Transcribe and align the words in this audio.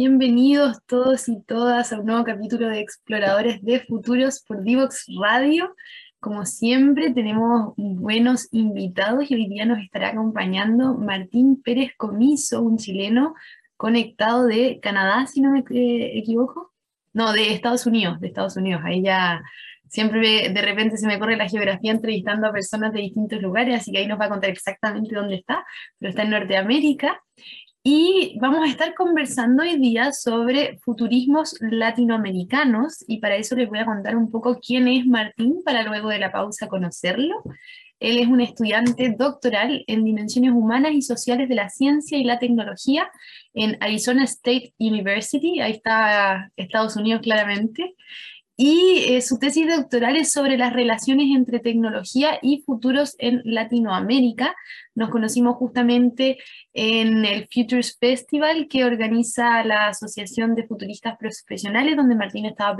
bienvenidos 0.00 0.78
todos 0.86 1.28
y 1.28 1.42
todas 1.42 1.92
a 1.92 2.00
un 2.00 2.06
nuevo 2.06 2.24
capítulo 2.24 2.70
de 2.70 2.80
Exploradores 2.80 3.62
de 3.62 3.80
Futuros 3.80 4.42
por 4.48 4.62
Divox 4.62 5.04
Radio. 5.20 5.76
Como 6.20 6.46
siempre, 6.46 7.12
tenemos 7.12 7.74
buenos 7.76 8.48
invitados 8.50 9.30
y 9.30 9.34
hoy 9.34 9.46
día 9.46 9.66
nos 9.66 9.78
estará 9.80 10.08
acompañando 10.08 10.94
Martín 10.94 11.60
Pérez 11.62 11.92
Comiso, 11.98 12.62
un 12.62 12.78
chileno 12.78 13.34
conectado 13.76 14.46
de 14.46 14.80
Canadá, 14.80 15.26
si 15.26 15.42
no 15.42 15.50
me 15.52 15.58
eh, 15.68 16.18
equivoco. 16.18 16.72
No, 17.12 17.34
de 17.34 17.52
Estados 17.52 17.84
Unidos, 17.84 18.18
de 18.20 18.28
Estados 18.28 18.56
Unidos. 18.56 18.80
Ahí 18.82 19.02
ya 19.02 19.42
siempre 19.86 20.48
de 20.48 20.62
repente 20.62 20.96
se 20.96 21.06
me 21.06 21.18
corre 21.18 21.36
la 21.36 21.46
geografía 21.46 21.92
entrevistando 21.92 22.46
a 22.46 22.52
personas 22.52 22.94
de 22.94 23.00
distintos 23.00 23.42
lugares, 23.42 23.78
así 23.78 23.92
que 23.92 23.98
ahí 23.98 24.06
nos 24.06 24.18
va 24.18 24.24
a 24.24 24.30
contar 24.30 24.48
exactamente 24.48 25.14
dónde 25.14 25.34
está, 25.34 25.62
pero 25.98 26.08
está 26.08 26.22
en 26.22 26.30
Norteamérica. 26.30 27.20
Y 27.82 28.36
vamos 28.38 28.60
a 28.66 28.70
estar 28.70 28.94
conversando 28.94 29.62
hoy 29.62 29.78
día 29.78 30.12
sobre 30.12 30.78
futurismos 30.80 31.56
latinoamericanos 31.60 33.02
y 33.08 33.20
para 33.20 33.36
eso 33.36 33.56
les 33.56 33.70
voy 33.70 33.78
a 33.78 33.86
contar 33.86 34.16
un 34.16 34.30
poco 34.30 34.60
quién 34.60 34.86
es 34.86 35.06
Martín 35.06 35.62
para 35.64 35.82
luego 35.82 36.10
de 36.10 36.18
la 36.18 36.30
pausa 36.30 36.68
conocerlo. 36.68 37.42
Él 37.98 38.18
es 38.18 38.28
un 38.28 38.42
estudiante 38.42 39.14
doctoral 39.18 39.82
en 39.86 40.04
dimensiones 40.04 40.52
humanas 40.52 40.92
y 40.92 41.00
sociales 41.00 41.48
de 41.48 41.54
la 41.54 41.70
ciencia 41.70 42.18
y 42.18 42.24
la 42.24 42.38
tecnología 42.38 43.10
en 43.54 43.78
Arizona 43.80 44.24
State 44.24 44.74
University, 44.78 45.60
ahí 45.60 45.72
está 45.72 46.52
Estados 46.56 46.96
Unidos 46.96 47.22
claramente, 47.22 47.94
y 48.62 49.04
eh, 49.06 49.22
su 49.22 49.38
tesis 49.38 49.74
doctoral 49.74 50.16
es 50.16 50.32
sobre 50.32 50.58
las 50.58 50.74
relaciones 50.74 51.34
entre 51.34 51.60
tecnología 51.60 52.38
y 52.42 52.60
futuros 52.60 53.16
en 53.18 53.40
Latinoamérica. 53.42 54.54
Nos 54.94 55.08
conocimos 55.08 55.56
justamente 55.56 56.36
en 56.74 57.24
el 57.24 57.48
Futures 57.50 57.96
Festival 57.98 58.68
que 58.68 58.84
organiza 58.84 59.64
la 59.64 59.86
Asociación 59.86 60.54
de 60.54 60.66
Futuristas 60.66 61.16
Profesionales, 61.16 61.96
donde 61.96 62.14
Martín 62.16 62.44
estaba 62.44 62.76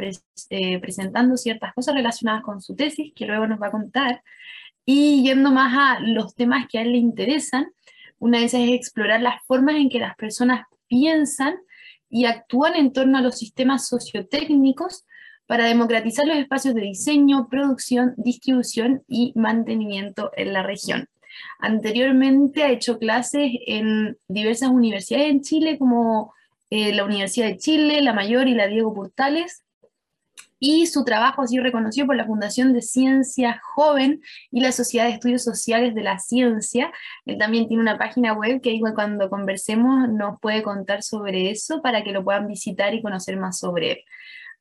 eh, 0.51 0.79
presentando 0.81 1.39
ciertas 1.39 1.73
cosas 1.73 1.95
relacionadas 1.95 2.43
con 2.43 2.61
su 2.61 2.77
tesis, 2.77 3.15
que 3.17 3.25
luego 3.25 3.47
nos 3.47 3.59
va 3.59 3.69
a 3.69 3.73
contar. 3.73 4.23
Y 4.85 5.23
yendo 5.23 5.51
más 5.51 5.73
a 5.75 6.01
los 6.01 6.35
temas 6.35 6.67
que 6.69 6.77
a 6.77 6.83
él 6.83 6.93
le 6.93 6.99
interesan, 6.99 7.73
una 8.19 8.41
de 8.41 8.45
esas 8.45 8.61
es 8.61 8.73
explorar 8.73 9.23
las 9.23 9.43
formas 9.47 9.77
en 9.77 9.89
que 9.89 9.99
las 9.99 10.15
personas 10.17 10.67
piensan 10.89 11.55
y 12.11 12.27
actúan 12.27 12.77
en 12.77 12.93
torno 12.93 13.17
a 13.17 13.23
los 13.23 13.39
sistemas 13.39 13.89
sociotécnicos 13.89 15.07
para 15.51 15.65
democratizar 15.65 16.29
los 16.29 16.37
espacios 16.37 16.77
de 16.77 16.83
diseño, 16.83 17.49
producción, 17.49 18.15
distribución 18.17 19.03
y 19.09 19.33
mantenimiento 19.35 20.31
en 20.37 20.53
la 20.53 20.63
región. 20.63 21.09
Anteriormente 21.59 22.63
ha 22.63 22.71
hecho 22.71 23.01
clases 23.01 23.51
en 23.67 24.17
diversas 24.29 24.71
universidades 24.71 25.29
en 25.29 25.43
Chile, 25.43 25.77
como 25.77 26.33
eh, 26.71 26.95
la 26.95 27.05
Universidad 27.05 27.49
de 27.49 27.59
Chile, 27.59 28.01
la 28.01 28.13
Mayor 28.13 28.47
y 28.47 28.55
la 28.55 28.69
Diego 28.69 28.95
Portales, 28.95 29.65
y 30.61 30.87
su 30.87 31.05
trabajo 31.05 31.43
ha 31.43 31.49
sido 31.49 31.65
reconocido 31.65 32.07
por 32.07 32.15
la 32.15 32.27
Fundación 32.27 32.73
de 32.73 32.83
Ciencia 32.83 33.61
Joven 33.75 34.23
y 34.53 34.61
la 34.61 34.71
Sociedad 34.71 35.07
de 35.07 35.15
Estudios 35.15 35.43
Sociales 35.43 35.97
de 35.97 36.05
la 36.05 36.21
Ciencia. 36.21 36.93
Él 37.27 37.39
también 37.39 37.67
tiene 37.67 37.83
una 37.83 37.99
página 37.99 38.35
web 38.35 38.61
que 38.61 38.79
cuando 38.95 39.29
conversemos 39.29 40.09
nos 40.11 40.39
puede 40.39 40.63
contar 40.63 41.03
sobre 41.03 41.51
eso 41.51 41.83
para 41.83 42.05
que 42.05 42.13
lo 42.13 42.23
puedan 42.23 42.47
visitar 42.47 42.95
y 42.95 43.03
conocer 43.03 43.37
más 43.37 43.59
sobre 43.59 43.91
él. 43.91 43.99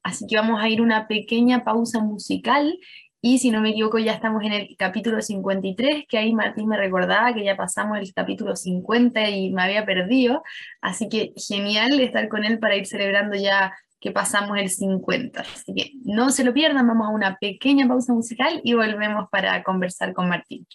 Así 0.04 0.26
que 0.28 0.36
vamos 0.36 0.62
a 0.62 0.70
ir 0.70 0.82
una 0.82 1.08
pequeña 1.08 1.64
pausa 1.64 2.00
musical 2.00 2.78
y 3.22 3.40
si 3.40 3.52
no 3.52 3.60
me 3.60 3.72
equivoco 3.72 4.00
ya 4.00 4.14
estamos 4.14 4.44
en 4.44 4.54
el 4.54 4.76
capítulo 4.78 5.22
53, 5.22 6.06
que 6.08 6.18
ahí 6.18 6.34
Martín 6.34 6.70
me 6.70 6.78
recordaba 6.78 7.34
que 7.34 7.44
ya 7.44 7.58
pasamos 7.58 7.98
el 8.00 8.14
capítulo 8.14 8.56
50 8.56 9.30
y 9.30 9.52
me 9.52 9.62
había 9.62 9.86
perdido. 9.86 10.42
Así 10.80 11.10
que 11.10 11.34
genial 11.36 12.00
estar 12.00 12.30
con 12.30 12.46
él 12.46 12.60
para 12.60 12.78
ir 12.78 12.88
celebrando 12.88 13.36
ya 13.36 13.74
que 14.00 14.12
pasamos 14.12 14.58
el 14.58 14.70
50. 14.70 15.42
Así 15.42 15.74
que 15.74 15.92
no 16.06 16.30
se 16.30 16.46
lo 16.46 16.54
pierdan, 16.54 16.88
vamos 16.88 17.08
a 17.08 17.12
una 17.12 17.38
pequeña 17.38 17.88
pausa 17.90 18.14
musical 18.14 18.62
y 18.64 18.74
volvemos 18.74 19.28
para 19.30 19.64
conversar 19.64 20.14
con 20.14 20.30
Martín. 20.30 20.66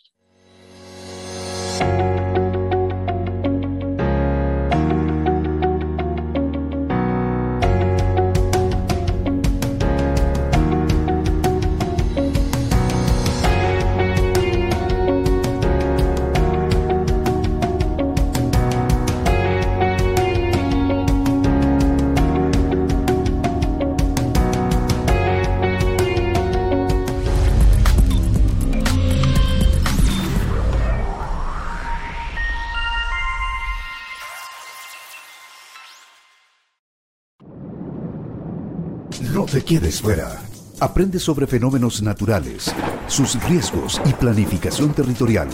Te 39.65 39.75
quedes 39.75 40.01
fuera. 40.01 40.41
Aprende 40.81 41.19
sobre 41.19 41.47
fenómenos 41.47 42.03
naturales, 42.03 42.75
sus 43.07 43.43
riesgos 43.49 44.01
y 44.05 44.13
planificación 44.13 44.93
territorial. 44.93 45.49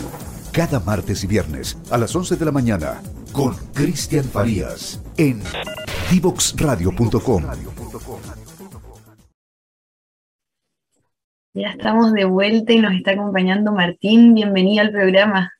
Cada 0.51 0.79
martes 0.79 1.23
y 1.23 1.27
viernes 1.27 1.77
a 1.91 1.97
las 1.97 2.15
11 2.15 2.35
de 2.35 2.45
la 2.45 2.51
mañana 2.51 3.01
con 3.31 3.53
Cristian 3.73 4.25
Farías 4.25 5.01
en 5.17 5.41
divoxradio.com. 6.11 7.43
Ya 11.53 11.69
estamos 11.69 12.13
de 12.13 12.25
vuelta 12.25 12.73
y 12.73 12.79
nos 12.79 12.93
está 12.93 13.11
acompañando 13.11 13.71
Martín. 13.71 14.33
Bienvenido 14.33 14.81
al 14.81 14.91
programa. 14.91 15.53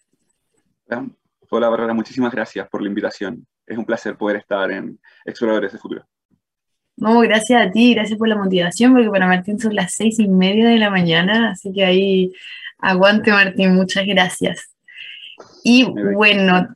Hola 1.49 1.69
Bárbara, 1.69 1.93
muchísimas 1.93 2.31
gracias 2.31 2.67
por 2.69 2.81
la 2.81 2.87
invitación. 2.87 3.45
Es 3.65 3.77
un 3.77 3.85
placer 3.85 4.17
poder 4.17 4.37
estar 4.37 4.71
en 4.71 4.99
Exploradores 5.25 5.73
de 5.73 5.77
Futuro. 5.77 6.05
No, 6.97 7.19
gracias 7.21 7.65
a 7.65 7.71
ti, 7.71 7.93
gracias 7.93 8.17
por 8.17 8.27
la 8.27 8.35
motivación, 8.35 8.93
porque 8.93 9.09
para 9.09 9.27
Martín 9.27 9.59
son 9.59 9.75
las 9.75 9.93
seis 9.93 10.19
y 10.19 10.27
media 10.27 10.69
de 10.69 10.77
la 10.77 10.89
mañana, 10.89 11.51
así 11.51 11.71
que 11.73 11.83
ahí 11.83 12.31
aguante 12.77 13.31
Martín, 13.31 13.73
muchas 13.75 14.05
gracias. 14.05 14.71
Y 15.63 15.85
bueno, 15.85 16.67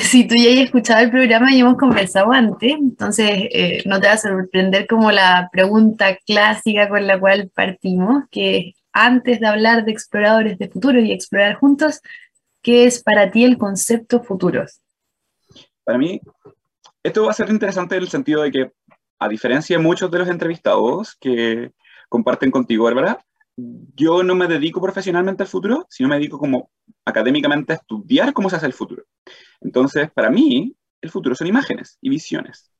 si 0.00 0.26
tú 0.26 0.34
ya 0.36 0.50
has 0.50 0.66
escuchado 0.66 1.02
el 1.02 1.10
programa 1.10 1.52
y 1.52 1.60
hemos 1.60 1.76
conversado 1.76 2.32
antes, 2.32 2.72
entonces 2.72 3.48
eh, 3.50 3.82
no 3.86 4.00
te 4.00 4.06
va 4.06 4.14
a 4.14 4.18
sorprender 4.18 4.86
como 4.86 5.10
la 5.10 5.48
pregunta 5.52 6.16
clásica 6.26 6.88
con 6.88 7.06
la 7.06 7.18
cual 7.18 7.50
partimos, 7.54 8.24
que 8.30 8.74
antes 8.92 9.40
de 9.40 9.46
hablar 9.46 9.84
de 9.84 9.92
exploradores 9.92 10.58
de 10.58 10.68
futuro 10.68 11.00
y 11.00 11.12
explorar 11.12 11.54
juntos, 11.56 12.00
¿qué 12.62 12.86
es 12.86 13.02
para 13.02 13.30
ti 13.30 13.44
el 13.44 13.58
concepto 13.58 14.22
futuros? 14.22 14.80
Para 15.84 15.98
mí, 15.98 16.20
esto 17.02 17.24
va 17.24 17.32
a 17.32 17.34
ser 17.34 17.50
interesante 17.50 17.96
en 17.96 18.02
el 18.02 18.08
sentido 18.08 18.42
de 18.42 18.50
que 18.50 18.70
a 19.18 19.28
diferencia 19.28 19.76
de 19.76 19.82
muchos 19.82 20.10
de 20.10 20.18
los 20.18 20.28
entrevistados 20.28 21.16
que 21.20 21.72
comparten 22.08 22.50
contigo, 22.50 22.84
Bárbara, 22.84 23.24
yo 23.56 24.22
no 24.22 24.34
me 24.34 24.48
dedico 24.48 24.80
profesionalmente 24.80 25.42
al 25.42 25.48
futuro, 25.48 25.86
sino 25.88 26.08
me 26.08 26.16
dedico 26.16 26.38
como 26.38 26.70
académicamente 27.04 27.72
a 27.72 27.76
estudiar 27.76 28.32
cómo 28.32 28.50
se 28.50 28.56
hace 28.56 28.66
el 28.66 28.72
futuro. 28.72 29.04
Entonces, 29.60 30.10
para 30.12 30.30
mí, 30.30 30.74
el 31.00 31.10
futuro 31.10 31.34
son 31.34 31.46
imágenes 31.46 31.98
y 32.00 32.10
visiones. 32.10 32.72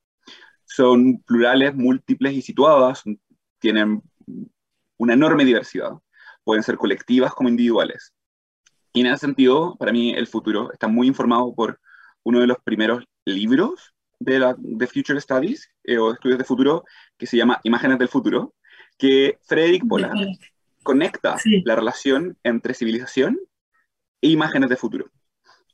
Son 0.64 1.18
plurales, 1.22 1.74
múltiples 1.74 2.34
y 2.34 2.42
situadas, 2.42 3.02
tienen 3.58 4.02
una 4.96 5.14
enorme 5.14 5.44
diversidad. 5.44 5.92
Pueden 6.42 6.62
ser 6.62 6.76
colectivas 6.76 7.34
como 7.34 7.48
individuales. 7.48 8.12
Y 8.92 9.00
en 9.00 9.06
ese 9.06 9.19
sentido, 9.19 9.76
para 9.76 9.92
mí, 9.92 10.12
el 10.14 10.26
futuro 10.26 10.72
está 10.72 10.88
muy 10.88 11.06
informado 11.06 11.54
por 11.54 11.80
uno 12.22 12.40
de 12.40 12.46
los 12.46 12.58
primeros 12.64 13.04
libros 13.25 13.94
de, 14.25 14.38
la, 14.38 14.55
de 14.59 14.87
Future 14.87 15.21
Studies 15.21 15.71
eh, 15.85 15.99
o 15.99 16.12
estudios 16.12 16.38
de 16.38 16.44
futuro 16.44 16.85
que 17.17 17.26
se 17.26 17.37
llama 17.37 17.61
Imágenes 17.65 17.99
del 17.99 18.09
Futuro, 18.09 18.55
que 18.99 19.38
Frederick 19.44 19.87
Pollard 19.87 20.17
conecta 20.82 21.37
la 21.65 21.76
relación 21.76 22.37
entre 22.43 22.75
civilización 22.75 23.38
e 24.21 24.29
imágenes 24.29 24.71
de 24.71 24.76
futuro. 24.76 25.11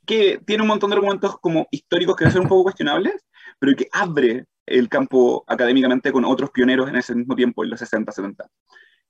Que 0.07 0.41
tiene 0.45 0.63
un 0.63 0.69
montón 0.69 0.91
de 0.91 0.97
argumentos 0.97 1.39
como 1.41 1.69
históricos 1.71 2.17
que 2.17 2.31
son 2.31 2.43
un 2.43 2.49
poco 2.49 2.65
cuestionables, 2.65 3.15
pero 3.59 3.77
que 3.77 3.89
abre 3.93 4.47
el 4.67 4.89
campo 4.89 5.45
académicamente 5.47 6.13
con 6.13 6.25
otros 6.25 6.51
pioneros 6.51 6.89
en 6.89 6.97
ese 6.97 7.15
mismo 7.15 7.35
tiempo, 7.35 7.65
en 7.65 7.71
los 7.71 7.81
60, 7.81 8.13
70. 8.13 8.49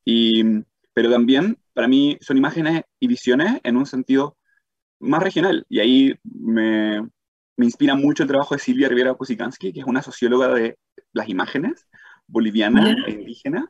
Y, 0.05 0.43
pero 0.93 1.11
también, 1.11 1.59
para 1.73 1.87
mí, 1.87 2.19
son 2.21 2.39
imágenes 2.39 2.83
y 2.99 3.07
visiones 3.07 3.61
en 3.63 3.77
un 3.77 3.87
sentido 3.87 4.37
más 4.99 5.23
regional. 5.23 5.65
Y 5.69 5.81
ahí 5.81 6.15
me, 6.25 7.07
me 7.57 7.67
inspira 7.67 7.95
mucho 7.95 8.23
el 8.23 8.29
trabajo 8.29 8.55
de 8.55 8.61
Silvia 8.61 8.89
Rivera 8.89 9.15
Kusikansky, 9.15 9.73
que 9.73 9.81
es 9.81 9.87
una 9.87 10.03
socióloga 10.03 10.49
de 10.55 10.79
las 11.13 11.29
imágenes 11.29 11.87
boliviana 12.27 12.97
e 13.07 13.11
indígena, 13.11 13.69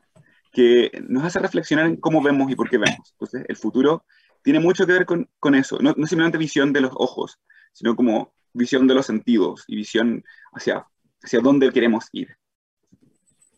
que 0.51 0.91
nos 1.07 1.23
hace 1.23 1.39
reflexionar 1.39 1.87
en 1.87 1.97
cómo 1.97 2.21
vemos 2.21 2.51
y 2.51 2.55
por 2.55 2.69
qué 2.69 2.77
vemos. 2.77 3.11
Entonces, 3.13 3.43
el 3.47 3.55
futuro 3.55 4.05
tiene 4.43 4.59
mucho 4.59 4.85
que 4.85 4.93
ver 4.93 5.05
con, 5.05 5.29
con 5.39 5.55
eso, 5.55 5.79
no, 5.79 5.93
no, 5.97 6.07
simplemente 6.07 6.37
visión 6.37 6.73
de 6.73 6.81
los 6.81 6.91
ojos, 6.95 7.39
sino 7.73 7.95
como 7.95 8.33
visión 8.53 8.87
de 8.87 8.95
los 8.95 9.05
sentidos 9.05 9.63
y 9.67 9.75
visión 9.75 10.23
hacia 10.53 10.85
hacia 11.23 11.39
dónde 11.39 11.71
queremos 11.71 12.05
ir. 12.11 12.29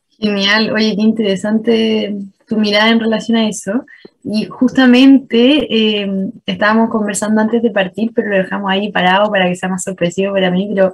Genial, 0.09 0.71
oye, 0.71 0.95
qué 0.95 1.01
interesante 1.01 2.15
tu 2.53 2.59
mirada 2.59 2.89
en 2.89 2.99
relación 2.99 3.37
a 3.37 3.47
eso. 3.47 3.85
Y 4.23 4.45
justamente 4.45 5.67
eh, 5.69 6.31
estábamos 6.45 6.89
conversando 6.89 7.41
antes 7.41 7.61
de 7.61 7.71
partir, 7.71 8.11
pero 8.13 8.29
lo 8.29 8.37
dejamos 8.37 8.71
ahí 8.71 8.91
parado 8.91 9.31
para 9.31 9.47
que 9.47 9.55
sea 9.55 9.69
más 9.69 9.83
sorpresivo 9.83 10.33
para 10.33 10.51
mí, 10.51 10.69
pero 10.73 10.93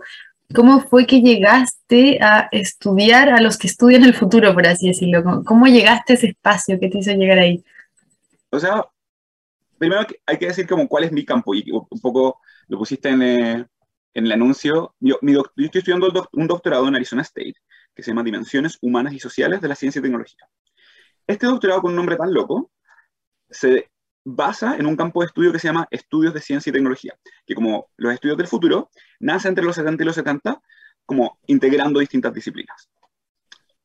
¿cómo 0.54 0.82
fue 0.82 1.06
que 1.06 1.22
llegaste 1.22 2.20
a 2.22 2.50
estudiar 2.52 3.30
a 3.30 3.42
los 3.42 3.58
que 3.58 3.68
estudian 3.68 4.04
el 4.04 4.14
futuro, 4.14 4.54
por 4.54 4.66
así 4.66 4.88
decirlo? 4.88 5.44
¿Cómo 5.46 5.68
llegaste 5.68 6.14
a 6.14 6.16
ese 6.16 6.28
espacio 6.28 6.80
que 6.80 6.90
te 6.90 7.00
hizo 7.00 7.12
llegar 7.12 7.40
ahí? 7.40 7.64
O 8.50 8.60
sea, 8.60 8.86
primero 9.78 10.06
hay 10.26 10.38
que 10.38 10.48
decir 10.48 10.68
como 10.68 10.88
cuál 10.88 11.04
es 11.04 11.12
mi 11.12 11.24
campo 11.24 11.54
y 11.54 11.70
un 11.72 12.00
poco 12.02 12.40
lo 12.68 12.78
pusiste 12.78 13.10
en, 13.10 13.22
eh, 13.22 13.66
en 14.14 14.26
el 14.26 14.32
anuncio. 14.32 14.96
Yo, 15.00 15.20
yo 15.22 15.44
estoy 15.58 15.80
estudiando 15.80 16.30
un 16.34 16.48
doctorado 16.48 16.88
en 16.88 16.96
Arizona 16.96 17.22
State 17.22 17.56
que 17.96 18.04
se 18.04 18.12
llama 18.12 18.24
Dimensiones 18.24 18.78
Humanas 18.82 19.14
y 19.14 19.20
Sociales 19.20 19.62
de 19.62 19.68
la 19.68 19.76
Ciencia 19.76 20.00
y 20.00 20.04
Tecnología. 20.04 20.48
Este 21.30 21.46
doctorado 21.46 21.84
con 21.84 21.92
un 21.92 21.98
nombre 21.98 22.16
tan 22.16 22.34
loco 22.34 22.72
se 23.52 23.92
basa 24.26 24.78
en 24.78 24.88
un 24.88 24.98
campo 24.98 25.22
de 25.22 25.28
estudio 25.28 25.52
que 25.52 25.60
se 25.60 25.68
llama 25.68 25.88
Estudios 25.92 26.34
de 26.34 26.42
Ciencia 26.42 26.72
y 26.72 26.74
Tecnología, 26.74 27.14
que 27.46 27.54
como 27.54 27.92
los 27.98 28.12
estudios 28.12 28.36
del 28.36 28.48
futuro, 28.48 28.90
nace 29.20 29.48
entre 29.48 29.64
los 29.64 29.76
70 29.76 30.02
y 30.02 30.06
los 30.08 30.16
70 30.16 30.60
como 31.06 31.38
integrando 31.46 32.00
distintas 32.00 32.34
disciplinas. 32.34 32.90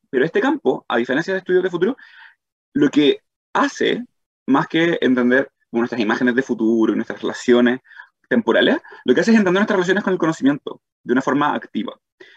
Pero 0.08 0.25
este 0.25 0.41
campo, 0.41 0.87
a 0.88 0.96
diferencia 0.96 1.35
de 1.35 1.41
estudios 1.41 1.62
de 1.62 1.69
futuro, 1.69 1.99
lo 2.73 2.88
que 2.88 3.20
hace, 3.52 4.02
más 4.47 4.67
que 4.67 4.97
entender 5.02 5.50
nuestras 5.70 6.00
imágenes 6.00 6.35
de 6.37 6.43
futuro 6.43 6.94
y 6.94 6.97
nuestras 6.97 7.20
relaciones 7.20 7.81
temporales, 8.26 8.79
lo 9.05 9.14
que 9.14 9.20
hace 9.20 9.32
es 9.32 9.37
entender 9.37 9.61
nuestras 9.61 9.76
relaciones 9.76 10.02
con 10.02 10.14
el 10.14 10.19
conocimiento 10.19 10.81
de 11.02 11.12
una 11.12 11.20
forma 11.20 11.55
activa. 11.55 11.93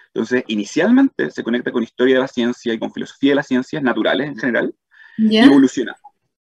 Entonces, 0.08 0.44
inicialmente 0.48 1.32
se 1.32 1.46
conecta 1.46 1.72
con 1.72 1.82
historia 1.82 2.16
de 2.16 2.22
la 2.22 2.28
ciencia 2.28 2.74
y 2.74 2.80
con 2.80 2.92
filosofía 2.92 3.32
de 3.32 3.36
las 3.36 3.48
ciencias 3.48 3.82
naturales 3.82 4.28
en 4.28 4.36
general, 4.36 4.76
y 5.18 5.38
evoluciona 5.38 5.96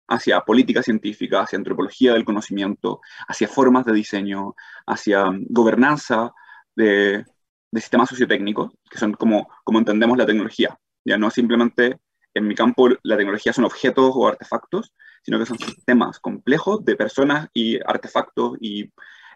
hacia 0.07 0.41
política 0.41 0.83
científica, 0.83 1.41
hacia 1.41 1.57
antropología 1.57 2.13
del 2.13 2.25
conocimiento, 2.25 3.01
hacia 3.27 3.47
formas 3.47 3.85
de 3.85 3.93
diseño, 3.93 4.55
hacia 4.85 5.25
gobernanza 5.49 6.33
de, 6.75 7.25
sistemas 7.73 8.09
sociotécnicos, 8.09 8.71
que 8.89 8.99
son 8.99 9.13
como, 9.13 9.49
como 9.63 9.79
entendemos 9.79 10.17
la 10.17 10.27
tecnología. 10.27 10.77
Ya 11.03 11.17
no 11.17 11.31
simplemente 11.31 11.99
en 12.35 12.47
mi 12.47 12.53
campo 12.53 12.89
la 13.01 13.17
tecnología 13.17 13.51
son 13.51 13.65
objetos 13.65 14.11
o 14.13 14.27
artefactos, 14.27 14.93
sino 15.23 15.39
que 15.39 15.45
son 15.47 15.57
sistemas 15.57 16.19
complejos 16.19 16.85
de 16.85 16.95
personas 16.95 17.47
y 17.53 17.79
artefactos 17.83 18.57
y 18.61 18.91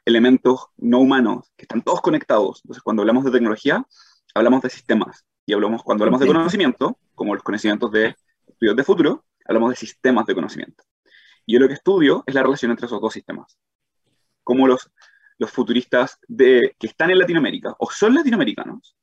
elementos 0.06 0.68
no 0.78 1.00
humanos 1.00 1.52
que 1.56 1.64
están 1.64 1.82
todos 1.82 2.02
conectados. 2.02 2.62
Entonces, 2.64 2.84
cuando 2.84 3.02
hablamos 3.02 3.26
de 3.26 3.32
tecnología, 3.32 3.86
hablamos 4.36 4.62
de 4.62 4.70
sistemas. 4.70 5.26
Y 5.46 5.54
hablamos, 5.54 5.82
cuando 5.84 6.04
hablamos 6.04 6.22
de 6.22 6.28
conocimiento, 6.28 7.00
como 7.16 7.34
los 7.34 7.44
conocimientos 7.44 7.92
de 7.92 8.16
estudios 8.48 8.76
de 8.76 8.84
futuro, 8.84 9.26
hablamos 9.48 9.72
de 9.72 9.76
sistemas 9.76 10.26
de 10.26 10.36
conocimiento. 10.36 10.84
Y 11.46 11.54
yo 11.54 11.60
lo 11.60 11.68
que 11.68 11.76
estudio 11.76 12.24
es 12.26 12.36
la 12.36 12.44
relación 12.44 12.72
entre 12.72 12.86
esos 12.86 13.02
dos 13.02 13.14
sistemas. 13.14 13.58
Cómo 14.44 14.68
los, 14.68 14.90
los 15.38 15.52
futuristas 15.52 16.20
de, 16.28 16.76
que 16.80 16.88
están 16.88 17.12
en 17.12 17.20
Latinoamérica 17.20 17.76
o 17.80 17.90
son 17.90 18.16
latinoamericanos 18.16 18.96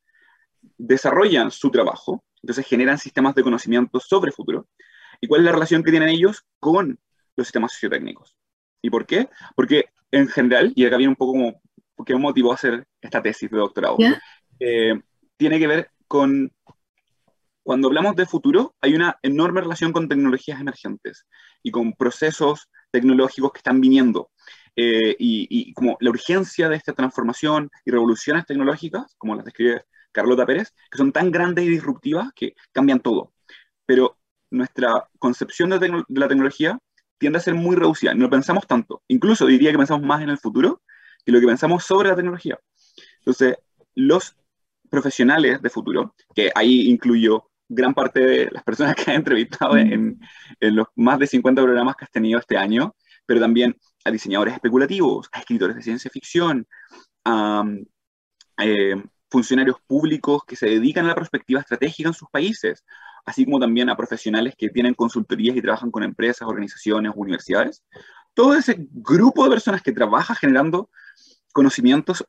desarrollan 0.77 1.51
su 1.51 1.69
trabajo, 1.71 2.23
entonces 2.41 2.65
generan 2.67 2.97
sistemas 2.97 3.35
de 3.35 3.43
conocimiento 3.43 3.99
sobre 3.99 4.31
futuro. 4.31 4.67
¿Y 5.21 5.27
cuál 5.27 5.41
es 5.41 5.45
la 5.45 5.51
relación 5.51 5.83
que 5.83 5.91
tienen 5.91 6.09
ellos 6.09 6.45
con 6.59 6.99
los 7.35 7.47
sistemas 7.47 7.73
sociotécnicos? 7.73 8.35
¿Y 8.81 8.89
por 8.89 9.05
qué? 9.05 9.29
Porque 9.55 9.85
en 10.11 10.27
general, 10.27 10.71
y 10.75 10.85
acá 10.85 10.97
viene 10.97 11.09
un 11.09 11.15
poco 11.15 11.31
como, 11.33 11.61
¿qué 12.05 12.15
motivó 12.15 12.51
a 12.51 12.55
hacer 12.55 12.85
esta 13.01 13.21
tesis 13.21 13.49
de 13.49 13.57
doctorado? 13.57 13.97
Eh, 14.59 14.99
tiene 15.37 15.59
que 15.59 15.67
ver 15.67 15.91
con, 16.07 16.51
cuando 17.65 17.87
hablamos 17.87 18.15
de 18.15 18.27
futuro, 18.27 18.75
hay 18.79 18.93
una 18.93 19.17
enorme 19.23 19.59
relación 19.59 19.91
con 19.91 20.07
tecnologías 20.07 20.61
emergentes 20.61 21.25
y 21.63 21.71
con 21.71 21.93
procesos 21.93 22.69
tecnológicos 22.91 23.51
que 23.53 23.57
están 23.57 23.81
viniendo. 23.81 24.29
Eh, 24.75 25.15
y, 25.17 25.73
como 25.73 25.97
la 25.99 26.11
urgencia 26.11 26.69
de 26.69 26.75
esta 26.75 26.93
transformación 26.93 27.71
y 27.83 27.89
revoluciones 27.89 28.45
tecnológicas, 28.45 29.15
como 29.17 29.33
las 29.33 29.45
describe 29.45 29.83
Carlota 30.11 30.45
Pérez, 30.45 30.75
que 30.91 30.99
son 30.99 31.11
tan 31.11 31.31
grandes 31.31 31.65
y 31.65 31.69
disruptivas 31.69 32.29
que 32.35 32.53
cambian 32.71 32.99
todo. 32.99 33.33
Pero 33.87 34.19
nuestra 34.51 35.09
concepción 35.17 35.71
de, 35.71 35.79
de 35.79 36.19
la 36.19 36.27
tecnología 36.27 36.77
tiende 37.17 37.39
a 37.39 37.41
ser 37.41 37.55
muy 37.55 37.75
reducida, 37.75 38.13
no 38.13 38.29
pensamos 38.29 38.67
tanto. 38.67 39.01
Incluso 39.07 39.47
diría 39.47 39.71
que 39.71 39.79
pensamos 39.79 40.05
más 40.05 40.21
en 40.21 40.29
el 40.29 40.37
futuro 40.37 40.83
que 41.25 41.31
lo 41.31 41.39
que 41.39 41.47
pensamos 41.47 41.83
sobre 41.83 42.09
la 42.09 42.15
tecnología. 42.15 42.59
Entonces, 43.21 43.57
los 43.95 44.35
profesionales 44.87 45.63
de 45.63 45.69
futuro, 45.71 46.13
que 46.35 46.51
ahí 46.53 46.91
incluyo 46.91 47.49
gran 47.67 47.93
parte 47.93 48.19
de 48.19 48.49
las 48.51 48.63
personas 48.63 48.95
que 48.95 49.11
he 49.11 49.15
entrevistado 49.15 49.77
en, 49.77 50.19
en, 50.59 50.75
los 50.75 50.87
más 50.95 51.19
de 51.19 51.27
50 51.27 51.61
programas 51.61 51.95
que 51.95 52.05
has 52.05 52.11
tenido 52.11 52.39
este 52.39 52.57
año, 52.57 52.95
pero 53.25 53.39
también 53.39 53.75
a 54.03 54.11
diseñadores 54.11 54.53
especulativos, 54.53 55.29
a 55.31 55.39
escritores 55.39 55.75
de 55.75 55.81
ciencia 55.81 56.11
ficción, 56.11 56.67
a 57.25 57.63
eh, 58.59 58.95
funcionarios 59.29 59.77
públicos 59.87 60.43
que 60.47 60.55
se 60.55 60.67
dedican 60.67 61.05
a 61.05 61.09
la 61.09 61.15
perspectiva 61.15 61.59
estratégica 61.59 62.09
en 62.09 62.13
sus 62.13 62.29
países, 62.29 62.85
así 63.25 63.45
como 63.45 63.59
también 63.59 63.89
a 63.89 63.97
profesionales 63.97 64.53
que 64.57 64.69
tienen 64.69 64.93
consultorías 64.93 65.57
y 65.57 65.61
trabajan 65.61 65.91
con 65.91 66.03
empresas, 66.03 66.47
organizaciones, 66.47 67.11
universidades. 67.15 67.83
Todo 68.33 68.55
ese 68.55 68.87
grupo 68.91 69.43
de 69.43 69.49
personas 69.49 69.81
que 69.81 69.91
trabaja 69.91 70.35
generando 70.35 70.89
conocimientos 71.51 72.25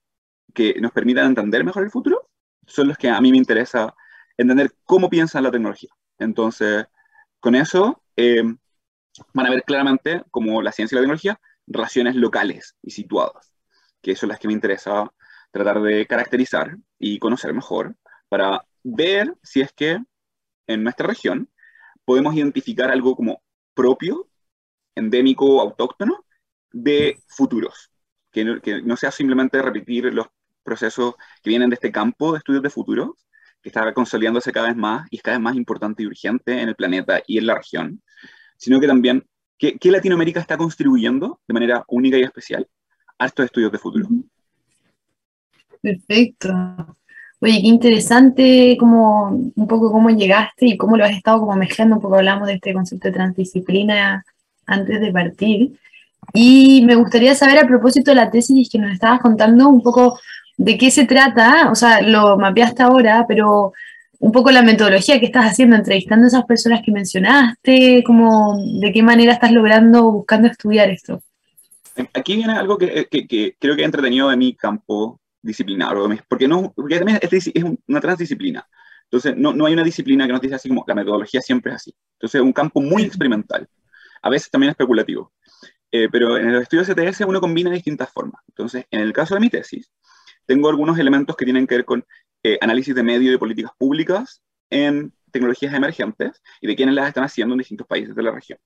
que 0.55 0.81
nos 0.81 0.93
permitan 0.93 1.27
entender 1.27 1.65
mejor 1.65 1.85
el 1.85 1.91
futuro, 1.91 2.29
son 2.67 2.89
los 2.89 2.97
que 2.97 3.09
a 3.09 3.21
mí 3.21 3.31
me 3.31 3.37
interesa 3.37 3.95
entender 4.37 4.73
cómo 4.85 5.09
piensan 5.09 5.45
la 5.45 5.51
tecnología. 5.51 5.91
Entonces, 6.19 6.87
con 7.41 7.55
eso 7.55 8.03
eh, 8.17 8.43
van 9.33 9.47
a 9.47 9.51
ver 9.51 9.63
claramente, 9.65 10.23
como 10.31 10.63
la 10.63 10.73
ciencia 10.73 10.95
y 10.95 10.97
la 10.97 11.03
tecnología, 11.03 11.41
relaciones 11.67 12.15
locales 12.17 12.77
y 12.83 12.91
situadas, 12.91 13.53
que 14.01 14.17
son 14.17 14.29
las 14.29 14.39
que 14.39 14.49
me 14.49 14.55
interesa 14.55 15.13
tratar 15.51 15.81
de 15.81 16.07
caracterizar 16.07 16.77
y 16.99 17.19
conocer 17.19 17.53
mejor 17.55 17.97
para 18.29 18.65
ver 18.83 19.35
si 19.43 19.61
es 19.61 19.73
que 19.73 19.99
en 20.67 20.83
nuestra 20.83 21.07
región 21.07 21.51
podemos 22.05 22.35
identificar 22.35 22.91
algo 22.91 23.17
como 23.17 23.43
propio, 23.75 24.29
endémico, 24.95 25.61
autóctono 25.61 26.25
de 26.73 27.21
futuros, 27.27 27.91
que 28.31 28.45
no, 28.45 28.61
que 28.61 28.83
no 28.83 28.97
sea 28.97 29.11
simplemente 29.11 29.61
repetir 29.63 30.13
los 30.13 30.29
procesos 30.63 31.15
que 31.43 31.51
vienen 31.51 31.71
de 31.71 31.75
este 31.75 31.93
campo 31.93 32.33
de 32.33 32.39
estudios 32.39 32.63
de 32.63 32.71
futuros, 32.71 33.26
que 33.67 33.71
está 33.71 33.93
consolidándose 33.93 34.53
cada 34.53 34.69
vez 34.69 34.77
más 34.77 35.09
y 35.11 35.17
es 35.17 35.23
cada 35.23 35.39
vez 35.39 35.43
más 35.43 35.57
importante 35.57 36.01
y 36.01 36.07
urgente 36.07 36.63
en 36.63 36.69
el 36.69 36.77
planeta 36.77 37.21
y 37.27 37.39
en 37.39 37.47
la 37.47 37.57
región, 37.57 38.01
sino 38.57 38.79
que 38.79 38.87
también 38.87 39.25
qué, 39.59 39.77
Latinoamérica 39.91 40.39
está 40.39 40.57
contribuyendo 40.57 41.41
de 41.49 41.53
manera 41.53 41.85
única 41.89 42.17
y 42.17 42.23
especial 42.23 42.69
a 43.19 43.27
estos 43.27 43.47
estudios 43.47 43.73
de 43.73 43.79
futuro. 43.79 44.07
Perfecto. 45.81 46.55
Oye, 47.41 47.61
qué 47.61 47.67
interesante 47.67 48.77
como 48.79 49.31
un 49.31 49.67
poco 49.67 49.91
cómo 49.91 50.11
llegaste 50.11 50.67
y 50.67 50.77
cómo 50.77 50.97
lo 50.97 51.05
has 51.05 51.11
estado 51.11 51.41
como 51.41 51.57
mezclando, 51.57 51.97
un 51.97 52.03
poco 52.03 52.19
hablamos 52.19 52.47
de 52.47 52.55
este 52.55 52.73
concepto 52.73 53.09
de 53.09 53.15
transdisciplina 53.15 54.25
antes 54.65 55.01
de 55.01 55.11
partir. 55.11 55.77
Y 56.33 56.85
me 56.87 56.95
gustaría 56.95 57.35
saber 57.35 57.59
a 57.59 57.67
propósito 57.67 58.13
de 58.13 58.15
la 58.15 58.31
tesis 58.31 58.71
que 58.71 58.79
nos 58.79 58.93
estabas 58.93 59.19
contando 59.19 59.69
un 59.69 59.83
poco 59.83 60.21
de 60.57 60.79
qué 60.79 60.91
se 60.91 61.07
trata, 61.07 61.71
o 61.71 61.75
sea, 61.75 62.01
lo 62.01 62.39
mapeaste 62.39 62.83
ahora, 62.83 63.25
pero 63.29 63.73
un 64.19 64.33
poco 64.33 64.51
la 64.51 64.63
metodología 64.63 65.21
que 65.21 65.27
estás 65.27 65.53
haciendo, 65.53 65.77
entrevistando 65.77 66.25
a 66.25 66.29
esas 66.29 66.45
personas 66.47 66.81
que 66.85 66.93
mencionaste, 66.93 68.03
como 68.05 68.57
de 68.81 68.93
qué 68.93 69.03
manera 69.03 69.33
estás 69.33 69.53
logrando, 69.53 70.11
buscando 70.11 70.49
estudiar 70.49 70.91
esto. 70.91 71.23
Aquí 72.15 72.37
viene 72.37 72.53
algo 72.53 72.77
que, 72.79 73.07
que 73.09 73.57
creo 73.59 73.77
que 73.77 73.83
he 73.83 73.85
entretenido 73.85 74.29
de 74.29 74.37
mi 74.37 74.55
campo 74.55 75.21
disciplinar, 75.43 75.97
porque, 76.29 76.49
no, 76.49 76.73
porque 76.75 76.99
también 76.99 77.19
es, 77.23 77.51
una 77.87 78.01
transdisciplina. 78.01 78.67
Entonces, 79.05 79.37
no, 79.37 79.53
no, 79.53 79.67
hay 79.67 79.75
una 79.75 79.85
disciplina 79.85 80.27
que 80.27 80.33
nos 80.33 80.41
dice 80.41 80.57
así 80.57 80.69
como 80.69 80.85
la 80.87 80.95
metodología 80.95 81.41
siempre 81.41 81.71
es 81.73 81.77
así. 81.77 81.95
Entonces, 82.15 82.41
es 82.41 82.45
un 82.45 82.53
campo 82.53 82.81
muy 82.81 83.05
experimental, 83.05 83.69
a 84.23 84.31
veces 84.31 84.51
también 84.51 84.71
especulativo. 84.71 85.33
Eh, 85.93 86.09
pero 86.11 86.37
en 86.37 86.49
el 86.49 86.63
estudio 86.63 86.85
CTS 86.85 87.21
uno 87.27 87.41
combina 87.41 87.71
distintas 87.71 88.11
formas. 88.11 88.43
Entonces, 88.49 88.85
en 88.91 89.01
el 89.01 89.13
caso 89.13 89.35
de 89.35 89.41
mi 89.41 89.49
tesis, 89.49 89.91
tengo 90.47 90.69
algunos 90.69 90.99
elementos 90.99 91.37
que 91.37 91.45
tienen 91.45 91.67
que 91.67 91.77
ver 91.77 91.85
con 91.85 92.05
eh, 92.43 92.59
análisis 92.61 92.95
de 92.95 93.03
medio 93.03 93.33
y 93.33 93.39
políticas 93.39 93.73
públicas 93.79 94.43
en 94.71 95.13
tecnologías 95.31 95.75
emergentes 95.75 96.43
y 96.61 96.67
de 96.67 96.77
quienes 96.77 96.95
las 96.95 97.09
están 97.09 97.25
haciendo 97.25 97.55
en 97.55 97.59
distintos 97.59 97.87
países 97.87 98.15
de 98.15 98.23
la 98.23 98.31
región. 98.31 98.59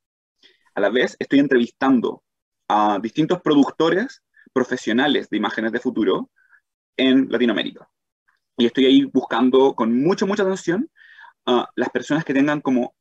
A 0.75 0.81
la 0.81 0.91
vez, 0.91 1.17
estoy 1.19 1.39
entrevistando 1.39 2.23
a 2.69 2.99
distintos 3.03 3.41
productores 3.43 4.23
profesionales 4.53 5.29
de 5.29 5.37
imágenes 5.37 5.73
de 5.73 5.81
futuro 5.81 6.31
en 6.97 7.29
Latinoamérica. 7.31 7.89
Y 8.57 8.67
estoy 8.67 8.87
ahí 8.87 9.05
buscando 9.05 9.75
con 9.75 10.01
mucha, 10.03 10.27
mucha 10.27 10.43
atención 10.43 10.89
a 11.47 11.69
las 11.75 11.89
personas 11.91 12.25
que 12.25 12.35
tengan 12.35 12.61
como 12.61 12.95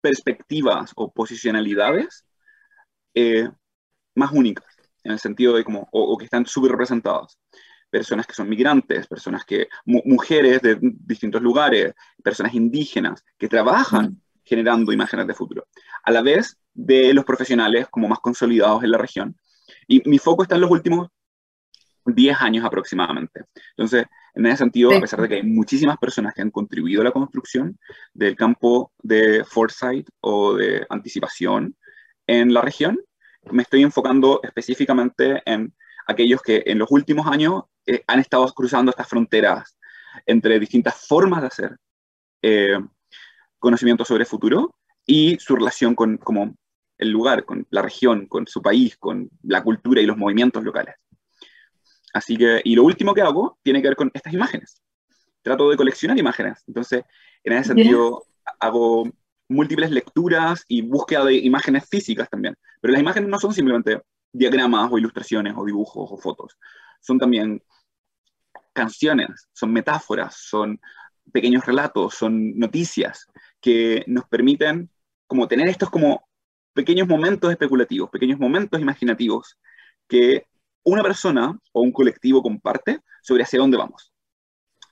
perspectivas 0.00 0.92
o 0.96 1.12
posicionalidades 1.12 2.24
eh, 3.14 3.48
más 4.14 4.32
únicas, 4.32 4.66
en 5.04 5.12
el 5.12 5.18
sentido 5.18 5.54
de 5.54 5.64
como, 5.64 5.88
o, 5.92 6.16
que 6.16 6.24
están 6.24 6.46
súper 6.46 6.72
representadas. 6.72 7.38
Personas 7.92 8.26
que 8.26 8.32
son 8.32 8.48
migrantes, 8.48 9.06
personas 9.06 9.44
que, 9.44 9.68
mujeres 9.84 10.62
de 10.62 10.78
distintos 10.80 11.42
lugares, 11.42 11.92
personas 12.24 12.54
indígenas 12.54 13.22
que 13.36 13.48
trabajan 13.48 14.18
generando 14.42 14.92
imágenes 14.92 15.26
de 15.26 15.34
futuro, 15.34 15.68
a 16.02 16.10
la 16.10 16.22
vez 16.22 16.56
de 16.72 17.12
los 17.12 17.26
profesionales 17.26 17.86
como 17.90 18.08
más 18.08 18.18
consolidados 18.20 18.82
en 18.82 18.92
la 18.92 18.98
región. 18.98 19.36
Y 19.86 20.08
mi 20.08 20.18
foco 20.18 20.42
está 20.42 20.54
en 20.54 20.62
los 20.62 20.70
últimos 20.70 21.08
10 22.06 22.40
años 22.40 22.64
aproximadamente. 22.64 23.44
Entonces, 23.76 24.06
en 24.34 24.46
ese 24.46 24.56
sentido, 24.56 24.96
a 24.96 25.00
pesar 25.00 25.20
de 25.20 25.28
que 25.28 25.34
hay 25.34 25.42
muchísimas 25.42 25.98
personas 25.98 26.32
que 26.32 26.40
han 26.40 26.50
contribuido 26.50 27.02
a 27.02 27.04
la 27.04 27.12
construcción 27.12 27.78
del 28.14 28.34
campo 28.36 28.90
de 29.02 29.44
foresight 29.44 30.08
o 30.20 30.54
de 30.54 30.86
anticipación 30.88 31.76
en 32.26 32.54
la 32.54 32.62
región, 32.62 32.98
me 33.50 33.62
estoy 33.62 33.82
enfocando 33.82 34.40
específicamente 34.42 35.42
en 35.44 35.74
aquellos 36.06 36.42
que 36.42 36.62
en 36.66 36.78
los 36.78 36.90
últimos 36.90 37.26
años 37.26 37.64
eh, 37.86 38.02
han 38.06 38.20
estado 38.20 38.46
cruzando 38.52 38.90
estas 38.90 39.08
fronteras 39.08 39.76
entre 40.26 40.58
distintas 40.58 41.06
formas 41.06 41.42
de 41.42 41.46
hacer 41.46 41.76
eh, 42.42 42.78
conocimiento 43.58 44.04
sobre 44.04 44.22
el 44.22 44.28
futuro 44.28 44.74
y 45.06 45.38
su 45.38 45.56
relación 45.56 45.94
con 45.94 46.16
como 46.18 46.54
el 46.98 47.10
lugar, 47.10 47.44
con 47.44 47.66
la 47.70 47.82
región, 47.82 48.26
con 48.26 48.46
su 48.46 48.62
país, 48.62 48.96
con 48.96 49.28
la 49.42 49.62
cultura 49.62 50.00
y 50.00 50.06
los 50.06 50.16
movimientos 50.16 50.62
locales. 50.62 50.94
Así 52.14 52.36
que, 52.36 52.60
y 52.64 52.74
lo 52.76 52.84
último 52.84 53.14
que 53.14 53.22
hago 53.22 53.58
tiene 53.62 53.80
que 53.82 53.88
ver 53.88 53.96
con 53.96 54.10
estas 54.14 54.32
imágenes. 54.32 54.82
Trato 55.42 55.70
de 55.70 55.76
coleccionar 55.76 56.18
imágenes. 56.18 56.62
Entonces, 56.66 57.02
en 57.42 57.52
ese 57.54 57.68
sentido, 57.68 58.22
hago 58.60 59.10
múltiples 59.48 59.90
lecturas 59.90 60.64
y 60.68 60.82
búsqueda 60.82 61.24
de 61.24 61.36
imágenes 61.36 61.88
físicas 61.88 62.28
también. 62.30 62.54
Pero 62.80 62.92
las 62.92 63.00
imágenes 63.00 63.28
no 63.28 63.38
son 63.40 63.52
simplemente 63.52 64.00
diagramas 64.32 64.90
o 64.90 64.98
ilustraciones 64.98 65.54
o 65.56 65.64
dibujos 65.64 66.08
o 66.10 66.16
fotos. 66.16 66.58
Son 67.00 67.18
también 67.18 67.62
canciones, 68.72 69.48
son 69.52 69.72
metáforas, 69.72 70.36
son 70.36 70.80
pequeños 71.32 71.64
relatos, 71.64 72.14
son 72.14 72.58
noticias 72.58 73.26
que 73.60 74.04
nos 74.06 74.24
permiten 74.26 74.90
como 75.26 75.46
tener 75.46 75.68
estos 75.68 75.90
como 75.90 76.28
pequeños 76.72 77.06
momentos 77.06 77.50
especulativos, 77.50 78.10
pequeños 78.10 78.38
momentos 78.38 78.80
imaginativos 78.80 79.58
que 80.08 80.46
una 80.84 81.02
persona 81.02 81.58
o 81.72 81.82
un 81.82 81.92
colectivo 81.92 82.42
comparte 82.42 83.00
sobre 83.22 83.44
hacia 83.44 83.60
dónde 83.60 83.76
vamos. 83.76 84.12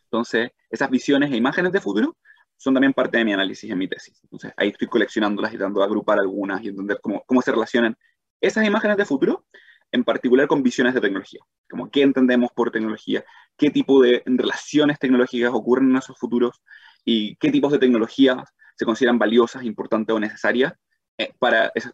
Entonces, 0.04 0.50
esas 0.70 0.90
visiones 0.90 1.32
e 1.32 1.36
imágenes 1.36 1.72
de 1.72 1.80
futuro 1.80 2.16
son 2.56 2.74
también 2.74 2.92
parte 2.92 3.18
de 3.18 3.24
mi 3.24 3.32
análisis 3.32 3.70
en 3.70 3.78
mi 3.78 3.88
tesis. 3.88 4.20
Entonces, 4.22 4.52
ahí 4.56 4.68
estoy 4.68 4.86
coleccionándolas 4.86 5.52
y 5.52 5.56
tratando 5.56 5.80
de 5.80 5.86
agrupar 5.86 6.18
algunas 6.18 6.62
y 6.62 6.68
entender 6.68 6.98
cómo, 7.02 7.22
cómo 7.26 7.42
se 7.42 7.52
relacionan 7.52 7.96
esas 8.40 8.66
imágenes 8.66 8.96
de 8.96 9.04
futuro, 9.04 9.44
en 9.92 10.04
particular 10.04 10.46
con 10.46 10.62
visiones 10.62 10.94
de 10.94 11.00
tecnología, 11.00 11.40
como 11.68 11.90
qué 11.90 12.02
entendemos 12.02 12.50
por 12.52 12.70
tecnología, 12.70 13.24
qué 13.56 13.70
tipo 13.70 14.00
de 14.00 14.22
relaciones 14.24 14.98
tecnológicas 14.98 15.50
ocurren 15.52 15.90
en 15.90 15.96
esos 15.96 16.16
futuros 16.18 16.62
y 17.04 17.36
qué 17.36 17.50
tipos 17.50 17.72
de 17.72 17.78
tecnologías 17.78 18.38
se 18.76 18.84
consideran 18.84 19.18
valiosas, 19.18 19.64
importantes 19.64 20.14
o 20.14 20.20
necesarias 20.20 20.72
eh, 21.18 21.32
para 21.38 21.72
esas, 21.74 21.92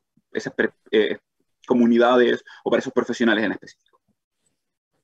eh, 0.90 1.18
comunidades 1.66 2.44
o 2.64 2.70
para 2.70 2.80
esos 2.80 2.92
profesionales 2.92 3.44
en 3.44 3.52
específico. 3.52 4.00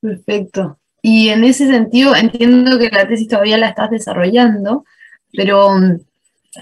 Perfecto. 0.00 0.78
Y 1.00 1.30
en 1.30 1.42
ese 1.42 1.66
sentido, 1.66 2.14
entiendo 2.14 2.78
que 2.78 2.88
la 2.90 3.08
tesis 3.08 3.26
todavía 3.26 3.58
la 3.58 3.68
estás 3.68 3.90
desarrollando, 3.90 4.84
pero 5.32 5.70
mm, 5.70 6.00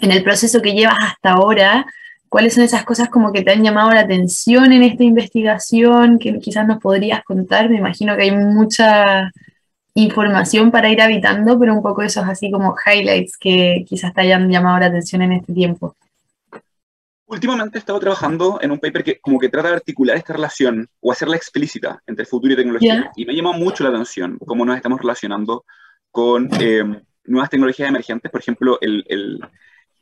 en 0.01 0.11
el 0.11 0.23
proceso 0.23 0.63
que 0.63 0.73
llevas 0.73 0.97
hasta 1.01 1.33
ahora, 1.33 1.85
¿cuáles 2.31 2.55
son 2.55 2.63
esas 2.63 2.85
cosas 2.85 3.11
como 3.11 3.33
que 3.33 3.43
te 3.43 3.51
han 3.51 3.63
llamado 3.63 3.91
la 3.91 4.01
atención 4.01 4.73
en 4.73 4.83
esta 4.85 5.05
investigación 5.05 6.19
que 6.19 6.39
quizás 6.39 6.67
nos 6.67 6.79
podrías 6.79 7.23
contar? 7.25 7.69
Me 7.69 7.77
imagino 7.77 8.17
que 8.17 8.23
hay 8.23 8.31
mucha 8.31 9.31
información 9.95 10.71
para 10.71 10.89
ir 10.89 11.03
habitando, 11.03 11.59
pero 11.59 11.75
un 11.75 11.83
poco 11.83 12.03
esos 12.03 12.25
así 12.25 12.51
como 12.51 12.75
highlights 12.87 13.37
que 13.37 13.85
quizás 13.87 14.15
te 14.15 14.23
hayan 14.23 14.49
llamado 14.49 14.79
la 14.79 14.87
atención 14.87 15.23
en 15.23 15.33
este 15.33 15.53
tiempo. 15.53 15.97
Últimamente 17.27 17.79
he 17.79 17.81
estado 17.81 17.99
trabajando 17.99 18.59
en 18.63 18.71
un 18.71 18.79
paper 18.79 19.05
que 19.05 19.21
como 19.21 19.39
que 19.39 19.49
trata 19.49 19.69
de 19.69 19.75
articular 19.75 20.17
esta 20.17 20.33
relación 20.33 20.89
o 21.01 21.13
hacerla 21.13 21.37
explícita 21.37 22.01
entre 22.07 22.25
futuro 22.25 22.53
y 22.53 22.57
tecnología. 22.57 23.11
Y 23.17 23.27
me 23.27 23.33
ha 23.33 23.37
llamado 23.37 23.59
mucho 23.59 23.83
la 23.83 23.91
atención 23.91 24.39
cómo 24.47 24.65
nos 24.65 24.77
estamos 24.77 25.01
relacionando 25.01 25.65
con 26.13 26.49
eh, 26.61 26.85
nuevas 27.25 27.51
tecnologías 27.51 27.89
emergentes, 27.89 28.31
por 28.31 28.41
ejemplo, 28.41 28.79
el, 28.81 29.41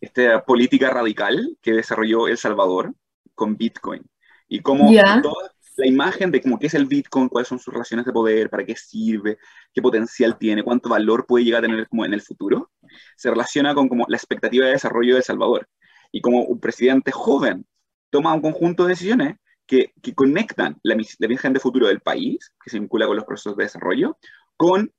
esta 0.00 0.44
política 0.44 0.90
radical 0.90 1.56
que 1.60 1.72
desarrolló 1.72 2.28
El 2.28 2.38
Salvador 2.38 2.94
con 3.34 3.56
Bitcoin. 3.56 4.02
Y 4.48 4.60
cómo 4.60 4.90
toda 5.22 5.52
la 5.76 5.86
imagen 5.86 6.30
de 6.30 6.40
cómo 6.40 6.58
qué 6.58 6.66
es 6.66 6.74
el 6.74 6.86
Bitcoin, 6.86 7.28
cuáles 7.28 7.48
son 7.48 7.58
sus 7.58 7.72
relaciones 7.72 8.04
de 8.04 8.12
poder, 8.12 8.50
para 8.50 8.64
qué 8.64 8.74
sirve, 8.74 9.38
qué 9.72 9.80
potencial 9.80 10.36
tiene, 10.36 10.62
cuánto 10.62 10.88
valor 10.88 11.26
puede 11.26 11.44
llegar 11.44 11.64
a 11.64 11.68
tener 11.68 11.88
como 11.88 12.04
en 12.04 12.14
el 12.14 12.20
futuro, 12.20 12.70
se 13.16 13.30
relaciona 13.30 13.74
con 13.74 13.88
como 13.88 14.04
la 14.08 14.16
expectativa 14.16 14.66
de 14.66 14.72
desarrollo 14.72 15.14
de 15.14 15.18
El 15.18 15.24
Salvador 15.24 15.68
y 16.10 16.20
como 16.20 16.42
un 16.42 16.58
presidente 16.58 17.12
joven 17.12 17.66
toma 18.10 18.34
un 18.34 18.40
conjunto 18.40 18.84
de 18.84 18.90
decisiones 18.90 19.36
que, 19.66 19.92
que 20.02 20.14
conectan 20.14 20.78
la, 20.82 20.96
la 21.18 21.28
visión 21.28 21.52
de 21.52 21.60
futuro 21.60 21.86
del 21.86 22.00
país, 22.00 22.52
que 22.62 22.70
se 22.70 22.80
vincula 22.80 23.06
con 23.06 23.16
los 23.16 23.24
procesos 23.24 23.56
de 23.56 23.64
desarrollo, 23.64 24.18
con 24.56 24.92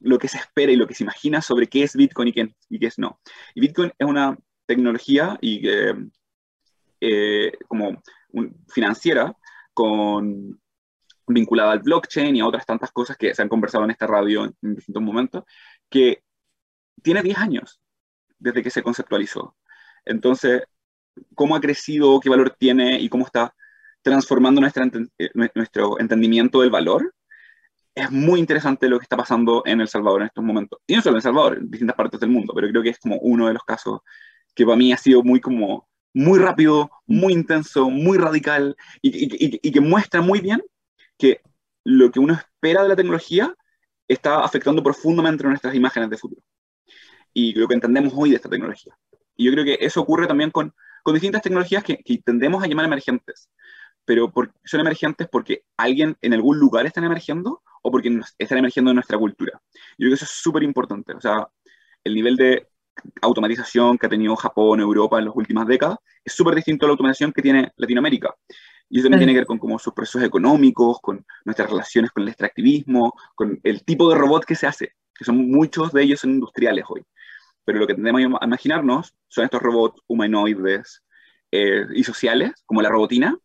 lo 0.00 0.18
que 0.18 0.28
se 0.28 0.38
espera 0.38 0.72
y 0.72 0.76
lo 0.76 0.86
que 0.86 0.94
se 0.94 1.04
imagina 1.04 1.40
sobre 1.40 1.66
qué 1.68 1.82
es 1.82 1.96
Bitcoin 1.96 2.28
y 2.28 2.32
qué, 2.32 2.54
y 2.68 2.78
qué 2.78 2.86
es 2.86 2.98
no. 2.98 3.20
Y 3.54 3.60
Bitcoin 3.60 3.92
es 3.98 4.06
una 4.06 4.36
tecnología 4.66 5.38
y, 5.40 5.62
eh, 7.00 7.52
como 7.68 8.02
financiera 8.68 9.36
con, 9.72 10.60
vinculada 11.28 11.72
al 11.72 11.80
blockchain 11.80 12.36
y 12.36 12.40
a 12.40 12.46
otras 12.46 12.66
tantas 12.66 12.92
cosas 12.92 13.16
que 13.16 13.34
se 13.34 13.42
han 13.42 13.48
conversado 13.48 13.84
en 13.84 13.90
esta 13.90 14.06
radio 14.06 14.44
en, 14.44 14.56
en 14.62 14.74
distintos 14.76 15.02
momentos, 15.02 15.44
que 15.88 16.22
tiene 17.02 17.22
10 17.22 17.38
años 17.38 17.80
desde 18.38 18.62
que 18.62 18.70
se 18.70 18.82
conceptualizó. 18.82 19.56
Entonces, 20.04 20.62
cómo 21.34 21.56
ha 21.56 21.60
crecido, 21.60 22.20
qué 22.20 22.28
valor 22.28 22.54
tiene 22.58 23.00
y 23.00 23.08
cómo 23.08 23.26
está 23.26 23.54
transformando 24.02 24.60
eh, 24.64 25.30
nuestro 25.54 25.98
entendimiento 25.98 26.60
del 26.60 26.70
valor, 26.70 27.14
es 27.96 28.10
muy 28.12 28.38
interesante 28.38 28.88
lo 28.88 28.98
que 28.98 29.04
está 29.04 29.16
pasando 29.16 29.62
en 29.66 29.80
El 29.80 29.88
Salvador 29.88 30.20
en 30.20 30.28
estos 30.28 30.44
momentos. 30.44 30.78
Y 30.86 30.94
no 30.94 31.02
solo 31.02 31.14
en 31.14 31.16
El 31.16 31.22
Salvador, 31.22 31.58
en 31.58 31.70
distintas 31.70 31.96
partes 31.96 32.20
del 32.20 32.30
mundo, 32.30 32.52
pero 32.54 32.68
creo 32.68 32.82
que 32.82 32.90
es 32.90 32.98
como 32.98 33.16
uno 33.18 33.48
de 33.48 33.54
los 33.54 33.64
casos 33.64 34.00
que 34.54 34.64
para 34.64 34.76
mí 34.76 34.92
ha 34.92 34.96
sido 34.96 35.22
muy 35.24 35.40
como 35.40 35.88
muy 36.14 36.38
rápido, 36.38 36.90
muy 37.06 37.34
intenso, 37.34 37.90
muy 37.90 38.16
radical 38.16 38.74
y, 39.02 39.68
y 39.68 39.70
que 39.70 39.80
muestra 39.80 40.22
muy 40.22 40.40
bien 40.40 40.62
que 41.18 41.42
lo 41.84 42.10
que 42.10 42.20
uno 42.20 42.34
espera 42.34 42.82
de 42.82 42.88
la 42.88 42.96
tecnología 42.96 43.54
está 44.08 44.42
afectando 44.44 44.82
profundamente 44.82 45.44
nuestras 45.44 45.74
imágenes 45.74 46.08
de 46.10 46.16
futuro 46.16 46.42
y 47.34 47.52
lo 47.52 47.68
que 47.68 47.74
entendemos 47.74 48.14
hoy 48.16 48.30
de 48.30 48.36
esta 48.36 48.48
tecnología. 48.48 48.96
Y 49.36 49.44
yo 49.44 49.52
creo 49.52 49.64
que 49.64 49.78
eso 49.80 50.00
ocurre 50.00 50.26
también 50.26 50.50
con, 50.50 50.72
con 51.02 51.14
distintas 51.14 51.42
tecnologías 51.42 51.84
que, 51.84 51.98
tendemos 52.24 52.64
a 52.64 52.66
llamar 52.66 52.86
emergentes, 52.86 53.50
pero 54.04 54.32
son 54.64 54.80
emergentes 54.80 55.28
porque 55.30 55.64
alguien 55.76 56.16
en 56.22 56.32
algún 56.32 56.58
lugar 56.58 56.86
están 56.86 57.04
emergiendo 57.04 57.62
o 57.86 57.90
porque 57.90 58.20
están 58.38 58.58
emergiendo 58.58 58.90
en 58.90 58.96
nuestra 58.96 59.18
cultura. 59.18 59.52
Yo 59.72 59.96
creo 59.98 60.10
que 60.10 60.14
eso 60.14 60.24
es 60.24 60.30
súper 60.30 60.62
importante. 60.62 61.12
O 61.12 61.20
sea, 61.20 61.46
el 62.02 62.14
nivel 62.14 62.36
de 62.36 62.68
automatización 63.22 63.98
que 63.98 64.06
ha 64.06 64.08
tenido 64.08 64.34
Japón, 64.34 64.80
Europa 64.80 65.18
en 65.18 65.26
las 65.26 65.36
últimas 65.36 65.66
décadas 65.66 65.98
es 66.24 66.32
súper 66.32 66.54
distinto 66.54 66.86
a 66.86 66.88
la 66.88 66.92
automatización 66.92 67.32
que 67.32 67.42
tiene 67.42 67.70
Latinoamérica. 67.76 68.34
Y 68.88 68.98
eso 68.98 69.04
también 69.04 69.20
tiene 69.20 69.32
que 69.34 69.40
ver 69.40 69.46
con 69.46 69.58
como 69.58 69.78
sus 69.78 69.92
procesos 69.92 70.22
económicos, 70.22 70.98
con 71.00 71.24
nuestras 71.44 71.70
relaciones 71.70 72.10
con 72.10 72.22
el 72.22 72.30
extractivismo, 72.30 73.14
con 73.34 73.60
el 73.62 73.84
tipo 73.84 74.08
de 74.08 74.16
robot 74.16 74.44
que 74.44 74.54
se 74.54 74.66
hace, 74.66 74.92
que 75.14 75.24
son 75.24 75.50
muchos 75.50 75.92
de 75.92 76.02
ellos 76.02 76.20
son 76.20 76.30
industriales 76.30 76.84
hoy 76.88 77.04
pero 77.66 77.80
lo 77.80 77.86
que 77.86 77.94
tendemos 77.94 78.22
a 78.40 78.46
imaginarnos 78.46 79.14
son 79.26 79.44
estos 79.44 79.60
robots 79.60 80.00
humanoides 80.06 81.02
eh, 81.50 81.84
y 81.94 82.04
sociales, 82.04 82.52
como 82.64 82.80
la 82.80 82.88
robotina, 82.88 83.36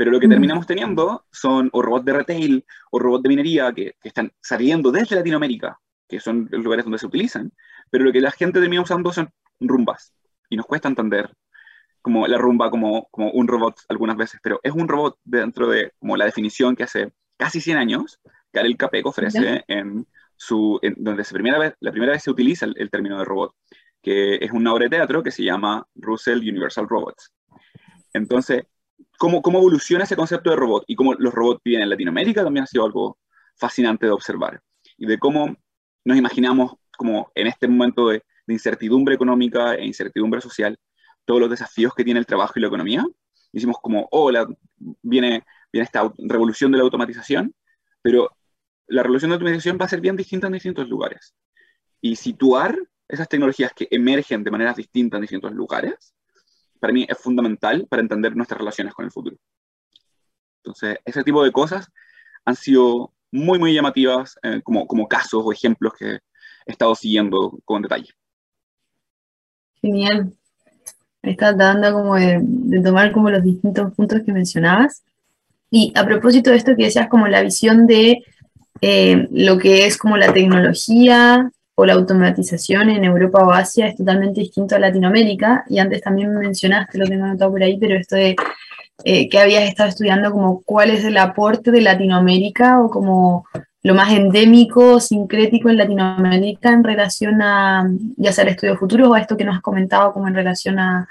pero 0.00 0.12
lo 0.12 0.18
que 0.18 0.28
terminamos 0.28 0.66
teniendo 0.66 1.26
son 1.30 1.68
o 1.74 1.82
robots 1.82 2.06
de 2.06 2.14
retail 2.14 2.64
o 2.90 2.98
robots 2.98 3.22
de 3.22 3.28
minería 3.28 3.70
que, 3.70 3.96
están 4.02 4.32
saliendo 4.40 4.90
desde 4.90 5.14
Latinoamérica, 5.14 5.78
que 6.08 6.20
son 6.20 6.48
los 6.50 6.64
lugares 6.64 6.86
donde 6.86 6.96
se 6.96 7.04
utilizan, 7.04 7.52
pero 7.90 8.04
lo 8.04 8.10
que 8.10 8.22
la 8.22 8.30
gente 8.30 8.60
termina 8.60 8.80
usando 8.80 9.12
son 9.12 9.28
rumbas, 9.60 10.14
y 10.48 10.56
nos 10.56 10.64
cuesta 10.64 10.88
entender 10.88 11.30
como 12.00 12.26
la 12.26 12.38
rumba 12.38 12.70
como, 12.70 13.08
como 13.10 13.30
un 13.32 13.46
robot 13.46 13.80
algunas 13.90 14.16
veces, 14.16 14.40
pero 14.42 14.58
es 14.62 14.72
un 14.72 14.88
robot 14.88 15.18
dentro 15.22 15.68
de 15.68 15.92
como 15.98 16.16
la 16.16 16.24
definición 16.24 16.74
que 16.76 16.84
hace 16.84 17.12
casi 17.36 17.60
100 17.60 17.76
años 17.76 18.20
Karel 18.52 18.78
Capek 18.78 19.04
ofrece 19.04 19.64
en 19.68 20.06
donde 20.96 21.24
se 21.24 21.34
primera 21.34 21.58
vez, 21.58 21.74
la 21.80 21.90
primera 21.90 22.12
vez 22.12 22.22
se 22.22 22.30
utiliza 22.30 22.64
el, 22.64 22.88
término 22.90 23.18
de 23.18 23.26
robot, 23.26 23.54
que 24.00 24.36
es 24.36 24.50
una 24.50 24.72
obra 24.72 24.84
de 24.84 24.96
teatro 24.96 25.22
que 25.22 25.30
se 25.30 25.44
llama 25.44 25.86
Russell 25.94 26.38
Universal 26.38 26.88
Robots. 26.88 27.34
Entonces, 28.14 28.64
¿cómo, 29.18 29.42
cómo 29.42 29.58
evoluciona 29.58 30.04
ese 30.04 30.16
concepto 30.16 30.50
de 30.50 30.56
robot 30.56 30.84
y 30.86 30.96
cómo 30.96 31.14
los 31.14 31.32
robots 31.34 31.60
viven 31.64 31.82
en 31.82 31.90
Latinoamérica 31.90 32.44
también 32.44 32.64
ha 32.64 32.66
sido 32.66 32.84
algo 32.84 33.18
fascinante 33.56 34.06
de 34.06 34.12
observar. 34.12 34.60
Y 34.96 35.06
de 35.06 35.18
cómo 35.18 35.56
nos 36.04 36.16
imaginamos 36.16 36.72
como 36.96 37.30
en 37.34 37.46
este 37.46 37.68
momento 37.68 38.08
de, 38.08 38.22
incertidumbre 38.46 39.14
económica 39.14 39.74
e 39.76 39.86
incertidumbre 39.86 40.40
social, 40.40 40.76
todos 41.24 41.40
los 41.40 41.50
desafíos 41.50 41.94
que 41.94 42.02
tiene 42.02 42.18
el 42.18 42.26
trabajo 42.26 42.54
y 42.56 42.60
la 42.60 42.66
economía. 42.66 43.06
Hicimos 43.52 43.76
como, 43.80 44.08
oh, 44.10 44.32
viene, 45.02 45.44
viene 45.72 45.84
esta 45.84 46.12
revolución 46.18 46.72
de 46.72 46.78
la 46.78 46.82
automatización, 46.82 47.54
pero 48.02 48.28
la 48.88 49.04
revolución 49.04 49.30
de 49.30 49.34
automatización 49.34 49.78
va 49.80 49.84
a 49.84 49.88
ser 49.88 50.00
bien 50.00 50.16
distinta 50.16 50.48
en 50.48 50.54
distintos 50.54 50.88
lugares. 50.88 51.32
Y 52.00 52.16
situar 52.16 52.76
esas 53.06 53.28
tecnologías 53.28 53.72
que 53.72 53.86
emergen 53.92 54.42
de 54.42 54.50
maneras 54.50 54.74
distintas 54.74 55.18
en 55.18 55.22
distintos 55.22 55.52
lugares, 55.52 56.12
para 56.80 56.92
mí 56.92 57.06
es 57.08 57.18
fundamental 57.18 57.86
para 57.88 58.02
entender 58.02 58.34
nuestras 58.34 58.58
relaciones 58.58 58.94
con 58.94 59.04
el 59.04 59.12
futuro. 59.12 59.36
Entonces, 60.62 60.98
ese 61.04 61.22
tipo 61.22 61.44
de 61.44 61.52
cosas 61.52 61.88
han 62.44 62.56
sido 62.56 63.12
muy, 63.30 63.58
muy 63.58 63.72
llamativas 63.72 64.36
eh, 64.42 64.60
como, 64.62 64.86
como 64.86 65.06
casos 65.06 65.42
o 65.44 65.52
ejemplos 65.52 65.92
que 65.98 66.18
he 66.66 66.72
estado 66.72 66.94
siguiendo 66.94 67.58
con 67.64 67.82
detalle. 67.82 68.10
Genial. 69.80 70.34
Estás 71.22 71.56
dando 71.56 71.92
como 71.92 72.16
de, 72.16 72.42
tomar 72.82 73.12
como 73.12 73.30
los 73.30 73.42
distintos 73.42 73.94
puntos 73.94 74.22
que 74.24 74.32
mencionabas. 74.32 75.02
Y 75.70 75.92
a 75.94 76.04
propósito 76.04 76.50
de 76.50 76.56
esto 76.56 76.74
que 76.76 76.84
decías, 76.84 77.08
como 77.08 77.28
la 77.28 77.42
visión 77.42 77.86
de 77.86 78.24
eh, 78.80 79.28
lo 79.30 79.58
que 79.58 79.86
es 79.86 79.96
como 79.96 80.16
la 80.16 80.32
tecnología 80.32 81.50
la 81.84 81.94
automatización 81.94 82.90
en 82.90 83.04
Europa 83.04 83.44
o 83.44 83.52
Asia 83.52 83.88
es 83.88 83.96
totalmente 83.96 84.40
distinto 84.40 84.76
a 84.76 84.78
Latinoamérica. 84.78 85.64
Y 85.68 85.78
antes 85.78 86.00
también 86.02 86.32
mencionaste, 86.34 86.98
lo 86.98 87.06
tengo 87.06 87.24
anotado 87.24 87.50
por 87.50 87.62
ahí, 87.62 87.78
pero 87.78 87.96
esto 87.96 88.16
de 88.16 88.36
eh, 89.04 89.28
que 89.28 89.38
habías 89.38 89.64
estado 89.64 89.88
estudiando, 89.88 90.30
como 90.30 90.62
cuál 90.62 90.90
es 90.90 91.04
el 91.04 91.16
aporte 91.16 91.70
de 91.70 91.80
Latinoamérica 91.80 92.80
o 92.82 92.90
como 92.90 93.46
lo 93.82 93.94
más 93.94 94.12
endémico, 94.12 95.00
sincrético 95.00 95.70
en 95.70 95.78
Latinoamérica 95.78 96.70
en 96.72 96.84
relación 96.84 97.40
a, 97.40 97.90
ya 98.16 98.32
sea 98.32 98.44
el 98.44 98.50
estudio 98.50 98.76
futuro 98.76 99.10
o 99.10 99.14
a 99.14 99.20
esto 99.20 99.36
que 99.36 99.44
nos 99.44 99.56
has 99.56 99.62
comentado 99.62 100.12
como 100.12 100.28
en 100.28 100.34
relación 100.34 100.78
a, 100.78 101.08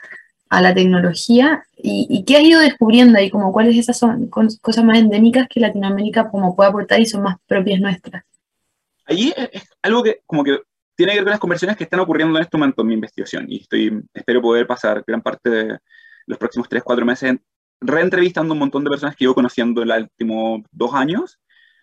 a 0.50 0.62
la 0.62 0.74
tecnología 0.74 1.64
y, 1.78 2.08
y, 2.10 2.24
qué 2.26 2.38
has 2.38 2.44
ido 2.44 2.60
descubriendo 2.60 3.18
ahí, 3.18 3.30
como 3.30 3.54
cuáles 3.54 3.78
esas 3.78 3.98
son 3.98 4.28
cosas 4.28 4.84
más 4.84 4.98
endémicas 5.00 5.48
que 5.48 5.60
Latinoamérica 5.60 6.30
como 6.30 6.56
puede 6.56 6.70
aportar 6.70 7.00
y 7.00 7.06
son 7.06 7.24
más 7.24 7.38
propias 7.48 7.80
nuestras. 7.80 8.24
Allí 9.10 9.34
es 9.36 9.68
algo 9.82 10.04
que 10.04 10.22
como 10.28 10.44
que 10.44 10.62
tiene 10.96 11.14
que 11.14 11.20
ver 11.20 11.26
con 11.26 11.32
las 11.32 11.40
conversiones 11.40 11.78
que 11.78 11.84
están 11.84 12.00
ocurriendo 12.00 12.38
en 12.38 12.44
este 12.44 12.58
momento 12.58 12.82
en 12.82 12.88
mi 12.88 12.94
investigación 12.94 13.46
y 13.50 13.62
estoy, 13.62 14.04
espero 14.14 14.42
poder 14.42 14.68
pasar 14.68 15.04
gran 15.06 15.22
parte 15.22 15.50
de 15.50 15.78
los 16.28 16.38
próximos 16.38 16.70
3, 16.70 16.84
4 16.84 17.06
meses 17.06 17.38
reentrevistando 17.82 18.54
un 18.54 18.60
montón 18.60 18.84
de 18.84 18.92
personas 18.92 19.16
que 19.16 19.24
llevo 19.24 19.34
conociendo 19.34 19.82
en 19.82 19.88
los 19.88 20.02
últimos 20.02 20.62
dos 20.72 20.94
años 20.94 21.40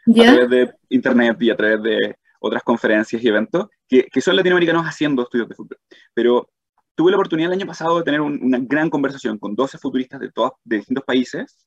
a 0.09 0.12
través 0.12 0.50
de 0.50 0.75
internet 0.90 1.37
y 1.40 1.50
a 1.50 1.56
través 1.56 1.83
de 1.83 2.16
otras 2.38 2.62
conferencias 2.62 3.21
y 3.21 3.26
eventos 3.26 3.66
que, 3.88 4.04
que, 4.04 4.21
son 4.21 4.37
latinoamericanos 4.37 4.85
haciendo 4.85 5.23
estudios 5.23 5.49
de 5.49 5.54
fútbol. 5.56 5.78
Pero 6.14 6.49
tuve 6.95 7.11
la 7.11 7.16
oportunidad 7.16 7.50
el 7.50 7.59
año 7.59 7.66
pasado 7.66 7.99
de 7.99 8.04
tener 8.04 8.21
una 8.21 8.59
gran 8.61 8.88
conversación 8.88 9.38
con 9.38 9.56
12 9.56 9.78
futuristas 9.78 10.21
de, 10.21 10.30
todos, 10.30 10.52
de 10.62 10.76
distintos 10.76 11.04
países, 11.04 11.66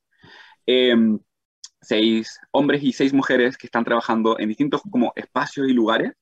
eh, 0.66 0.96
seis 1.80 2.38
hombres 2.52 2.82
y 2.82 2.92
seis 2.92 3.12
mujeres 3.12 3.56
que 3.56 3.66
están 3.66 3.84
trabajando 3.84 4.38
en 4.38 4.48
distintos 4.48 4.82
como 4.90 5.12
espacios 5.16 5.68
y 5.68 5.72
lugares, 5.72 6.12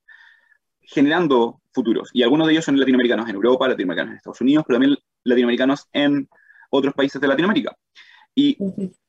generando 0.81 1.61
futuros. 1.73 2.11
Y 2.13 2.23
algunos 2.23 2.47
de 2.47 2.55
ellos 2.55 2.65
son 2.65 2.79
latinoamericanos 2.79 3.29
en 3.29 3.35
Europa, 3.35 3.69
latinoamericanos 3.69 4.13
en 4.13 4.17
Estados 4.17 4.41
Unidos, 4.41 4.65
pero 4.67 4.79
también 4.79 4.99
latinoamericanos 5.25 5.87
en 5.93 6.29
otros 6.71 6.95
países 6.95 7.21
de 7.21 7.29
Latinoamérica. 7.29 7.77
Y, 8.35 8.57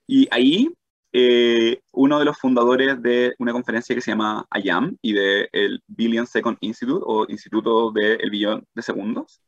y 0.08 0.28
ahí 0.32 0.70
eh, 1.12 1.82
uno 1.94 2.20
de 2.20 2.26
los 2.26 2.38
fundadores 2.38 3.02
de 3.02 3.34
una 3.40 3.52
conferencia 3.52 3.96
que 3.96 4.02
se 4.02 4.12
llama 4.12 4.46
IAM 4.64 4.98
y 5.02 5.14
del 5.14 5.50
el 5.52 5.84
Billion 5.88 6.28
Second 6.28 6.58
Institute 6.62 7.04
o 7.06 7.26
Instituto 7.28 7.92
del 7.92 8.30
Billón 8.30 8.66
de 8.76 8.82
Segundos, 8.84 9.42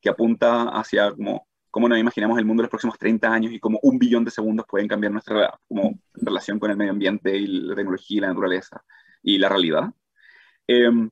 que 0.00 0.10
apunta 0.10 0.70
hacia 0.70 1.12
como, 1.12 1.46
cómo 1.74 1.88
nos 1.88 1.98
imaginamos 1.98 2.38
el 2.38 2.44
mundo 2.44 2.60
en 2.60 2.66
los 2.66 2.70
próximos 2.70 2.96
30 2.96 3.32
años 3.32 3.52
y 3.52 3.58
cómo 3.58 3.80
un 3.82 3.98
billón 3.98 4.24
de 4.24 4.30
segundos 4.30 4.64
pueden 4.64 4.86
cambiar 4.86 5.12
nuestra 5.12 5.58
como, 5.66 5.98
relación 6.12 6.60
con 6.60 6.70
el 6.70 6.76
medio 6.76 6.92
ambiente 6.92 7.36
y 7.36 7.48
la 7.48 7.74
tecnología 7.74 8.16
y 8.16 8.20
la 8.20 8.28
naturaleza 8.28 8.84
y 9.24 9.38
la 9.38 9.48
realidad. 9.48 9.92
Em, 10.68 11.10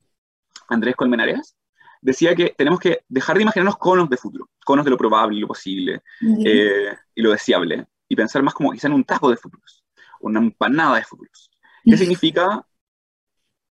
Andrés 0.69 0.95
Colmenares 0.95 1.57
decía 2.01 2.37
que 2.37 2.55
tenemos 2.57 2.79
que 2.79 3.01
dejar 3.09 3.39
de 3.39 3.43
imaginarnos 3.43 3.77
conos 3.77 4.09
de 4.09 4.17
futuro, 4.17 4.51
conos 4.65 4.85
de 4.85 4.93
lo 4.93 4.97
probable 4.97 5.37
y 5.37 5.41
lo 5.41 5.49
posible 5.49 6.01
eh, 6.45 6.97
y 7.13 7.23
lo 7.23 7.33
deseable, 7.33 7.85
y 8.09 8.15
pensar 8.15 8.45
más 8.45 8.55
como 8.55 8.71
quizá 8.71 8.87
en 8.87 8.93
un 8.93 9.03
taco 9.03 9.31
de 9.31 9.37
futuros, 9.37 9.85
una 10.21 10.39
empanada 10.39 10.95
de 10.95 11.03
futuros. 11.03 11.51
¿Qué 11.85 11.97
significa 11.97 12.65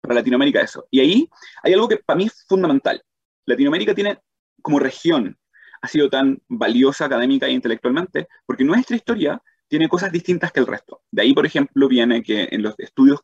para 0.02 0.16
Latinoamérica 0.16 0.60
eso? 0.60 0.86
Y 0.90 1.00
ahí 1.00 1.30
hay 1.62 1.72
algo 1.72 1.88
que 1.88 1.96
para 1.96 2.18
mí 2.18 2.26
es 2.26 2.44
fundamental. 2.46 3.02
Latinoamérica 3.46 3.94
tiene 3.94 4.20
como 4.60 4.78
región 4.78 5.38
ha 5.82 5.88
sido 5.88 6.08
tan 6.08 6.40
valiosa 6.48 7.04
académica 7.06 7.46
e 7.46 7.52
intelectualmente 7.52 8.28
porque 8.46 8.64
nuestra 8.64 8.96
historia 8.96 9.42
tiene 9.68 9.88
cosas 9.88 10.12
distintas 10.12 10.52
que 10.52 10.60
el 10.60 10.66
resto. 10.66 11.02
De 11.10 11.22
ahí, 11.22 11.34
por 11.34 11.44
ejemplo, 11.46 11.88
viene 11.88 12.22
que 12.22 12.48
en 12.50 12.62
los 12.62 12.74
estudios 12.78 13.20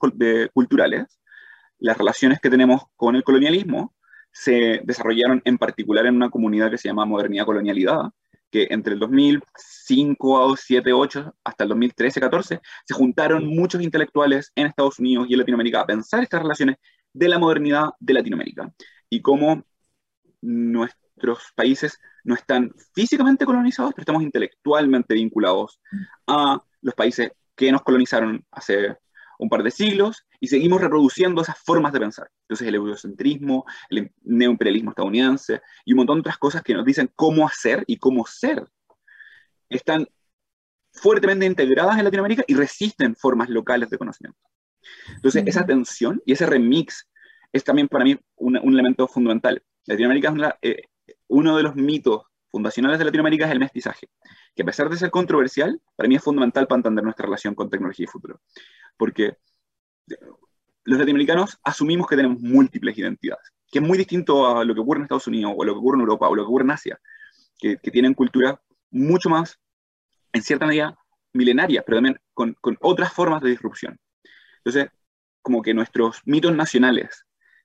culturales, 0.53 1.21
las 1.79 1.97
relaciones 1.97 2.41
que 2.41 2.51
tenemos 2.51 2.83
con 2.97 3.17
el 3.17 3.23
colonialismo 3.23 3.95
se 4.33 4.81
desarrollaron 4.85 5.41
en 5.45 5.59
particular 5.59 6.07
en 6.07 6.17
una 6.17 6.31
comunidad 6.31 6.71
que 6.71 6.79
se 6.79 6.89
llama 6.89 7.05
Modernidad 7.05 7.45
Colonialidad, 7.47 8.01
que 8.51 8.67
entre 8.71 8.95
el 8.95 8.99
2005, 8.99 10.57
7, 10.57 10.93
8 10.93 11.35
hasta 11.45 11.65
el 11.65 11.69
2013, 11.69 12.21
14 12.21 12.61
se 12.87 12.95
juntaron 12.95 13.47
muchos 13.47 13.83
intelectuales 13.83 14.51
en 14.55 14.67
Estados 14.67 14.99
Unidos 14.99 15.27
y 15.29 15.35
en 15.35 15.41
Latinoamérica 15.41 15.83
a 15.83 15.87
pensar 15.87 16.23
estas 16.23 16.43
relaciones 16.43 16.77
de 17.13 17.29
la 17.29 17.39
modernidad 17.39 17.91
de 18.01 18.15
Latinoamérica 18.15 18.73
y 19.11 19.21
cómo 19.21 19.65
nuestros 21.19 21.53
países 21.55 21.99
no 22.25 22.35
están 22.35 22.73
físicamente 22.95 23.45
colonizados, 23.45 23.93
pero 23.95 24.03
estamos 24.03 24.23
intelectualmente 24.23 25.15
vinculados 25.15 25.81
a 26.27 26.63
los 26.81 26.95
países 26.95 27.33
que 27.57 27.73
nos 27.73 27.83
colonizaron 27.83 28.45
hace 28.53 28.97
un 29.39 29.49
par 29.49 29.63
de 29.63 29.71
siglos 29.71 30.27
y 30.41 30.49
seguimos 30.49 30.81
reproduciendo 30.81 31.43
esas 31.43 31.59
formas 31.59 31.93
de 31.93 32.01
pensar. 32.01 32.29
Entonces 32.43 32.67
el 32.67 32.75
eurocentrismo, 32.75 33.65
el 33.91 34.13
neoimperialismo 34.23 34.91
estadounidense 34.91 35.61
y 35.85 35.93
un 35.93 35.99
montón 35.99 36.17
de 36.17 36.21
otras 36.21 36.39
cosas 36.39 36.63
que 36.63 36.75
nos 36.75 36.85
dicen 36.85 37.11
cómo 37.15 37.47
hacer 37.47 37.85
y 37.87 37.99
cómo 37.99 38.27
ser, 38.27 38.65
están 39.69 40.07
fuertemente 40.93 41.47
integradas 41.47 41.99
en 41.99 42.05
Latinoamérica 42.05 42.45
y 42.47 42.55
resisten 42.55 43.15
formas 43.15 43.49
locales 43.49 43.91
de 43.91 43.99
conocimiento. 43.99 44.39
Entonces 45.15 45.45
esa 45.47 45.67
tensión 45.67 46.21
y 46.25 46.33
ese 46.33 46.47
remix 46.47 47.09
es 47.53 47.65
también 47.65 47.89
para 47.89 48.05
mí 48.05 48.19
un, 48.37 48.57
elemento 48.57 49.07
fundamental. 49.07 49.63
Latinoamérica 49.87 50.57
es 50.61 50.71
eh, 50.73 50.83
uno 51.29 51.57
de 51.57 51.63
los 51.63 51.77
mitos 51.77 52.23
fundacionales 52.51 52.99
de 52.99 53.05
Latinoamérica 53.05 53.47
es 53.47 53.53
el 53.53 53.59
mestizaje, 53.59 54.09
que 54.55 54.63
a 54.63 54.67
pesar 54.67 54.89
de 54.89 54.97
ser 54.97 55.11
controversial, 55.11 55.81
para 55.97 56.09
mí 56.09 56.17
es 56.17 56.23
fundamental 56.23 56.67
para 56.67 56.79
entender 56.79 57.05
nuestra 57.05 57.27
relación 57.27 57.55
con 57.55 57.71
tecnología 57.71 58.05
y 58.05 58.07
futuro 58.07 58.41
porque 58.99 59.39
los 60.85 60.99
latinoamericanos 60.99 61.59
asumimos 61.63 62.07
que 62.07 62.17
tenemos 62.17 62.41
múltiples 62.41 62.99
identidades, 62.99 63.53
que 63.71 63.79
es 63.79 63.85
muy 63.85 63.97
distinto 63.97 64.59
a 64.59 64.65
lo 64.65 64.75
que 64.75 64.81
ocurre 64.81 64.99
en 64.99 65.05
Estados 65.05 65.27
Unidos, 65.27 65.55
o 65.57 65.65
lo 65.65 65.73
que 65.73 65.79
ocurre 65.79 65.97
en 65.97 66.01
Europa, 66.01 66.29
o 66.29 66.35
lo 66.35 66.43
que 66.43 66.49
ocurre 66.49 66.65
en 66.65 66.71
Asia, 66.73 67.01
que, 67.59 67.77
tienen 67.77 68.15
culturas 68.15 68.57
mucho 68.91 69.31
más, 69.31 69.59
en 70.33 70.43
cierta 70.43 70.67
medida, 70.67 70.99
milenarias, 71.33 71.85
pero 71.87 71.99
también 71.99 72.19
con, 72.35 72.57
otras 72.81 73.13
formas 73.13 73.43
de 73.43 73.51
disrupción. 73.51 73.99
Entonces, 74.59 74.91
como 75.43 75.63
que 75.63 75.75
nuestros 75.75 76.21
mitos 76.25 76.55
nacionales 76.55 77.25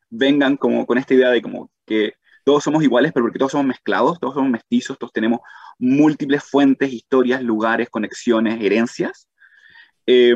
vengan 0.09 0.57
como 0.57 0.85
con 0.85 0.97
esta 0.97 1.13
idea 1.13 1.29
de 1.29 1.41
como 1.41 1.71
que 1.85 2.15
todos 2.43 2.63
somos 2.63 2.83
iguales, 2.83 3.11
pero 3.13 3.25
porque 3.25 3.39
todos 3.39 3.51
somos 3.51 3.67
mezclados, 3.67 4.19
todos 4.19 4.35
somos 4.35 4.49
mestizos, 4.51 4.97
todos 4.97 5.13
tenemos 5.13 5.39
múltiples 5.79 6.43
fuentes, 6.43 6.91
historias, 6.91 7.41
lugares, 7.41 7.89
conexiones, 7.89 8.61
herencias, 8.61 9.27
eh, 10.05 10.35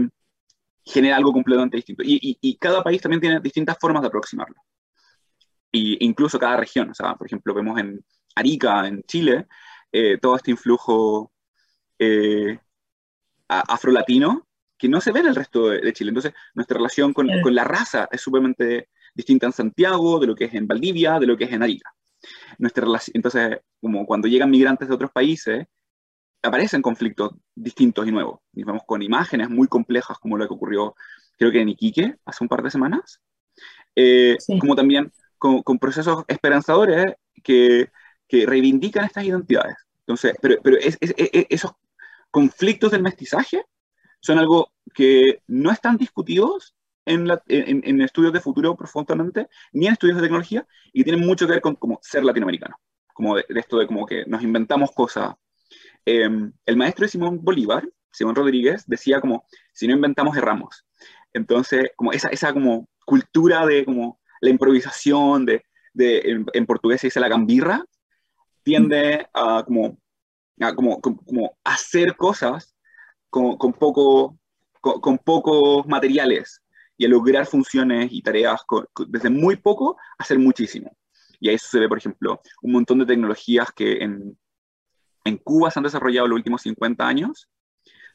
genera 0.86 1.18
algo 1.18 1.34
completamente 1.34 1.78
distinto. 1.78 2.04
Y, 2.06 2.58
cada 2.60 2.84
país 2.84 3.02
también 3.02 3.22
tiene 3.22 3.40
distintas 3.40 3.78
formas 3.80 4.02
de 4.02 4.08
aproximarlo. 4.08 4.56
Y 5.72 6.04
incluso 6.06 6.40
cada 6.40 6.58
región, 6.58 6.90
o 6.92 6.94
sea, 6.94 7.16
por 7.16 7.28
ejemplo, 7.28 7.54
vemos 7.54 7.80
en 7.80 8.04
Arica, 8.36 8.88
en 8.88 9.04
Chile, 9.04 9.48
eh, 9.92 10.18
todo 10.18 10.36
este 10.38 10.52
influjo 10.52 11.32
eh, 12.00 12.60
afrolatino 13.48 14.48
que 14.78 14.88
no 14.88 15.02
se 15.02 15.12
ve 15.12 15.22
en 15.22 15.28
el 15.28 15.36
resto 15.36 15.70
de, 15.70 15.94
Chile. 15.94 16.10
Entonces, 16.10 16.34
nuestra 16.54 16.78
relación 16.78 17.14
con, 17.14 17.28
con, 17.42 17.56
la 17.56 17.64
raza 17.64 18.08
es 18.12 18.22
sumamente 18.22 18.90
distinta 19.14 19.48
en 19.48 19.54
Santiago, 19.54 20.20
de 20.20 20.28
lo 20.28 20.36
que 20.36 20.46
es 20.46 20.54
en 20.54 20.68
Valdivia, 20.68 21.20
de 21.20 21.28
lo 21.28 21.36
que 21.36 21.46
es 21.46 21.52
en 21.52 21.64
Arica. 21.64 21.97
Nuestra 22.58 22.86
relación, 22.86 23.14
entonces, 23.16 23.60
como 23.82 24.06
cuando 24.06 24.28
llegan 24.28 24.50
migrantes 24.50 24.88
de 24.88 24.96
otros 24.96 25.12
países, 25.12 25.66
aparecen 26.42 26.82
conflictos 26.82 27.32
distintos 27.56 28.08
y 28.08 28.12
nuevos. 28.12 28.40
Y 28.54 28.64
vemos 28.64 28.84
con 28.86 29.02
imágenes 29.02 29.50
muy 29.50 29.68
complejas 29.68 30.18
como 30.20 30.38
lo 30.38 30.48
que 30.48 30.54
ocurrió, 30.54 30.96
creo 31.38 31.52
que 31.52 31.62
en 31.62 31.70
Iquique, 31.70 32.16
hace 32.26 32.44
un 32.44 32.48
par 32.48 32.64
de 32.64 32.72
semanas, 32.72 33.22
eh, 33.96 34.38
como 34.60 34.76
también 34.76 35.12
con, 35.38 35.80
procesos 35.80 36.24
esperanzadores 36.28 37.16
que, 37.44 37.90
que, 38.28 38.46
reivindican 38.46 39.06
estas 39.06 39.24
identidades. 39.24 39.76
Entonces, 40.02 40.34
pero, 40.42 40.56
pero 40.64 40.78
es, 40.78 40.98
esos 41.02 41.72
conflictos 42.32 42.92
del 42.92 43.04
mestizaje 43.04 43.66
son 44.20 44.40
algo 44.40 44.72
que 44.94 45.42
no 45.48 45.72
están 45.72 45.98
discutidos 45.98 46.76
en, 47.08 47.28
en, 47.48 48.02
estudios 48.02 48.34
de 48.34 48.42
futuro 48.42 48.76
profundamente, 48.76 49.48
ni 49.72 49.88
en 49.88 49.94
estudios 49.94 50.18
de 50.18 50.24
tecnología, 50.24 50.68
y 50.94 51.04
tienen 51.04 51.26
mucho 51.26 51.48
que 51.48 51.54
ver 51.54 51.62
con 51.62 51.76
como 51.76 52.00
ser 52.02 52.24
latinoamericano, 52.24 52.76
como 53.14 53.36
de, 53.36 53.46
de 53.50 53.60
esto 53.60 53.80
de 53.80 53.88
como 53.88 54.06
que 54.06 54.26
nos 54.26 54.44
inventamos 54.44 54.92
cosas 54.92 55.34
Em, 56.10 56.54
el 56.66 56.78
maestro 56.78 57.04
de 57.04 57.10
Simón 57.10 57.44
Bolívar, 57.44 57.86
Simón 58.14 58.34
Rodríguez, 58.34 58.86
decía 58.88 59.20
como, 59.20 59.46
si 59.74 59.88
no 59.88 59.94
inventamos, 59.94 60.38
erramos. 60.38 60.86
Entonces, 61.34 61.92
como 61.98 62.14
esa, 62.14 62.30
esa 62.30 62.54
como 62.54 62.88
cultura 63.06 63.66
de 63.66 63.84
como 63.84 64.18
la 64.40 64.50
improvisación, 64.50 65.46
de, 65.46 65.66
de 65.94 66.46
en, 66.54 66.66
portugués 66.66 67.02
se 67.02 67.08
dice 67.08 67.20
la 67.20 67.28
gambirra, 67.28 67.84
tiende 68.64 69.28
a 69.34 69.64
como, 69.66 69.98
como, 70.78 71.02
como, 71.02 71.58
hacer 71.66 72.16
cosas 72.16 72.74
con, 73.30 73.58
con 73.58 73.74
poco, 73.74 74.40
con, 74.80 75.18
pocos 75.18 75.86
materiales 75.88 76.62
y 76.98 77.06
a 77.06 77.10
lograr 77.10 77.46
funciones 77.46 78.10
y 78.12 78.22
tareas 78.22 78.62
desde 79.08 79.30
muy 79.30 79.56
poco 79.56 79.98
hacer 80.18 80.40
muchísimo. 80.40 80.96
Y 81.40 81.50
ahí 81.50 81.58
se 81.58 81.80
ve, 81.80 81.88
por 81.88 82.00
ejemplo, 82.00 82.42
un 82.62 82.72
montón 82.72 83.00
de 83.00 83.06
tecnologías 83.06 83.72
que 83.72 84.04
en, 84.04 84.38
en 85.24 85.38
Cuba 85.38 85.70
se 85.70 85.80
han 85.80 85.84
desarrollado 85.84 86.28
los 86.28 86.38
últimos 86.38 86.62
50 86.64 87.08
años, 87.08 87.48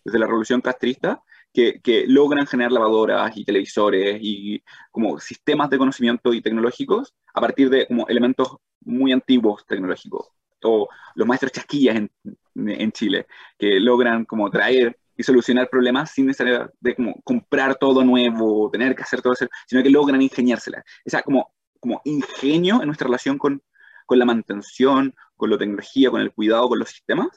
desde 0.05 0.19
la 0.19 0.27
revolución 0.27 0.61
castrista, 0.61 1.23
que, 1.53 1.81
que, 1.81 2.07
logran 2.07 2.47
generar 2.47 2.73
lavadoras 2.73 3.37
y 3.37 3.45
televisores 3.45 4.19
y 4.21 4.65
como 4.91 5.21
sistemas 5.21 5.69
de 5.71 5.79
conocimiento 5.79 6.33
y 6.33 6.41
tecnológicos 6.41 7.15
a 7.35 7.41
partir 7.41 7.69
de 7.69 7.87
como 7.87 8.09
elementos 8.09 8.57
muy 8.81 9.13
antiguos 9.13 9.65
tecnológicos. 9.67 10.29
O 10.65 10.89
los 11.15 11.27
maestros 11.27 11.53
chasquillas 11.53 11.97
en, 11.97 12.11
en 12.55 12.93
Chile, 12.93 13.27
que 13.59 13.79
logran 13.81 14.25
como 14.25 14.51
traer 14.51 14.99
y 15.17 15.23
solucionar 15.23 15.69
problemas 15.69 16.11
sin 16.11 16.27
necesidad 16.27 16.71
de 16.81 16.95
como 16.95 17.21
comprar 17.23 17.77
todo 17.77 18.05
nuevo, 18.05 18.71
tener 18.71 18.95
que 18.95 19.03
hacer 19.03 19.21
todo 19.21 19.35
eso, 19.35 19.47
sino 19.67 19.83
que 19.83 19.91
logran 19.91 20.23
ingeniársela. 20.23 20.83
O 21.07 21.11
sea, 21.11 21.23
como, 21.23 21.53
como 21.81 22.01
ingenio 22.05 22.81
en 22.81 22.87
nuestra 22.87 23.07
relación 23.07 23.39
con, 23.39 23.63
con 24.07 24.19
la 24.19 24.25
mantención, 24.25 25.15
con 25.37 25.51
la 25.51 25.59
tecnología, 25.59 26.11
con 26.11 26.21
el 26.21 26.33
cuidado, 26.33 26.69
con 26.69 26.79
los 26.79 26.89
sistemas, 26.89 27.29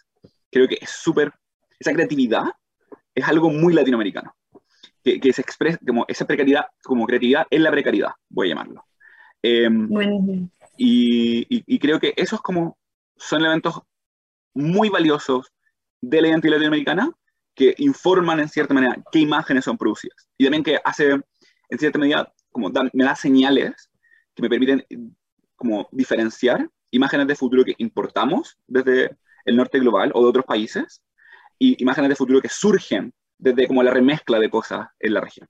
creo 0.52 0.68
que 0.68 0.78
es 0.82 0.90
súper, 0.90 1.34
esa 1.80 1.94
creatividad 1.94 2.46
es 3.14 3.28
algo 3.28 3.50
muy 3.50 3.74
latinoamericano, 3.74 4.36
que, 5.04 5.20
que 5.20 5.34
se 5.34 5.42
expresa 5.42 5.80
como 5.86 6.06
esa 6.08 6.26
precariedad, 6.26 6.66
como 6.84 7.06
creatividad 7.06 7.46
en 7.50 7.64
la 7.64 7.72
precariedad, 7.72 8.12
voy 8.30 8.48
a 8.48 8.50
llamarlo. 8.50 8.86
Em, 9.42 10.50
y, 10.78 11.46
y, 11.50 11.80
creo 11.80 12.00
que 12.00 12.14
esos 12.18 12.42
como 12.42 12.80
son 13.16 13.42
elementos 13.42 13.80
muy 14.56 14.90
valiosos 14.90 15.52
de 16.02 16.22
la 16.22 16.30
identidad 16.30 16.54
latinoamericana 16.54 17.12
que 17.56 17.74
informan 17.78 18.40
en 18.40 18.50
cierta 18.50 18.74
manera 18.74 18.98
qué 19.12 19.20
imágenes 19.20 19.66
son 19.66 19.78
producidas. 19.78 20.28
Y 20.38 20.44
también 20.44 20.64
que 20.64 20.80
hace, 20.84 21.12
en 21.70 21.80
cierta 21.80 21.98
medida, 21.98 22.32
como 22.52 22.70
me 22.94 23.04
da 23.04 23.16
señales 23.16 23.90
que 24.36 24.42
me 24.42 24.50
permiten 24.50 24.86
como 25.56 25.88
diferenciar 25.92 26.70
imágenes 26.92 27.28
de 27.28 27.36
futuro 27.36 27.64
que 27.64 27.76
importamos 27.78 28.58
desde 28.68 29.16
el 29.46 29.56
norte 29.56 29.80
global 29.80 30.12
o 30.14 30.22
de 30.22 30.30
otros 30.30 30.46
países 30.46 31.02
y 31.58 31.82
imágenes 31.82 32.10
de 32.10 32.16
futuro 32.16 32.42
que 32.42 32.50
surgen 32.50 33.14
desde 33.38 33.68
como 33.68 33.84
la 33.84 33.92
remezcla 33.92 34.40
de 34.40 34.50
cosas 34.50 34.88
en 35.00 35.14
la 35.14 35.22
región. 35.22 35.48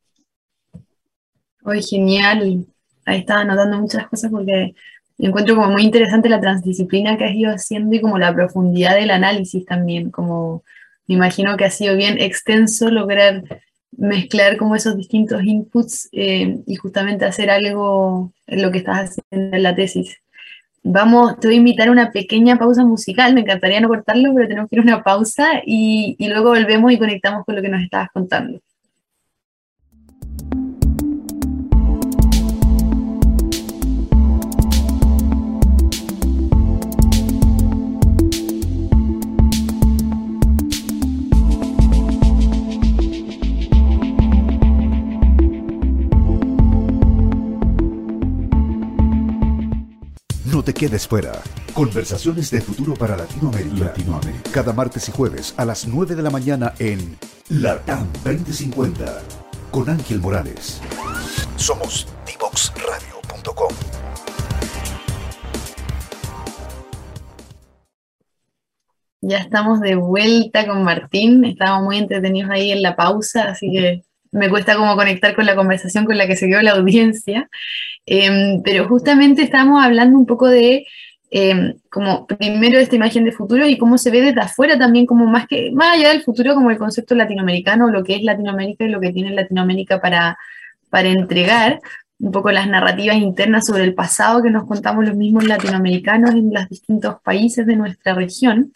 Hoy 1.63 1.81
genial. 1.81 2.65
Ahí 3.05 3.19
estaba 3.19 3.41
anotando 3.41 3.77
muchas 3.79 4.07
cosas 4.07 4.31
porque 4.31 4.75
encuentro 5.17 5.55
como 5.55 5.69
muy 5.69 5.83
interesante 5.83 6.29
la 6.29 6.41
transdisciplina 6.41 7.17
que 7.17 7.25
has 7.25 7.35
ido 7.35 7.51
haciendo 7.51 7.95
y 7.95 8.01
como 8.01 8.17
la 8.17 8.33
profundidad 8.33 8.95
del 8.95 9.11
análisis 9.11 9.65
también, 9.65 10.11
como 10.11 10.63
me 11.07 11.15
imagino 11.15 11.55
que 11.57 11.65
ha 11.65 11.69
sido 11.69 11.95
bien 11.95 12.19
extenso 12.19 12.89
lograr 12.89 13.43
mezclar 13.97 14.57
como 14.57 14.75
esos 14.75 14.97
distintos 14.97 15.43
inputs 15.43 16.09
eh, 16.11 16.59
y 16.65 16.75
justamente 16.75 17.25
hacer 17.25 17.49
algo 17.49 18.33
en 18.47 18.61
lo 18.61 18.71
que 18.71 18.79
estás 18.79 19.09
haciendo 19.09 19.55
en 19.55 19.63
la 19.63 19.75
tesis. 19.75 20.17
Vamos, 20.83 21.39
te 21.39 21.47
voy 21.47 21.55
a 21.55 21.59
invitar 21.59 21.87
a 21.87 21.91
una 21.91 22.11
pequeña 22.11 22.57
pausa 22.59 22.83
musical, 22.83 23.33
me 23.33 23.41
encantaría 23.41 23.79
no 23.81 23.87
cortarlo, 23.87 24.33
pero 24.35 24.47
tenemos 24.47 24.69
que 24.69 24.75
ir 24.75 24.81
a 24.81 24.83
una 24.83 25.03
pausa 25.03 25.61
y, 25.65 26.15
y 26.19 26.27
luego 26.27 26.49
volvemos 26.49 26.91
y 26.91 26.99
conectamos 26.99 27.43
con 27.45 27.55
lo 27.55 27.61
que 27.61 27.69
nos 27.69 27.81
estabas 27.81 28.09
contando. 28.13 28.59
Quedes 50.75 51.07
fuera. 51.07 51.41
Conversaciones 51.73 52.51
de 52.51 52.61
futuro 52.61 52.93
para 52.93 53.15
Latinoamérica. 53.15 53.85
Latinoamérica. 53.85 54.51
Cada 54.51 54.73
martes 54.73 55.07
y 55.09 55.11
jueves 55.11 55.53
a 55.57 55.65
las 55.65 55.87
9 55.87 56.15
de 56.15 56.21
la 56.21 56.29
mañana 56.29 56.73
en 56.79 57.17
LATAM 57.49 58.07
2050 58.23 59.21
con 59.71 59.89
Ángel 59.89 60.19
Morales. 60.19 60.81
Somos 61.55 62.07
divoxradio.com. 62.27 63.73
Ya 69.21 69.37
estamos 69.37 69.79
de 69.79 69.95
vuelta 69.95 70.67
con 70.67 70.83
Martín. 70.83 71.45
Estábamos 71.45 71.85
muy 71.85 71.97
entretenidos 71.97 72.51
ahí 72.51 72.71
en 72.71 72.81
la 72.81 72.95
pausa, 72.95 73.49
así 73.49 73.71
que 73.71 74.03
me 74.35 74.49
cuesta 74.49 74.75
como 74.75 74.95
conectar 74.95 75.33
con 75.35 75.45
la 75.45 75.55
conversación 75.55 76.05
con 76.05 76.17
la 76.17 76.27
que 76.27 76.35
se 76.35 76.47
quedó 76.47 76.61
la 76.61 76.71
audiencia, 76.71 77.49
em, 78.05 78.61
pero 78.63 78.87
justamente 78.87 79.41
estábamos 79.41 79.83
hablando 79.83 80.17
un 80.19 80.25
poco 80.25 80.49
de 80.49 80.85
em, 81.31 81.73
como 81.89 82.27
primero 82.27 82.79
esta 82.79 82.95
imagen 82.95 83.25
de 83.25 83.31
futuro 83.31 83.67
y 83.67 83.77
cómo 83.77 83.97
se 83.97 84.11
ve 84.11 84.21
desde 84.21 84.41
afuera 84.41 84.77
también 84.77 85.05
como 85.05 85.25
más 85.25 85.47
que 85.47 85.71
más 85.73 85.97
allá 85.97 86.09
del 86.09 86.21
futuro 86.23 86.53
como 86.53 86.71
el 86.71 86.77
concepto 86.77 87.15
latinoamericano, 87.15 87.89
lo 87.89 88.03
que 88.03 88.15
es 88.15 88.23
Latinoamérica 88.23 88.85
y 88.85 88.89
lo 88.89 89.01
que 89.01 89.11
tiene 89.11 89.31
Latinoamérica 89.31 89.99
para, 89.99 90.37
para 90.89 91.09
entregar, 91.09 91.79
un 92.19 92.31
poco 92.31 92.51
las 92.51 92.67
narrativas 92.67 93.17
internas 93.17 93.65
sobre 93.65 93.83
el 93.83 93.93
pasado 93.93 94.41
que 94.41 94.49
nos 94.49 94.65
contamos 94.65 95.05
los 95.05 95.15
mismos 95.15 95.45
latinoamericanos 95.45 96.31
en 96.31 96.53
los 96.53 96.69
distintos 96.69 97.15
países 97.21 97.65
de 97.65 97.75
nuestra 97.75 98.13
región. 98.13 98.71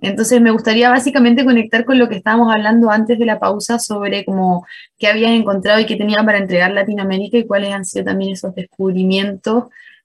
Entonces 0.00 0.40
me 0.40 0.50
gustaría 0.50 0.90
básicamente 0.90 1.44
conectar 1.44 1.84
con 1.84 1.98
lo 1.98 2.08
que 2.08 2.16
estábamos 2.16 2.52
hablando 2.52 2.90
antes 2.90 3.18
de 3.18 3.26
la 3.26 3.38
pausa 3.38 3.78
sobre 3.78 4.24
cómo 4.24 4.66
qué 4.98 5.06
habías 5.06 5.32
encontrado 5.32 5.80
y 5.80 5.86
qué 5.86 5.96
tenían 5.96 6.24
para 6.26 6.38
entregar 6.38 6.72
Latinoamérica 6.72 7.38
y 7.38 7.46
cuáles 7.46 7.72
han 7.72 7.84
sido 7.84 8.06
también 8.06 8.32
esos 8.32 8.54
descubrimientos 8.54 9.64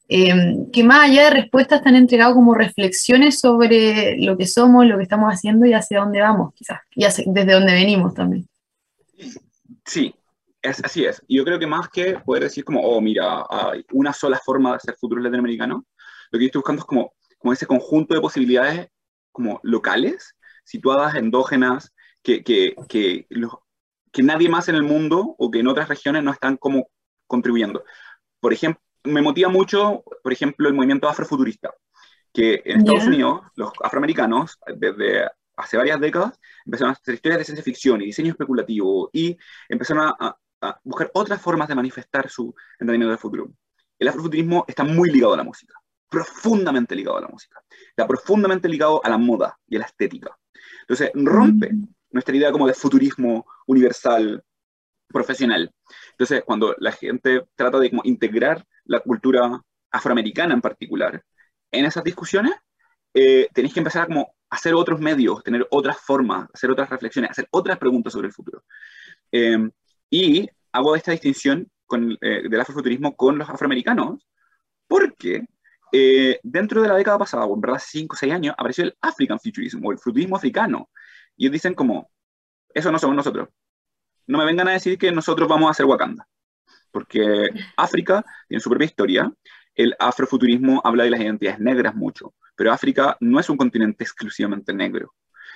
em, 0.09 0.69
que 0.71 0.83
más 0.83 1.09
allá 1.09 1.25
de 1.25 1.29
respuestas 1.31 1.79
están 1.79 1.95
entregados 1.95 2.35
como 2.35 2.53
reflexiones 2.53 3.39
sobre 3.39 4.17
lo 4.17 4.37
que 4.37 4.47
somos, 4.47 4.85
lo 4.85 4.97
que 4.97 5.03
estamos 5.03 5.33
haciendo 5.33 5.65
y 5.65 5.73
hacia 5.73 5.99
dónde 5.99 6.21
vamos, 6.21 6.53
quizás, 6.53 6.79
y 6.95 7.03
desde 7.03 7.53
dónde 7.53 7.73
venimos 7.73 8.13
también. 8.13 8.47
Sí, 9.85 10.13
es, 10.67 10.83
así 10.83 11.05
es. 11.05 11.21
Yo 11.27 11.43
creo 11.43 11.59
que 11.59 11.67
más 11.67 11.89
que 11.89 12.19
poder 12.19 12.43
decir 12.43 12.63
como, 12.63 12.81
oh, 12.81 13.01
mira, 13.01 13.45
hay 13.49 13.85
una 13.91 14.13
sola 14.13 14.39
forma 14.43 14.73
de 14.73 14.79
ser 14.79 14.95
futuro 14.95 15.21
latinoamericano, 15.21 15.85
lo 16.31 16.39
que 16.39 16.45
yo 16.45 16.47
estoy 16.47 16.59
buscando 16.59 16.81
es 16.81 16.85
como, 16.85 17.13
como 17.37 17.53
ese 17.53 17.65
conjunto 17.65 18.13
de 18.13 18.21
posibilidades 18.21 18.87
como 19.31 19.59
locales, 19.63 20.35
situadas, 20.63 21.15
endógenas, 21.15 21.93
que, 22.23 22.43
que, 22.43 22.75
que, 22.89 23.27
que 24.11 24.23
nadie 24.23 24.49
más 24.49 24.67
en 24.67 24.75
el 24.75 24.83
mundo 24.83 25.35
o 25.37 25.51
que 25.51 25.59
en 25.59 25.67
otras 25.67 25.87
regiones 25.87 26.23
no 26.23 26.31
están 26.31 26.57
como 26.57 26.89
contribuyendo. 27.27 27.83
Por 28.39 28.53
ejemplo, 28.53 28.81
me 29.03 29.21
motiva 29.21 29.49
mucho, 29.49 30.03
por 30.23 30.33
ejemplo, 30.33 30.67
el 30.67 30.73
movimiento 30.73 31.07
afrofuturista, 31.07 31.73
que 32.33 32.61
en 32.65 32.79
Estados 32.79 33.05
Unidos 33.05 33.41
los 33.55 33.71
afroamericanos, 33.81 34.57
desde 34.75 35.29
hace 35.55 35.77
varias 35.77 35.99
décadas, 35.99 36.39
empezaron 36.65 36.91
a 36.91 36.93
hacer 36.93 37.15
historias 37.15 37.39
de 37.39 37.45
ciencia 37.45 37.63
ficción 37.63 38.01
y 38.01 38.05
diseño 38.07 38.31
especulativo 38.31 39.09
y 39.13 39.37
empezaron 39.69 40.07
a, 40.07 40.15
a 40.19 40.37
buscar 40.83 41.11
otras 41.13 41.41
formas 41.41 41.67
de 41.67 41.75
manifestar 41.75 42.29
su 42.29 42.53
entendimiento 42.73 43.09
del 43.09 43.19
futuro. 43.19 43.51
El 43.99 44.07
afrofuturismo 44.07 44.65
está 44.67 44.83
muy 44.83 45.11
ligado 45.11 45.33
a 45.33 45.37
la 45.37 45.43
música 45.43 45.73
profundamente 46.09 46.95
ligado 46.95 47.17
a 47.17 47.21
la 47.21 47.27
música, 47.27 47.61
está 47.89 48.07
profundamente 48.07 48.69
ligado 48.69 49.03
a 49.03 49.09
la 49.09 49.17
moda 49.17 49.57
y 49.67 49.75
a 49.75 49.79
la 49.79 49.85
estética. 49.85 50.37
Entonces, 50.81 51.11
rompe 51.13 51.71
mm. 51.73 51.87
nuestra 52.11 52.35
idea 52.35 52.51
como 52.51 52.67
de 52.67 52.73
futurismo 52.73 53.45
universal, 53.65 54.43
profesional. 55.07 55.71
Entonces, 56.11 56.43
cuando 56.45 56.75
la 56.79 56.91
gente 56.91 57.45
trata 57.55 57.79
de 57.79 57.89
como, 57.89 58.01
integrar 58.05 58.65
la 58.85 58.99
cultura 58.99 59.61
afroamericana 59.91 60.53
en 60.53 60.61
particular 60.61 61.23
en 61.71 61.85
esas 61.85 62.03
discusiones, 62.03 62.53
eh, 63.13 63.47
tenéis 63.53 63.73
que 63.73 63.79
empezar 63.79 64.03
a 64.03 64.07
como 64.07 64.33
hacer 64.49 64.73
otros 64.73 64.99
medios, 64.99 65.43
tener 65.43 65.67
otras 65.71 65.97
formas, 65.97 66.47
hacer 66.53 66.71
otras 66.71 66.89
reflexiones, 66.89 67.31
hacer 67.31 67.47
otras 67.51 67.77
preguntas 67.77 68.13
sobre 68.13 68.27
el 68.27 68.33
futuro. 68.33 68.63
Eh, 69.31 69.69
y 70.09 70.49
hago 70.71 70.95
esta 70.95 71.11
distinción 71.11 71.69
eh, 72.21 72.49
del 72.49 72.61
afrofuturismo 72.61 73.15
con 73.15 73.37
los 73.37 73.49
afroamericanos, 73.49 74.27
porque 74.87 75.45
eh, 75.91 76.39
dentro 76.43 76.81
de 76.81 76.89
la 76.89 76.95
década 76.95 77.17
pasada, 77.17 77.45
o 77.45 77.55
en 77.55 77.61
verdad 77.61 77.81
5 77.83 78.13
o 78.13 78.17
6 78.17 78.33
años, 78.33 78.55
apareció 78.57 78.85
el 78.85 78.97
African 79.01 79.39
Futurism 79.39 79.85
o 79.85 79.91
el 79.91 79.99
futurismo 79.99 80.35
africano. 80.35 80.89
Y 81.35 81.45
ellos 81.45 81.53
dicen 81.53 81.73
como, 81.73 82.11
eso 82.73 82.91
no 82.91 82.99
somos 82.99 83.15
nosotros. 83.15 83.49
No 84.27 84.37
me 84.37 84.45
vengan 84.45 84.67
a 84.67 84.73
decir 84.73 84.97
que 84.97 85.11
nosotros 85.11 85.47
vamos 85.47 85.67
a 85.67 85.71
hacer 85.71 85.85
Wakanda. 85.85 86.27
Porque 86.91 87.49
África 87.77 88.23
tiene 88.47 88.61
su 88.61 88.69
propia 88.69 88.85
historia. 88.85 89.31
El 89.75 89.95
afrofuturismo 89.99 90.81
habla 90.83 91.03
de 91.03 91.11
las 91.11 91.21
identidades 91.21 91.59
negras 91.59 91.95
mucho. 91.95 92.33
Pero 92.55 92.73
África 92.73 93.15
no 93.19 93.39
es 93.39 93.49
un 93.49 93.57
continente 93.57 94.03
exclusivamente 94.03 94.73
negro. 94.73 95.13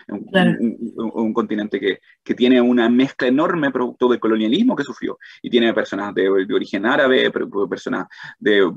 Un, 0.07 1.33
continente 1.33 1.79
que, 1.79 1.99
que, 2.23 2.35
tiene 2.35 2.61
una 2.61 2.89
mezcla 2.89 3.27
enorme 3.27 3.71
producto 3.71 4.07
del 4.09 4.19
colonialismo 4.19 4.75
que 4.75 4.83
sufrió 4.83 5.17
y 5.41 5.49
tiene 5.49 5.73
personas 5.73 6.13
de, 6.13 6.23
de 6.45 6.53
origen 6.53 6.85
árabe, 6.85 7.31
personas 7.69 8.07
de 8.39 8.71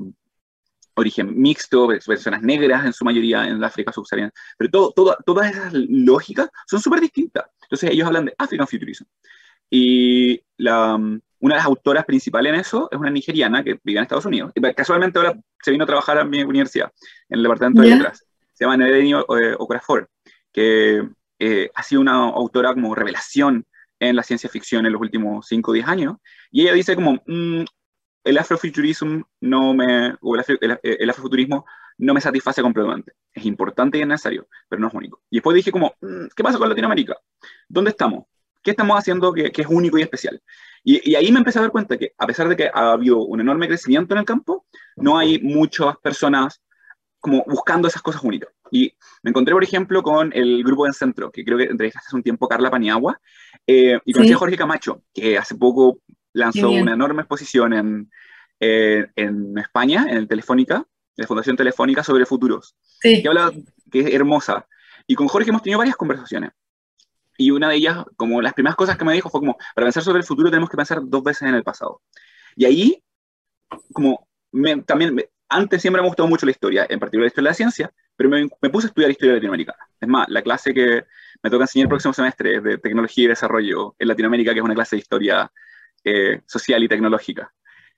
origen 0.95 1.39
mixto, 1.39 1.87
personas 1.87 2.41
negras 2.41 2.85
en 2.85 2.93
su 2.93 3.05
mayoría 3.05 3.47
en 3.47 3.59
la 3.59 3.67
África 3.67 3.91
subsahariana, 3.91 4.31
pero 4.57 4.69
todo, 4.69 5.17
todas 5.25 5.51
esas 5.51 5.73
lógicas 5.73 6.49
son 6.67 6.79
súper 6.79 7.01
distintas. 7.01 7.45
Entonces 7.63 7.91
ellos 7.91 8.07
hablan 8.07 8.25
de 8.25 8.35
African 8.37 8.67
Futurism. 8.67 9.05
Y 9.69 10.41
la, 10.57 10.95
una 10.95 11.55
de 11.55 11.59
las 11.59 11.65
autoras 11.65 12.05
principales 12.05 12.53
en 12.53 12.59
eso 12.59 12.87
es 12.91 12.97
una 12.97 13.09
nigeriana 13.09 13.63
que 13.63 13.79
vive 13.83 13.99
en 13.99 14.03
Estados 14.03 14.25
Unidos. 14.25 14.51
Y 14.55 14.61
casualmente 14.73 15.19
ahora 15.19 15.37
se 15.61 15.71
vino 15.71 15.83
a 15.83 15.87
trabajar 15.87 16.17
a 16.17 16.23
mi 16.23 16.41
universidad, 16.43 16.91
en 17.29 17.37
el 17.37 17.43
departamento 17.43 17.81
de 17.81 17.89
letras. 17.89 18.25
Se 18.53 18.63
llama 18.63 18.77
Nedeni 18.77 19.11
eh, 19.13 19.55
Okorafor, 19.57 20.09
que 20.55 21.05
eh, 21.37 21.69
ha 21.75 21.83
sido 21.83 21.99
una 21.99 22.13
autora 22.29 22.73
como 22.73 22.95
revelación 22.95 23.65
en 23.99 24.15
la 24.15 24.23
ciencia 24.23 24.49
ficción 24.49 24.85
en 24.85 24.93
los 24.93 25.01
últimos 25.01 25.45
5 25.47 25.69
o 25.69 25.73
10 25.73 25.85
años. 25.85 26.15
Y 26.49 26.61
ella 26.61 26.73
dice 26.73 26.95
como, 26.95 27.21
mm, 27.27 27.65
el 28.23 28.37
afrofuturismo 28.37 29.27
no 29.41 29.73
me, 29.73 30.15
o 30.21 30.35
el, 30.35 31.09
afrofuturismo 31.09 31.65
no 31.97 32.13
me 32.13 32.21
satisface 32.21 32.61
completamente. 32.61 33.11
Es 33.33 33.45
importante 33.45 33.97
y 33.97 34.01
es 34.01 34.07
necesario, 34.07 34.47
pero 34.69 34.79
no 34.79 34.87
es 34.87 34.93
único. 34.93 35.21
Y 35.29 35.37
después 35.37 35.55
dije 35.55 35.73
como, 35.73 35.93
mm, 35.99 36.27
¿qué 36.33 36.41
pasa 36.41 36.57
con 36.57 36.69
Latinoamérica? 36.69 37.17
¿Dónde 37.67 37.89
estamos? 37.89 38.23
¿Qué 38.63 38.71
estamos 38.71 38.97
haciendo 38.97 39.33
que, 39.33 39.51
es 39.53 39.67
único 39.67 39.97
y 39.97 40.03
especial? 40.03 40.41
Y, 40.85 41.11
y, 41.11 41.15
ahí 41.15 41.33
me 41.33 41.39
empecé 41.39 41.59
a 41.59 41.63
dar 41.63 41.71
cuenta 41.71 41.97
que 41.97 42.13
a 42.17 42.25
pesar 42.25 42.47
de 42.47 42.55
que 42.55 42.71
ha 42.73 42.93
habido 42.93 43.25
un 43.25 43.41
enorme 43.41 43.67
crecimiento 43.67 44.13
en 44.13 44.19
el 44.19 44.25
campo, 44.25 44.65
no 44.95 45.17
hay 45.17 45.37
muchas 45.39 45.97
personas 45.97 46.61
como 47.25 47.43
buscando 47.47 47.87
esas 47.87 48.03
cosas 48.03 48.23
únicas. 48.23 48.51
Y 48.69 48.93
me 49.23 49.31
encontré, 49.31 49.51
por 49.51 49.63
ejemplo, 49.63 50.03
con 50.03 50.31
el 50.31 50.63
grupo 50.63 50.85
en 50.85 50.93
centro, 50.93 51.31
que 51.31 51.43
creo 51.43 51.57
que 51.57 51.63
entrevistaste 51.63 52.05
hace 52.05 52.15
un 52.15 52.21
tiempo 52.21 52.47
Carla 52.47 52.69
Paniagua, 52.69 53.19
eh, 53.65 53.99
y 54.05 54.13
conocí 54.13 54.31
a 54.31 54.37
Jorge 54.37 54.55
Camacho, 54.55 55.01
que 55.11 55.35
hace 55.35 55.55
poco 55.55 56.01
lanzó 56.33 56.69
una 56.69 56.93
enorme 56.93 57.23
exposición 57.23 57.73
en, 57.73 58.11
en 58.59 59.57
España, 59.57 60.05
en 60.07 60.17
el 60.17 60.27
Telefónica, 60.27 60.75
en 60.75 61.23
la 61.23 61.25
Fundación 61.25 61.57
Telefónica 61.57 62.03
sobre 62.03 62.27
futuros, 62.27 62.75
que 63.01 63.23
habla, 63.27 63.51
que 63.91 64.01
es 64.01 64.13
hermosa. 64.13 64.67
Y 65.07 65.15
con 65.15 65.27
Jorge 65.27 65.49
hemos 65.49 65.63
tenido 65.63 65.79
varias 65.79 65.95
conversaciones. 65.95 66.51
Y 67.39 67.49
una 67.49 67.69
de 67.69 67.77
ellas, 67.77 68.05
como 68.17 68.39
las 68.39 68.53
primeras 68.53 68.75
cosas 68.75 68.99
que 68.99 69.03
me 69.03 69.13
dijo 69.13 69.31
fue 69.31 69.39
como, 69.39 69.57
para 69.73 69.85
pensar 69.85 70.03
sobre 70.03 70.19
el 70.19 70.25
futuro 70.25 70.51
tenemos 70.51 70.69
que 70.69 70.77
pensar 70.77 70.99
dos 71.03 71.23
veces 71.23 71.49
en 71.49 71.55
el 71.55 71.63
pasado. 71.63 72.03
Y 72.55 72.65
ahí, 72.65 73.03
como 73.93 74.27
también, 74.85 75.17
antes 75.49 75.81
siempre 75.81 76.01
me 76.01 76.07
ha 76.07 76.09
gustado 76.09 76.27
mucho 76.27 76.45
la 76.45 76.51
historia, 76.51 76.85
en 76.89 76.99
particular 76.99 77.25
la 77.25 77.27
historia 77.27 77.47
de 77.47 77.51
la 77.51 77.55
ciencia, 77.55 77.91
pero 78.15 78.29
me, 78.29 78.47
me 78.61 78.69
puse 78.69 78.87
a 78.87 78.89
estudiar 78.89 79.11
historia 79.11 79.35
latinoamericana. 79.35 79.79
Es 79.99 80.07
más, 80.07 80.27
la 80.29 80.41
clase 80.41 80.73
que 80.73 81.03
me 81.43 81.49
toca 81.49 81.63
enseñar 81.65 81.85
el 81.85 81.89
próximo 81.89 82.13
semestre 82.13 82.55
es 82.55 82.63
de 82.63 82.77
tecnología 82.77 83.25
y 83.25 83.27
desarrollo 83.27 83.95
en 83.99 84.07
Latinoamérica, 84.07 84.53
que 84.53 84.59
es 84.59 84.65
una 84.65 84.75
clase 84.75 84.95
de 84.95 85.01
historia 85.01 85.51
eh, 86.03 86.41
social 86.45 86.83
y 86.83 86.87
tecnológica. 86.87 87.53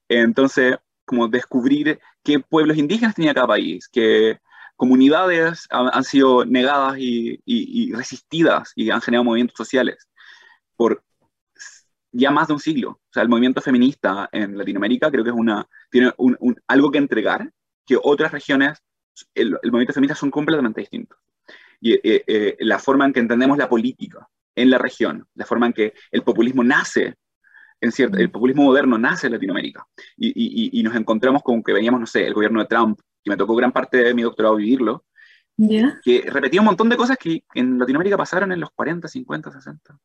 Entonces, 0.08 0.78
como 1.06 1.28
descubrir 1.28 2.00
qué 2.24 2.40
pueblos 2.40 2.78
indígenas 2.78 3.16
tenía 3.16 3.34
cada 3.34 3.48
país, 3.48 3.88
qué 3.88 4.40
comunidades 4.76 5.68
han, 5.72 6.04
sido 6.04 6.46
negadas 6.46 6.96
y, 7.00 7.92
resistidas 7.94 8.74
y 8.76 8.92
han 8.92 9.02
generado 9.02 9.24
movimientos 9.24 9.58
sociales 9.58 10.08
por 10.76 11.04
ya 12.12 12.32
más 12.32 12.48
de 12.48 12.54
un 12.54 12.60
siglo. 12.60 12.90
O 12.92 13.14
sea, 13.14 13.24
el 13.24 13.30
movimiento 13.30 13.62
feminista 13.62 14.30
en 14.32 14.58
Latinoamérica 14.58 15.12
creo 15.12 15.24
que 15.24 15.30
es 15.30 15.36
una, 15.36 15.68
tiene 15.90 16.12
algo 16.68 16.92
que 16.92 16.98
entregar 16.98 17.52
que 17.86 17.98
otras 18.02 18.32
regiones, 18.32 18.80
el, 19.34 19.52
movimiento 19.64 19.94
feminista 19.94 20.16
son 20.16 20.32
completamente 20.32 20.82
distintos. 20.82 21.18
Y 21.80 21.94
eh, 21.94 22.24
eh, 22.28 22.58
la 22.60 22.80
forma 22.80 23.06
en 23.06 23.14
que 23.14 23.20
entendemos 23.20 23.58
la 23.58 23.70
política 23.70 24.28
en 24.56 24.70
la 24.70 24.78
región, 24.78 25.28
la 25.36 25.46
forma 25.46 25.68
en 25.68 25.74
que 25.74 25.94
el 26.12 26.24
populismo 26.24 26.64
nace 26.64 27.16
en 27.80 27.92
cierto, 27.92 28.18
el 28.18 28.32
populismo 28.32 28.64
moderno 28.64 28.98
nace 28.98 29.28
en 29.28 29.34
Latinoamérica 29.34 29.86
y, 30.18 30.80
y, 30.80 30.84
nos 30.84 30.96
encontramos 30.96 31.44
con 31.44 31.62
que 31.62 31.74
veníamos, 31.74 32.00
no 32.00 32.08
sé, 32.08 32.26
el 32.26 32.34
gobierno 32.34 32.60
de 32.60 32.66
Trump, 32.66 33.00
que 33.24 33.30
me 33.30 33.38
tocó 33.38 33.56
gran 33.56 33.72
parte 33.72 33.98
de 33.98 34.14
mi 34.14 34.24
doctorado 34.24 34.56
vivirlo, 34.56 35.06
que 36.04 36.24
repetía 36.28 36.62
un 36.62 36.66
montón 36.66 36.90
de 36.90 36.98
cosas 36.98 37.18
que 37.18 37.44
en 37.54 37.78
Latinoamérica 37.78 38.18
pasaron 38.18 38.52
en 38.52 38.60
los 38.60 38.72
40, 38.72 39.08
50, 39.08 39.52
60. 39.52 39.98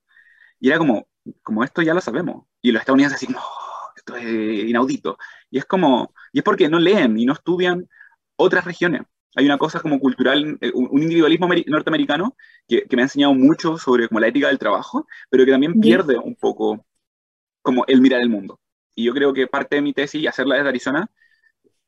Y 0.62 0.68
era 0.68 0.79
como, 0.79 1.09
como 1.42 1.64
esto 1.64 1.83
ya 1.83 1.92
lo 1.92 2.01
sabemos. 2.01 2.46
Y 2.62 2.70
los 2.70 2.81
estadounidenses 2.81 3.16
así, 3.16 3.33
no, 3.33 3.40
esto 3.96 4.14
es 4.14 4.25
inaudito. 4.25 5.18
Y 5.51 5.59
es 5.59 5.64
como, 5.64 6.14
y 6.33 6.38
es 6.38 6.44
porque 6.44 6.68
no 6.68 6.79
leen 6.79 7.18
y 7.18 7.27
no 7.27 7.33
estudian 7.33 7.88
otras 8.37 8.64
regiones. 8.64 9.03
Hay 9.35 9.44
una 9.44 9.59
cosa 9.59 9.81
como 9.81 9.98
cultural, 9.98 10.59
eh, 10.61 10.70
un 10.72 11.03
individualismo 11.03 11.48
norteamericano 11.66 12.37
que, 12.68 12.85
que, 12.85 12.94
me 12.94 13.03
ha 13.03 13.07
enseñado 13.07 13.35
mucho 13.35 13.77
sobre 13.77 14.07
como 14.07 14.20
la 14.20 14.29
ética 14.29 14.48
del 14.48 14.59
trabajo, 14.61 15.07
pero 15.31 15.44
que 15.44 15.51
también 15.51 15.81
pierde 15.81 16.16
un 16.16 16.37
poco 16.37 16.87
como 17.62 17.85
el 17.88 18.01
mirar 18.01 18.20
el 18.20 18.29
mundo. 18.29 18.61
Y 18.94 19.05
yo 19.05 19.14
creo 19.14 19.33
que 19.33 19.48
parte 19.48 19.77
de 19.77 19.83
mi 19.83 19.92
tesis, 19.92 20.22
y 20.22 20.29
hacerla 20.29 20.57
desde 20.57 20.68
Arizona, 20.68 21.11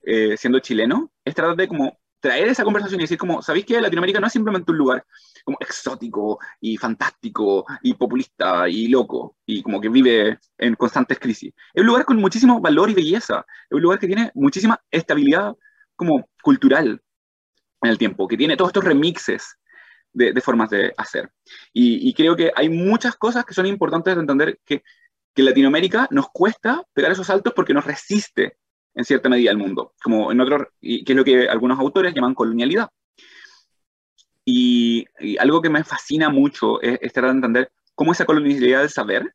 eh, 0.02 0.36
siendo 0.36 0.58
chileno, 0.58 1.12
es 1.24 1.34
tratar 1.34 1.54
de 1.56 1.68
como 1.68 1.96
traer 2.24 2.48
esa 2.48 2.64
conversación 2.64 2.98
y 2.98 3.04
decir 3.04 3.18
como, 3.18 3.42
¿sabéis 3.42 3.66
que 3.66 3.78
Latinoamérica 3.78 4.18
no 4.18 4.28
es 4.28 4.32
simplemente 4.32 4.72
un 4.72 4.78
lugar 4.78 5.04
como 5.44 5.58
exótico 5.60 6.38
y 6.58 6.78
fantástico 6.78 7.66
y 7.82 7.92
populista 7.92 8.66
y 8.66 8.88
loco 8.88 9.36
y 9.44 9.62
como 9.62 9.78
que 9.78 9.90
vive 9.90 10.38
en 10.56 10.74
constantes 10.74 11.18
crisis? 11.18 11.52
Es 11.74 11.82
un 11.82 11.86
lugar 11.86 12.06
con 12.06 12.16
muchísimo 12.16 12.62
valor 12.62 12.88
y 12.88 12.94
belleza, 12.94 13.44
es 13.68 13.76
un 13.76 13.82
lugar 13.82 13.98
que 13.98 14.06
tiene 14.06 14.30
muchísima 14.34 14.80
estabilidad 14.90 15.52
como 15.96 16.26
cultural 16.42 17.02
en 17.82 17.90
el 17.90 17.98
tiempo, 17.98 18.26
que 18.26 18.38
tiene 18.38 18.56
todos 18.56 18.70
estos 18.70 18.84
remixes 18.84 19.58
de, 20.10 20.40
formas 20.40 20.70
de 20.70 20.94
hacer. 20.96 21.30
Y, 21.74 22.08
y, 22.08 22.14
creo 22.14 22.34
que 22.36 22.52
hay 22.56 22.70
muchas 22.70 23.16
cosas 23.16 23.44
que 23.44 23.52
son 23.52 23.66
importantes 23.66 24.14
de 24.14 24.20
entender 24.22 24.58
que 24.64 24.82
que 25.34 25.42
Latinoamérica 25.42 26.06
nos 26.10 26.28
cuesta 26.30 26.82
pegar 26.94 27.12
esos 27.12 27.26
saltos 27.26 27.52
porque 27.54 27.74
nos 27.74 27.84
resiste 27.84 28.56
en 28.94 29.04
cierta 29.04 29.28
medida 29.28 29.50
el 29.50 29.58
mundo, 29.58 29.92
como 30.02 30.30
en 30.30 30.40
otro, 30.40 30.68
y 30.80 31.04
que 31.04 31.12
es 31.12 31.16
lo 31.16 31.24
que 31.24 31.48
algunos 31.48 31.78
autores 31.78 32.14
llaman 32.14 32.34
colonialidad. 32.34 32.88
Y, 34.44 35.06
algo 35.38 35.62
que 35.62 35.70
me 35.70 35.84
fascina 35.84 36.28
mucho 36.28 36.80
es, 36.82 37.00
tratar 37.12 37.30
de 37.30 37.36
entender 37.36 37.72
cómo 37.94 38.12
esa 38.12 38.24
colonialidad 38.24 38.80
del 38.80 38.90
saber, 38.90 39.34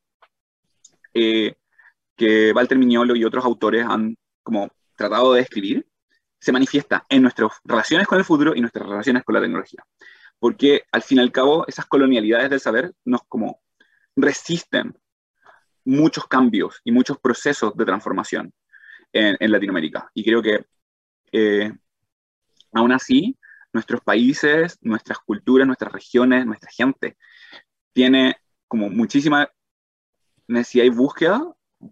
eh, 1.14 1.54
que 2.16 2.52
Walter 2.52 2.78
Mignolo 2.78 3.16
y 3.16 3.24
otros 3.24 3.44
autores 3.44 3.84
han 3.86 4.16
como 4.42 4.70
tratado 4.96 5.32
de 5.32 5.40
describir, 5.40 5.86
se 6.38 6.52
manifiesta 6.52 7.04
en 7.08 7.22
nuestras 7.22 7.52
relaciones 7.64 8.06
con 8.06 8.18
el 8.18 8.24
futuro 8.24 8.54
y 8.54 8.60
nuestras 8.60 8.88
relaciones 8.88 9.24
con 9.24 9.34
la 9.34 9.40
tecnología. 9.40 9.84
Porque 10.38 10.84
al 10.92 11.02
fin 11.02 11.18
y 11.18 11.20
al 11.20 11.32
cabo, 11.32 11.66
esas 11.66 11.86
colonialidades 11.86 12.48
del 12.48 12.60
saber 12.60 12.92
nos 13.04 13.22
como 13.28 13.60
resisten 14.16 14.94
muchos 15.84 16.26
cambios 16.26 16.80
y 16.84 16.92
muchos 16.92 17.18
procesos 17.18 17.76
de 17.76 17.84
transformación 17.84 18.52
en, 19.12 19.50
Latinoamérica. 19.50 20.10
Y 20.14 20.24
creo 20.24 20.42
que 20.42 20.64
eh, 21.32 21.72
aún 22.72 22.92
así, 22.92 23.36
nuestros 23.72 24.00
países, 24.02 24.78
nuestras 24.80 25.18
culturas, 25.18 25.66
nuestras 25.66 25.92
regiones, 25.92 26.46
nuestra 26.46 26.70
gente, 26.70 27.16
tiene 27.92 28.36
como 28.68 28.88
muchísima 28.88 29.48
necesidad 30.46 30.84
y 30.84 30.90
búsqueda 30.90 31.42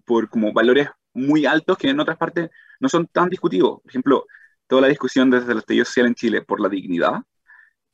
por 0.04 0.28
como 0.28 0.52
valores 0.52 0.88
muy 1.14 1.46
altos 1.46 1.78
que 1.78 1.88
en 1.88 2.00
otras 2.00 2.16
partes 2.16 2.50
no 2.80 2.88
son 2.88 3.06
tan 3.06 3.28
discutidos. 3.28 3.80
Por 3.80 3.90
ejemplo, 3.90 4.26
toda 4.66 4.82
la 4.82 4.88
discusión 4.88 5.30
desde 5.30 5.52
el 5.52 5.58
estallido 5.58 5.84
social 5.84 6.06
en 6.06 6.14
Chile 6.14 6.42
por 6.42 6.60
la 6.60 6.68
dignidad, 6.68 7.22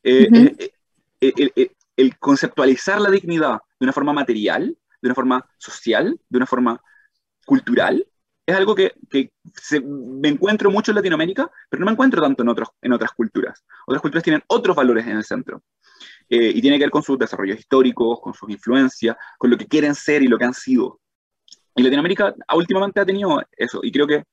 eh, 0.02 0.28
eh, 1.20 1.70
el, 1.96 2.18
conceptualizar 2.18 3.00
la 3.00 3.10
dignidad 3.10 3.60
de 3.78 3.86
una 3.86 3.92
forma 3.92 4.12
material 4.12 4.76
de 5.04 5.08
una 5.08 5.14
forma 5.14 5.50
social, 5.58 6.18
de 6.30 6.36
una 6.38 6.46
forma 6.46 6.82
cultural, 7.44 8.06
es 8.46 8.54
algo 8.54 8.74
que, 8.74 8.92
me 9.82 10.28
encuentro 10.28 10.70
mucho 10.70 10.90
en 10.90 10.96
Latinoamérica, 10.96 11.50
pero 11.68 11.80
no 11.80 11.86
me 11.86 11.92
encuentro 11.92 12.20
tanto 12.20 12.42
en, 12.42 12.92
otras 12.92 13.12
culturas. 13.12 13.64
Otras 13.86 14.02
culturas 14.02 14.22
tienen 14.22 14.42
otros 14.48 14.76
valores 14.76 15.06
en 15.06 15.16
el 15.16 15.24
centro. 15.24 15.62
Eh, 16.28 16.52
y 16.54 16.60
tiene 16.60 16.78
que 16.78 16.84
ver 16.84 16.90
con 16.90 17.02
sus 17.02 17.18
desarrollos 17.18 17.58
históricos, 17.58 18.20
con 18.20 18.34
sus 18.34 18.50
influencias, 18.50 19.16
con 19.38 19.50
lo 19.50 19.56
que 19.56 19.66
quieren 19.66 19.94
ser 19.94 20.22
y 20.22 20.28
lo 20.28 20.36
que 20.36 20.44
han 20.44 20.54
sido. 20.54 21.00
Y 21.74 21.82
Latinoamérica 21.82 22.34
últimamente 22.54 23.00
ha 23.00 23.06
tenido 23.06 23.42
eso, 23.56 23.80
y 23.82 23.90
creo 23.90 24.06
que 24.06 24.24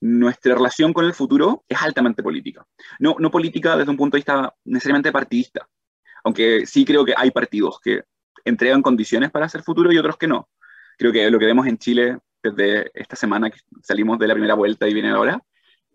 nuestra 0.00 0.54
relación 0.54 0.92
con 0.92 1.04
el 1.04 1.14
futuro 1.14 1.64
es 1.68 1.80
altamente 1.82 2.22
política. 2.22 2.66
No, 2.98 3.16
no 3.18 3.30
política 3.30 3.76
desde 3.76 3.90
un 3.90 3.96
punto 3.96 4.16
de 4.16 4.20
vista 4.20 4.54
necesariamente 4.64 5.12
partidista, 5.12 5.68
aunque 6.24 6.66
sí 6.66 6.84
creo 6.84 7.04
que 7.04 7.14
hay 7.16 7.30
partidos 7.30 7.78
que 7.80 8.02
entregan 8.44 8.82
condiciones 8.82 9.30
para 9.30 9.46
hacer 9.46 9.62
futuro 9.62 9.92
y 9.92 9.98
otros 9.98 10.16
que 10.16 10.26
no. 10.26 10.48
Creo 10.96 11.12
que 11.12 11.30
lo 11.30 11.38
que 11.38 11.46
vemos 11.46 11.66
en 11.66 11.78
Chile 11.78 12.18
desde 12.42 12.90
esta 12.94 13.16
semana 13.16 13.50
que 13.50 13.58
salimos 13.82 14.18
de 14.18 14.26
la 14.26 14.34
primera 14.34 14.54
vuelta 14.54 14.88
y 14.88 14.94
viene 14.94 15.10
ahora, 15.10 15.42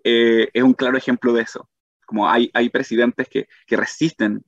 eh, 0.04 0.50
es 0.54 0.64
un 0.64 0.74
claro 0.74 0.98
ejemplo 0.98 1.34
de 1.34 1.42
eso. 1.42 1.70
Como 2.06 2.30
hay, 2.30 2.52
hay 2.54 2.70
presidentes 2.70 3.28
que, 3.30 3.48
que 3.66 3.78
resisten 3.78 4.44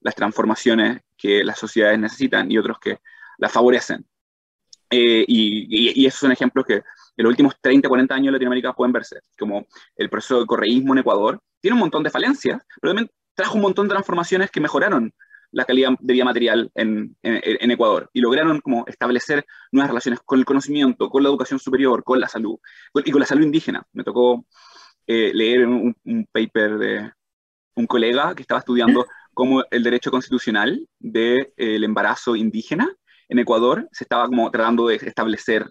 las 0.00 0.14
transformaciones 0.14 1.00
que 1.16 1.42
las 1.42 1.58
sociedades 1.58 1.98
necesitan 1.98 2.50
y 2.50 2.58
otros 2.58 2.78
que 2.78 2.98
las 3.38 3.52
favorecen. 3.52 4.06
Eh, 4.90 5.24
y, 5.26 6.00
y, 6.02 6.06
esos 6.06 6.20
son 6.20 6.32
ejemplos 6.32 6.64
que 6.64 6.74
en 6.74 6.82
los 7.16 7.30
últimos 7.30 7.54
30, 7.60 7.88
40 7.88 8.14
años 8.14 8.26
en 8.28 8.32
Latinoamérica 8.32 8.72
pueden 8.72 8.92
verse, 8.92 9.20
como 9.38 9.66
el 9.96 10.08
proceso 10.08 10.40
de 10.40 10.46
correísmo 10.46 10.94
en 10.94 11.00
Ecuador. 11.00 11.40
Tiene 11.60 11.74
un 11.74 11.80
montón 11.80 12.02
de 12.02 12.10
falencias, 12.10 12.62
pero 12.80 12.94
también 12.94 13.10
trajo 13.34 13.56
un 13.56 13.62
montón 13.62 13.86
de 13.86 13.92
transformaciones 13.92 14.50
que 14.50 14.60
mejoraron 14.60 15.12
la 15.50 15.64
calidad 15.64 15.90
de 15.98 16.12
vida 16.12 16.24
material 16.24 16.70
en, 16.74 17.16
Ecuador 17.22 18.10
y 18.12 18.20
lograron 18.20 18.60
como 18.60 18.84
establecer 18.86 19.44
nuevas 19.72 19.90
relaciones 19.90 20.20
con 20.24 20.38
el 20.38 20.44
conocimiento, 20.44 21.08
con 21.08 21.22
la 21.22 21.28
educación 21.28 21.58
superior, 21.58 22.04
con 22.04 22.20
la 22.20 22.28
salud 22.28 22.58
y 23.04 23.10
con 23.10 23.20
la 23.20 23.26
salud 23.26 23.44
indígena. 23.44 23.84
Me 23.92 24.04
tocó 24.04 24.44
eh, 25.06 25.30
leer 25.34 25.66
un, 25.66 25.94
paper 26.32 26.78
de 26.78 27.12
un 27.74 27.86
colega 27.86 28.34
que 28.34 28.42
estaba 28.42 28.60
estudiando 28.60 29.06
cómo 29.32 29.62
el 29.70 29.82
derecho 29.82 30.10
constitucional 30.10 30.86
del 30.98 31.52
de, 31.56 31.76
eh, 31.76 31.84
embarazo 31.84 32.34
indígena 32.36 32.88
en 33.28 33.38
Ecuador 33.38 33.88
se 33.92 34.04
estaba 34.04 34.26
como 34.26 34.50
tratando 34.50 34.88
de 34.88 34.96
establecer. 34.96 35.70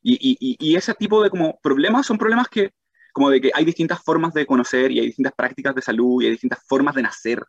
Y, 0.00 0.14
y, 0.14 0.56
y, 0.60 0.76
ese 0.76 0.94
tipo 0.94 1.22
de 1.22 1.28
como 1.28 1.58
problemas 1.60 2.06
son 2.06 2.18
problemas 2.18 2.48
que, 2.48 2.70
como 3.12 3.30
de 3.30 3.40
que 3.40 3.50
hay 3.52 3.64
distintas 3.64 4.00
formas 4.02 4.32
de 4.32 4.46
conocer 4.46 4.92
y 4.92 5.00
hay 5.00 5.06
distintas 5.06 5.32
prácticas 5.36 5.74
de 5.74 5.82
salud 5.82 6.22
y 6.22 6.26
hay 6.26 6.30
distintas 6.32 6.60
formas 6.68 6.94
de 6.94 7.02
nacer 7.02 7.42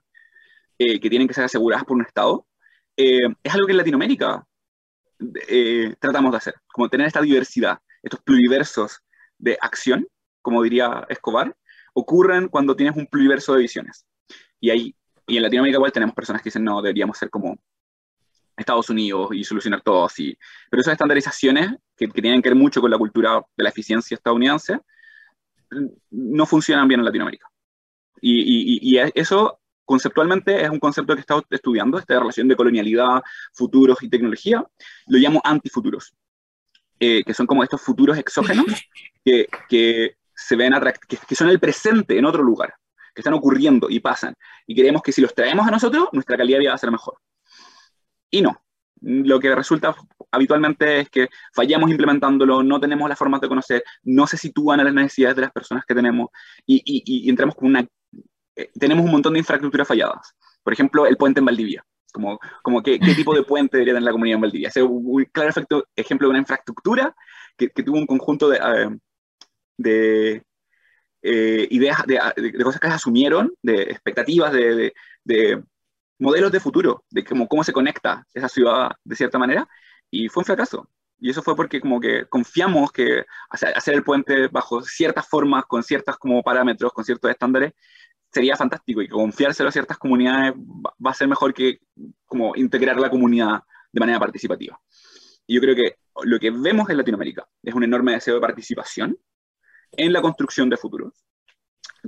eh, 0.80 1.00
que 1.00 1.10
tienen 1.10 1.28
que 1.28 1.34
ser 1.34 1.44
aseguradas 1.44 1.84
por 1.84 1.98
un 1.98 2.04
Estado, 2.04 2.48
eh, 2.96 3.28
es 3.44 3.54
algo 3.54 3.68
que 3.68 3.74
en 3.74 3.78
Latinoamérica 3.78 4.46
eh, 5.48 5.94
tratamos 6.00 6.32
de 6.32 6.38
hacer, 6.38 6.54
como 6.72 6.88
tener 6.88 7.08
esta 7.08 7.22
diversidad, 7.22 7.80
estos 8.02 8.22
pluriversos 8.22 9.02
de 9.38 9.58
acción, 9.62 10.08
como 10.42 10.64
diría 10.64 11.06
Escobar, 11.10 11.54
ocurren 11.94 12.48
cuando 12.48 12.76
tienes 12.76 12.96
un 12.96 13.08
pluriverso 13.08 13.54
de 13.54 13.60
visiones. 13.60 14.06
Y, 14.62 14.70
ahí, 14.70 14.96
y 15.28 15.36
en 15.36 15.44
Latinoamérica 15.44 15.78
igual 15.78 15.92
tenemos 15.92 16.16
personas 16.16 16.42
que 16.42 16.48
dicen, 16.48 16.64
no, 16.64 16.82
deberíamos 16.82 17.18
ser 17.18 17.30
como 17.30 17.60
Estados 18.56 18.90
Unidos 18.90 19.30
y 19.34 19.44
solucionar 19.44 19.82
todo 19.82 20.06
así. 20.06 20.38
Pero 20.70 20.80
esas 20.82 20.94
estandarizaciones, 20.94 21.72
que, 21.96 22.08
tienen 22.08 22.42
que 22.42 22.50
ver 22.50 22.58
mucho 22.58 22.80
con 22.80 22.92
la 22.92 22.98
cultura 22.98 23.42
de 23.56 23.64
la 23.64 23.70
eficiencia 23.70 24.16
estadounidense, 24.16 24.80
no 26.12 26.46
funcionan 26.46 26.88
bien 26.88 27.02
en 27.02 27.06
Latinoamérica. 27.06 27.48
Y, 28.22 28.98
eso 29.16 29.59
conceptualmente 29.90 30.62
es 30.62 30.70
un 30.70 30.78
concepto 30.78 31.16
que 31.16 31.20
he 31.20 31.22
estado 31.22 31.44
estudiando, 31.50 31.98
esta 31.98 32.20
relación 32.20 32.48
de 32.48 32.56
colonialidad, 32.56 33.24
futuros 33.52 33.98
y 34.04 34.08
tecnología, 34.08 34.64
lo 35.08 35.18
llamo 35.18 35.42
antifuturos, 35.44 36.14
eh, 37.00 37.24
que 37.26 37.34
son 37.34 37.48
como 37.48 37.64
estos 37.64 37.82
futuros 37.82 38.16
exógenos 38.16 38.68
que, 39.26 39.48
que 39.68 40.16
se 40.36 40.56
ven 40.56 40.76
que, 41.08 41.18
que 41.28 41.34
son 41.36 41.50
el 41.50 41.60
presente 41.60 42.20
en 42.20 42.26
otro 42.26 42.44
lugar, 42.44 42.76
que 43.16 43.22
están 43.22 43.34
ocurriendo 43.34 43.90
y 43.90 44.00
pasan, 44.00 44.36
y 44.68 44.76
creemos 44.76 45.02
que 45.02 45.12
si 45.12 45.22
los 45.22 45.34
traemos 45.34 45.68
a 45.68 45.72
nosotros, 45.72 46.08
nuestra 46.14 46.38
calidad 46.38 46.58
de 46.58 46.60
vida 46.60 46.70
va 46.70 46.76
a 46.76 46.78
ser 46.78 46.92
mejor. 46.92 47.16
Y 48.30 48.44
no. 48.44 48.62
Lo 49.02 49.40
que 49.40 49.56
resulta 49.56 49.96
habitualmente 50.30 51.00
es 51.00 51.10
que 51.10 51.30
fallamos 51.52 51.90
implementándolo, 51.90 52.62
no 52.62 52.80
tenemos 52.80 53.10
las 53.10 53.18
formas 53.18 53.42
de 53.42 53.48
conocer, 53.48 53.84
no 54.04 54.28
se 54.28 54.38
sitúan 54.38 54.82
a 54.82 54.84
las 54.84 54.94
necesidades 54.94 55.38
de 55.38 55.42
las 55.42 55.52
personas 55.52 55.84
que 55.84 55.96
tenemos 55.96 56.30
y, 56.68 56.84
y, 56.86 57.28
entramos 57.28 57.56
con 57.56 57.70
una... 57.70 57.88
Eh, 58.60 58.70
tenemos 58.78 59.06
un 59.06 59.12
montón 59.12 59.34
de 59.34 59.40
infraestructuras 59.40 59.88
falladas. 59.88 60.36
Por 60.64 60.74
ejemplo, 60.74 61.06
el 61.06 61.16
puente 61.16 61.40
en 61.40 61.46
Valdivia. 61.46 61.86
Como, 62.12 62.40
como 62.64 62.82
qué, 62.82 63.00
qué 63.00 63.14
tipo 63.14 63.36
de 63.36 63.44
puente 63.44 63.78
debería 63.78 63.94
tener 63.94 64.06
la 64.06 64.12
comunidad 64.12 64.36
en 64.36 64.42
Valdivia. 64.42 64.68
Ese 64.70 64.80
es 64.80 64.86
un 64.90 65.24
claro 65.32 65.50
efecto, 65.50 65.86
ejemplo 65.96 66.28
de 66.28 66.32
una 66.32 66.40
infraestructura 66.40 67.16
que, 67.56 67.70
que 67.70 67.84
tuvo 67.84 67.98
un 67.98 68.08
conjunto 68.08 68.50
de, 68.50 68.58
eh, 68.58 68.98
de 69.78 70.44
eh, 71.22 71.68
ideas, 71.72 72.04
de, 72.08 72.20
de, 72.36 72.64
cosas 72.64 72.82
que 72.82 72.88
asumieron, 72.88 73.54
de 73.62 73.84
expectativas, 73.84 74.52
de, 74.52 74.94
modelos 76.18 76.52
de 76.52 76.60
futuro, 76.60 77.06
de 77.10 77.24
cómo, 77.24 77.48
cómo 77.48 77.64
se 77.64 77.74
conecta 77.74 78.26
esa 78.34 78.50
ciudad 78.50 78.92
de 79.04 79.16
cierta 79.16 79.38
manera, 79.38 79.68
y 80.10 80.28
fue 80.30 80.42
un 80.42 80.46
fracaso. 80.46 80.90
Y 81.20 81.30
eso 81.30 81.44
fue 81.44 81.56
porque 81.56 81.82
como 81.82 82.00
que 82.00 82.26
confiamos 82.28 82.92
que 82.92 83.26
hacer 83.50 83.94
el 83.94 84.04
puente 84.04 84.48
bajo 84.48 84.82
ciertas 84.82 85.28
formas, 85.28 85.66
con 85.66 85.84
ciertos 85.84 86.18
como 86.18 86.42
parámetros, 86.42 86.94
con 86.94 87.04
ciertos 87.04 87.30
estándares, 87.30 87.74
sería 88.32 88.56
fantástico 88.56 89.02
y 89.02 89.08
confiárselo 89.08 89.70
a 89.70 89.72
ciertas 89.72 89.98
comunidades 89.98 90.54
va 90.56 91.12
a 91.12 91.14
ser 91.14 91.28
mejor 91.28 91.54
que 91.54 91.80
como 92.26 92.56
integrar 92.56 93.00
la 93.00 93.10
comunidad 93.10 93.62
de 93.92 94.00
manera 94.00 94.20
participativa. 94.20 94.80
Y 95.48 95.56
yo 95.56 95.62
creo 95.62 95.76
que 95.76 95.96
lo 96.24 96.40
que 96.40 96.52
vemos 96.52 96.90
en 96.90 96.98
Latinoamérica 96.98 97.48
es 97.64 97.74
un 97.74 97.84
enorme 97.84 98.14
deseo 98.14 98.36
de 98.36 98.42
participación 98.42 99.18
en 99.92 100.14
la 100.14 100.22
construcción 100.22 100.70
de 100.70 100.78
futuros 100.78 101.14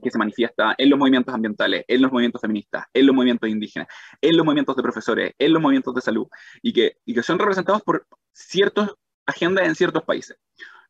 que 0.01 0.09
se 0.09 0.17
manifiesta 0.17 0.75
en 0.77 0.89
los 0.89 0.97
movimientos 0.97 1.33
ambientales, 1.33 1.83
en 1.87 2.01
los 2.01 2.11
movimientos 2.11 2.39
feministas, 2.39 2.85
en 2.93 3.05
los 3.05 3.15
movimientos 3.15 3.49
indígenas, 3.49 3.87
en 4.21 4.37
los 4.37 4.45
movimientos 4.45 4.75
de 4.75 4.83
profesores, 4.83 5.33
en 5.37 5.53
los 5.53 5.61
movimientos 5.61 5.93
de 5.93 6.01
salud, 6.01 6.27
y 6.61 6.71
que, 6.71 6.97
y 7.05 7.13
que 7.13 7.23
son 7.23 7.37
representados 7.39 7.81
por 7.81 8.07
ciertas 8.31 8.89
agendas 9.25 9.67
en 9.67 9.75
ciertos 9.75 10.03
países. 10.03 10.37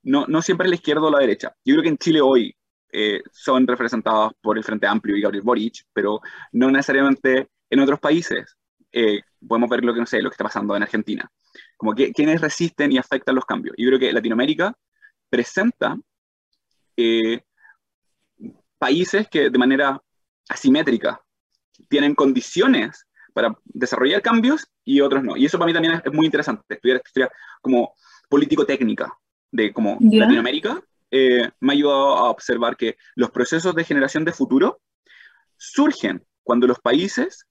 No, 0.04 0.26
no 0.28 0.42
siempre 0.42 0.66
es 0.66 0.70
la 0.72 0.76
izquierda 0.76 1.04
o 1.04 1.12
la 1.12 1.20
derecha. 1.20 1.56
Yo 1.66 1.76
creo 1.76 1.84
que 1.84 1.90
en 1.90 1.98
Chile 1.98 2.22
hoy 2.22 2.56
eh, 2.92 3.22
son 3.32 3.66
representados 3.68 4.34
por 4.42 4.58
el 4.58 4.64
Frente 4.64 4.88
Amplio 4.88 5.16
y 5.16 5.22
Gabriel 5.22 5.44
Boric, 5.44 5.86
pero 5.94 6.22
no 6.52 6.70
necesariamente 6.70 7.50
en 7.70 7.80
otros 7.80 8.00
países. 8.00 8.58
Eh, 8.92 9.22
podemos 9.48 9.70
ver 9.70 9.84
lo 9.84 9.94
que, 9.94 10.02
no 10.02 10.06
sé, 10.06 10.22
lo 10.22 10.30
que 10.30 10.34
está 10.34 10.44
pasando 10.44 10.76
en 10.76 10.84
Argentina. 10.84 11.30
Como 11.78 11.96
que 11.96 12.12
quienes 12.12 12.42
resisten 12.42 12.92
y 12.92 12.98
afectan 12.98 13.36
los 13.36 13.46
cambios. 13.46 13.76
Yo 13.78 13.88
creo 13.88 14.00
que 14.00 14.14
Latinoamérica 14.14 14.76
presenta 15.30 15.98
eh, 16.98 17.42
países 18.78 19.28
que 19.30 19.50
de 19.50 19.58
manera 19.58 20.02
asimétrica 20.50 21.22
tienen 21.88 22.14
condiciones 22.14 23.08
para 23.34 23.56
desarrollar 23.64 24.22
cambios 24.22 24.68
y 24.84 25.02
otros 25.02 25.24
no. 25.24 25.38
Y 25.38 25.46
eso 25.46 25.58
para 25.58 25.68
mí 25.68 25.74
también 25.74 26.02
es, 26.04 26.14
muy 26.14 26.26
interesante, 26.26 26.76
estudiar 26.76 27.02
esta 27.04 27.32
como 27.62 27.94
político-técnica 28.30 29.14
de 29.52 29.72
como 29.72 29.98
Latinoamérica. 30.02 30.82
Eh, 31.12 31.50
me 31.60 31.74
ha 31.74 31.76
ayudado 31.76 32.18
a 32.18 32.30
observar 32.30 32.78
que 32.78 32.98
los 33.16 33.32
procesos 33.32 33.76
de 33.76 33.84
generación 33.84 34.26
de 34.26 34.32
futuro 34.32 34.82
surgen 35.58 36.26
cuando 36.44 36.68
los 36.68 36.80
países 36.80 37.46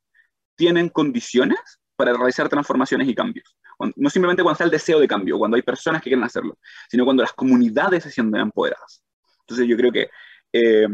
tienen 0.57 0.89
condiciones 0.89 1.61
para 1.97 2.13
realizar 2.15 2.49
transformaciones 2.49 3.09
y 3.09 3.15
cambios. 3.15 3.57
no 3.97 4.11
simplemente 4.11 4.43
cuando 4.43 4.55
está 4.55 4.65
el 4.65 4.71
deseo 4.71 4.99
de 4.99 5.09
cambio, 5.09 5.39
cuando 5.39 5.57
hay 5.57 5.63
personas 5.63 6.03
que 6.03 6.11
quieren 6.11 6.25
hacerlo, 6.25 6.59
sino 6.89 7.05
cuando 7.05 7.23
las 7.23 7.33
comunidades 7.33 8.05
se 8.05 8.11
sienten 8.11 8.41
empoderadas. 8.41 9.03
Entonces 9.41 9.69
yo 9.69 9.77
creo 9.77 9.93
que 9.93 10.11
eh, 10.53 10.87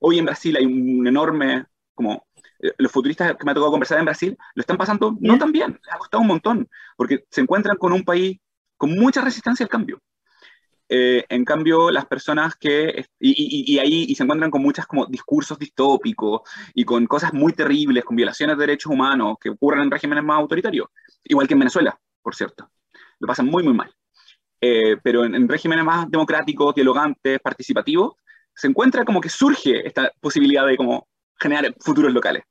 Hoy 0.00 0.18
en 0.18 0.26
Brasil 0.26 0.56
hay 0.56 0.64
un 0.64 1.06
enorme, 1.06 1.66
como 1.94 2.26
eh, 2.60 2.72
los 2.78 2.92
futuristas 2.92 3.36
que 3.36 3.44
me 3.44 3.50
ha 3.50 3.54
tocado 3.54 3.72
conversar 3.72 3.98
en 3.98 4.04
Brasil, 4.04 4.36
lo 4.54 4.60
están 4.60 4.76
pasando 4.76 5.16
no 5.20 5.38
tan 5.38 5.50
bien, 5.52 5.78
les 5.84 5.94
ha 5.94 5.98
costado 5.98 6.20
un 6.20 6.28
montón, 6.28 6.68
porque 6.96 7.24
se 7.30 7.40
encuentran 7.40 7.76
con 7.76 7.92
un 7.92 8.04
país 8.04 8.38
con 8.76 8.92
mucha 8.92 9.20
resistencia 9.20 9.64
al 9.64 9.70
cambio. 9.70 10.00
Eh, 10.88 11.24
en 11.28 11.44
cambio, 11.44 11.90
las 11.90 12.06
personas 12.06 12.56
que, 12.56 13.04
y, 13.20 13.74
y, 13.74 13.78
ahí 13.78 14.06
y 14.08 14.14
se 14.14 14.22
encuentran 14.22 14.50
con 14.50 14.62
muchos 14.62 14.86
como 14.86 15.06
discursos 15.06 15.58
distópicos 15.58 16.42
y 16.74 16.84
con 16.84 17.06
cosas 17.06 17.34
muy 17.34 17.52
terribles, 17.52 18.04
con 18.04 18.16
violaciones 18.16 18.56
de 18.56 18.66
derechos 18.66 18.92
humanos 18.92 19.36
que 19.40 19.50
ocurren 19.50 19.82
en 19.82 19.90
regímenes 19.90 20.24
más 20.24 20.38
autoritarios, 20.38 20.88
igual 21.24 21.46
que 21.46 21.54
en 21.54 21.60
Venezuela, 21.60 21.98
por 22.22 22.34
cierto. 22.34 22.70
Lo 23.20 23.26
pasan 23.26 23.46
muy, 23.46 23.62
muy 23.62 23.74
mal. 23.74 23.94
Eh, 24.60 24.96
pero 25.02 25.24
en, 25.24 25.34
en, 25.34 25.48
regímenes 25.48 25.84
más 25.84 26.10
democráticos, 26.10 26.74
dialogantes, 26.74 27.38
participativos, 27.40 28.14
se 28.54 28.66
encuentra 28.66 29.04
como 29.04 29.20
que 29.20 29.28
surge 29.28 29.86
esta 29.86 30.10
posibilidad 30.20 30.66
de 30.66 30.76
como 30.76 31.06
generar 31.38 31.74
futuros 31.80 32.12
locales. 32.12 32.42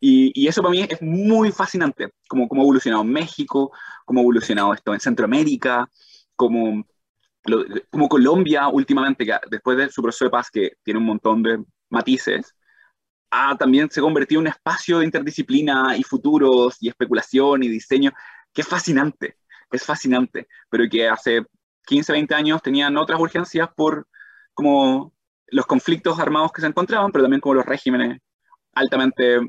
Y, 0.00 0.46
eso 0.46 0.62
para 0.62 0.72
mí 0.72 0.86
es 0.88 1.00
muy 1.02 1.50
fascinante, 1.52 2.10
como, 2.28 2.48
como 2.48 2.62
ha 2.62 2.64
evolucionado 2.64 3.04
México, 3.04 3.72
cómo 4.04 4.20
ha 4.20 4.22
evolucionado 4.22 4.74
esto 4.74 4.92
en 4.92 5.00
Centroamérica, 5.00 5.90
como, 6.34 6.86
como 7.90 8.08
Colombia 8.08 8.68
últimamente, 8.68 9.24
que 9.24 9.34
después 9.50 9.76
de 9.76 9.88
su 9.90 10.02
proceso 10.02 10.26
de 10.26 10.30
paz, 10.30 10.50
que 10.50 10.72
tiene 10.82 11.00
un 11.00 11.06
montón 11.06 11.42
de 11.42 11.64
matices, 11.90 12.54
ha 13.30 13.56
también 13.56 13.90
se 13.90 14.00
ha 14.00 14.02
convertido 14.02 14.40
en 14.40 14.46
un 14.46 14.52
espacio 14.52 14.98
de 14.98 15.04
interdisciplina 15.06 15.96
y 15.96 16.02
futuros 16.02 16.76
y 16.80 16.88
especulación 16.88 17.62
y 17.62 17.68
diseño, 17.68 18.12
que 18.52 18.62
es 18.62 18.68
fascinante, 18.68 19.36
es 19.70 19.84
fascinante, 19.84 20.48
pero 20.70 20.84
que 20.90 21.08
hace 21.08 21.42
15, 21.86 22.12
20 22.12 22.34
años 22.34 22.62
tenían 22.62 22.96
otras 22.96 23.20
urgencias 23.20 23.68
por 23.76 24.06
como 24.54 25.12
los 25.48 25.66
conflictos 25.66 26.18
armados 26.18 26.52
que 26.52 26.60
se 26.60 26.66
encontraban, 26.66 27.12
pero 27.12 27.24
también 27.24 27.40
como 27.40 27.54
los 27.54 27.66
regímenes 27.66 28.18
altamente 28.74 29.40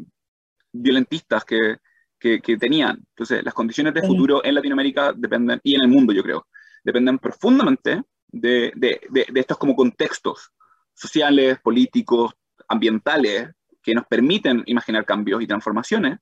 violentistas 0.72 1.44
que, 1.46 1.78
que, 2.20 2.58
tenían. 2.58 2.98
Entonces, 3.10 3.44
las 3.44 3.54
condiciones 3.54 3.94
de 3.94 4.02
futuro 4.02 4.44
en 4.44 4.56
Latinoamérica 4.56 5.14
dependen, 5.16 5.60
y 5.64 5.76
en 5.76 5.82
el 5.82 5.88
mundo 5.88 6.14
yo 6.14 6.24
creo, 6.24 6.48
dependen 6.88 7.20
profundamente 7.20 8.02
de, 8.30 8.72
de, 8.78 9.02
de, 9.10 9.40
estos 9.42 9.58
como 9.58 9.76
contextos 9.76 10.54
sociales, 10.94 11.60
políticos, 11.60 12.34
ambientales, 12.70 13.50
que 13.84 13.94
nos 13.94 14.06
permiten 14.08 14.64
imaginar 14.68 15.06
cambios 15.06 15.42
y 15.42 15.48
transformaciones 15.48 16.20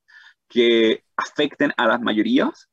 que 0.50 1.04
afecten 1.16 1.72
a 1.78 1.86
las 1.86 2.02
mayorías 2.02 2.68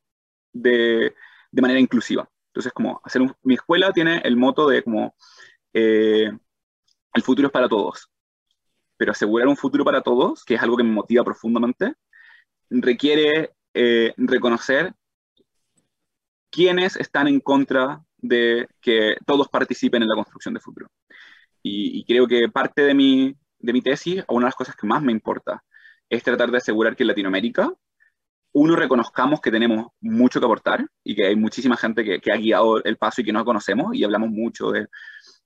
de, 0.54 1.14
de 1.50 1.62
manera 1.62 1.80
inclusiva. 1.80 2.26
Entonces, 2.46 2.72
como 2.72 2.98
hacer 3.04 3.20
mi 3.42 3.54
escuela 3.54 3.92
tiene 3.92 4.22
el 4.24 4.38
moto 4.38 4.68
de 4.68 4.82
como 4.82 5.14
eh, 5.74 6.32
el 7.12 7.22
futuro 7.22 7.48
es 7.48 7.52
para 7.52 7.68
todos. 7.68 8.10
Pero 8.96 9.12
asegurar 9.12 9.48
un 9.48 9.56
futuro 9.56 9.84
para 9.84 10.00
todos, 10.00 10.44
que 10.44 10.54
es 10.54 10.62
algo 10.62 10.78
que 10.78 10.82
me 10.82 10.92
motiva 10.92 11.24
profundamente, 11.24 11.92
requiere 12.70 13.52
eh, 13.74 14.14
reconocer 14.16 14.94
quiénes 16.52 16.96
están 16.96 17.26
en 17.26 17.40
contra 17.40 18.04
de 18.18 18.68
que 18.80 19.16
todos 19.26 19.48
participen 19.48 20.02
en 20.02 20.08
la 20.08 20.14
construcción 20.14 20.54
de 20.54 20.60
futuro. 20.60 20.88
Y, 21.62 22.04
creo 22.04 22.26
que 22.26 22.48
parte 22.48 22.82
de 22.82 22.94
mi, 22.94 23.34
de 23.58 23.72
mi 23.72 23.82
tesis, 23.82 24.24
una 24.28 24.46
de 24.46 24.48
las 24.48 24.54
cosas 24.56 24.76
que 24.76 24.86
más 24.86 25.02
me 25.02 25.12
importa, 25.12 25.62
es 26.08 26.22
tratar 26.22 26.50
de 26.50 26.58
asegurar 26.58 26.96
que 26.96 27.04
en 27.04 27.08
Latinoamérica 27.08 27.72
uno, 28.54 28.76
reconozcamos 28.76 29.40
que 29.40 29.50
tenemos 29.50 29.86
mucho 30.00 30.38
que 30.38 30.44
aportar 30.44 30.86
y 31.02 31.14
que 31.14 31.26
hay 31.26 31.36
muchísima 31.36 31.76
gente 31.76 32.04
que, 32.04 32.20
que 32.20 32.32
ha 32.32 32.36
guiado 32.36 32.84
el 32.84 32.98
paso 32.98 33.22
y 33.22 33.24
que 33.24 33.32
no 33.32 33.44
conocemos 33.46 33.94
y 33.94 34.04
hablamos 34.04 34.28
mucho 34.28 34.70
de, 34.70 34.88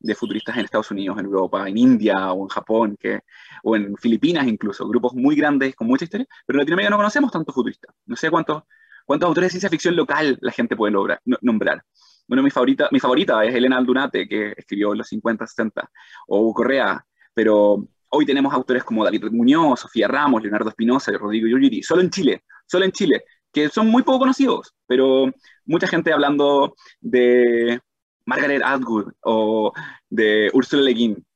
de, 0.00 0.14
futuristas 0.16 0.57
en 0.57 0.64
Estados 0.64 0.90
Unidos, 0.90 1.16
en 1.18 1.26
Europa, 1.26 1.68
en 1.68 1.78
India 1.78 2.32
o 2.32 2.42
en 2.42 2.48
Japón, 2.48 2.96
que, 2.98 3.20
o 3.62 3.76
en 3.76 3.96
Filipinas 3.96 4.48
incluso, 4.48 4.88
grupos 4.88 5.14
muy 5.14 5.36
grandes 5.36 5.76
con 5.76 5.86
mucha 5.86 6.04
historia, 6.04 6.26
pero 6.44 6.57
en 6.57 6.62
Latinoamérica 6.62 6.90
no 6.90 6.96
conocemos 6.96 7.30
tantos 7.30 7.54
futuristas. 7.54 7.94
No 8.07 8.16
sé 8.16 8.28
cuántos, 8.28 8.64
cuántos 9.07 9.28
autores 9.28 9.46
de 9.46 9.50
ciencia 9.52 9.70
ficción 9.70 9.96
local 9.96 10.36
la 10.42 10.52
gente 10.52 10.76
puede 10.76 10.92
nombrar. 11.40 11.82
Bueno, 12.28 12.42
mi 12.42 12.50
favorita, 12.50 13.44
es 13.44 13.54
Elena 13.54 13.78
Aldunate, 13.78 14.28
que 14.28 14.52
escribió 14.57 14.92
en 14.92 14.98
los 14.98 15.09
50, 15.09 15.46
60, 15.46 15.90
o 16.26 16.52
Correa, 16.52 17.07
pero 17.32 17.86
hoy 18.11 18.26
tenemos 18.26 18.52
autores 18.52 18.82
como 18.82 19.04
David 19.04 19.30
Muñoz, 19.30 19.80
Sofía 19.80 20.09
Ramos, 20.09 20.42
Leonardo 20.42 20.68
Espinosa 20.68 21.12
y 21.12 21.16
Rodrigo 21.16 21.46
Yuyiri, 21.46 21.82
solo 21.82 22.02
en 22.02 22.11
Chile, 22.11 22.42
solo 22.66 22.84
en 22.84 22.92
Chile, 22.92 23.24
que 23.52 23.68
son 23.68 23.86
muy 23.86 24.02
poco 24.02 24.18
conocidos, 24.18 24.74
pero 24.86 25.32
mucha 25.64 25.86
gente 25.86 26.12
hablando 26.12 26.74
de 27.00 27.80
Margaret 28.24 28.62
Atwood 28.64 29.12
o 29.22 29.72
de 30.11 30.50
Ursula 30.52 30.82
Le 30.82 30.92
Guin, 30.94 31.26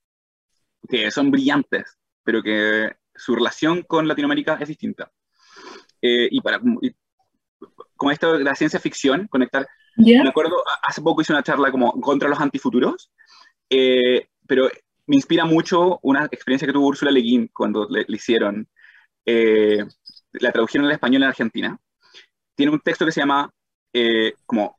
que 0.89 1.11
son 1.13 1.31
brillantes, 1.31 1.97
pero 2.25 2.43
que 2.43 2.97
su 3.15 3.37
relación 3.37 3.83
con 3.85 4.09
Latinoamérica 4.09 4.59
es 4.61 4.69
distinta. 4.69 5.11
Eh, 6.03 6.29
y 6.31 6.41
para 6.41 6.61
como 7.97 8.11
esto 8.11 8.39
de 8.39 8.45
la 8.45 8.55
ciencia 8.55 8.81
ficción, 8.81 9.27
conectar 9.29 9.67
me 9.97 10.29
acuerdo, 10.29 10.63
hace 10.83 11.03
poco 11.03 11.23
hice 11.23 11.33
una 11.33 11.43
charla 11.43 11.71
como 11.71 11.93
contra 12.01 12.29
los 12.29 12.41
antifuturos, 12.41 13.11
eh, 13.69 14.29
pero 14.47 14.69
me 15.07 15.17
inspira 15.17 15.45
mucho 15.45 15.99
una 16.03 16.27
experiencia 16.27 16.67
que 16.67 16.73
tuvo 16.73 16.89
Úrsula 16.89 17.11
Le 17.11 17.21
Guin 17.21 17.49
cuando 17.49 17.87
le, 17.89 18.05
hicieron, 18.09 18.69
eh, 19.25 19.85
la 20.33 20.53
tradujeron 20.53 20.87
al 20.87 20.93
español 20.93 21.23
en 21.23 21.29
Argentina. 21.29 21.79
Tiene 22.55 22.73
un 22.73 22.81
texto 22.81 23.05
que 23.05 23.13
se 23.13 23.21
llama 23.21 23.53
eh, 23.93 24.35
como 24.47 24.79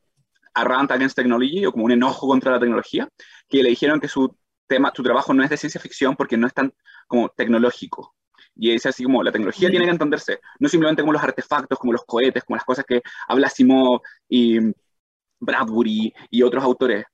A 0.53 0.63
Rant 0.63 0.91
Against 0.91 1.15
Technology 1.15 1.65
o 1.65 1.71
como 1.71 1.85
un 1.85 1.91
enojo 1.91 2.27
contra 2.27 2.51
la 2.51 2.59
tecnología, 2.59 3.09
que 3.49 3.63
le 3.63 3.69
dijeron 3.69 3.99
que 3.99 4.07
su 4.07 4.35
tema, 4.67 4.91
su 4.95 5.03
trabajo 5.03 5.33
no 5.33 5.43
es 5.43 5.49
de 5.49 5.57
ciencia 5.57 5.81
ficción 5.81 6.15
porque 6.15 6.37
no 6.37 6.47
es 6.47 6.53
tan 6.53 6.73
como 7.07 7.29
tecnológico. 7.29 8.15
Y 8.55 8.73
es 8.73 8.85
así 8.85 9.03
como 9.03 9.23
la 9.23 9.31
tecnología 9.31 9.69
tiene 9.69 9.85
que 9.85 9.91
entenderse, 9.91 10.39
no 10.59 10.69
simplemente 10.69 11.01
como 11.01 11.13
los 11.13 11.23
artefactos, 11.23 11.79
como 11.79 11.93
los 11.93 12.03
cohetes, 12.05 12.43
como 12.43 12.57
las 12.57 12.65
cosas 12.65 12.85
que 12.85 13.01
habla 13.27 13.49
Simov 13.49 14.01
y 14.27 14.59
Bradbury 15.39 16.13
y 16.29 16.43
otros 16.43 16.63
autores, 16.63 17.05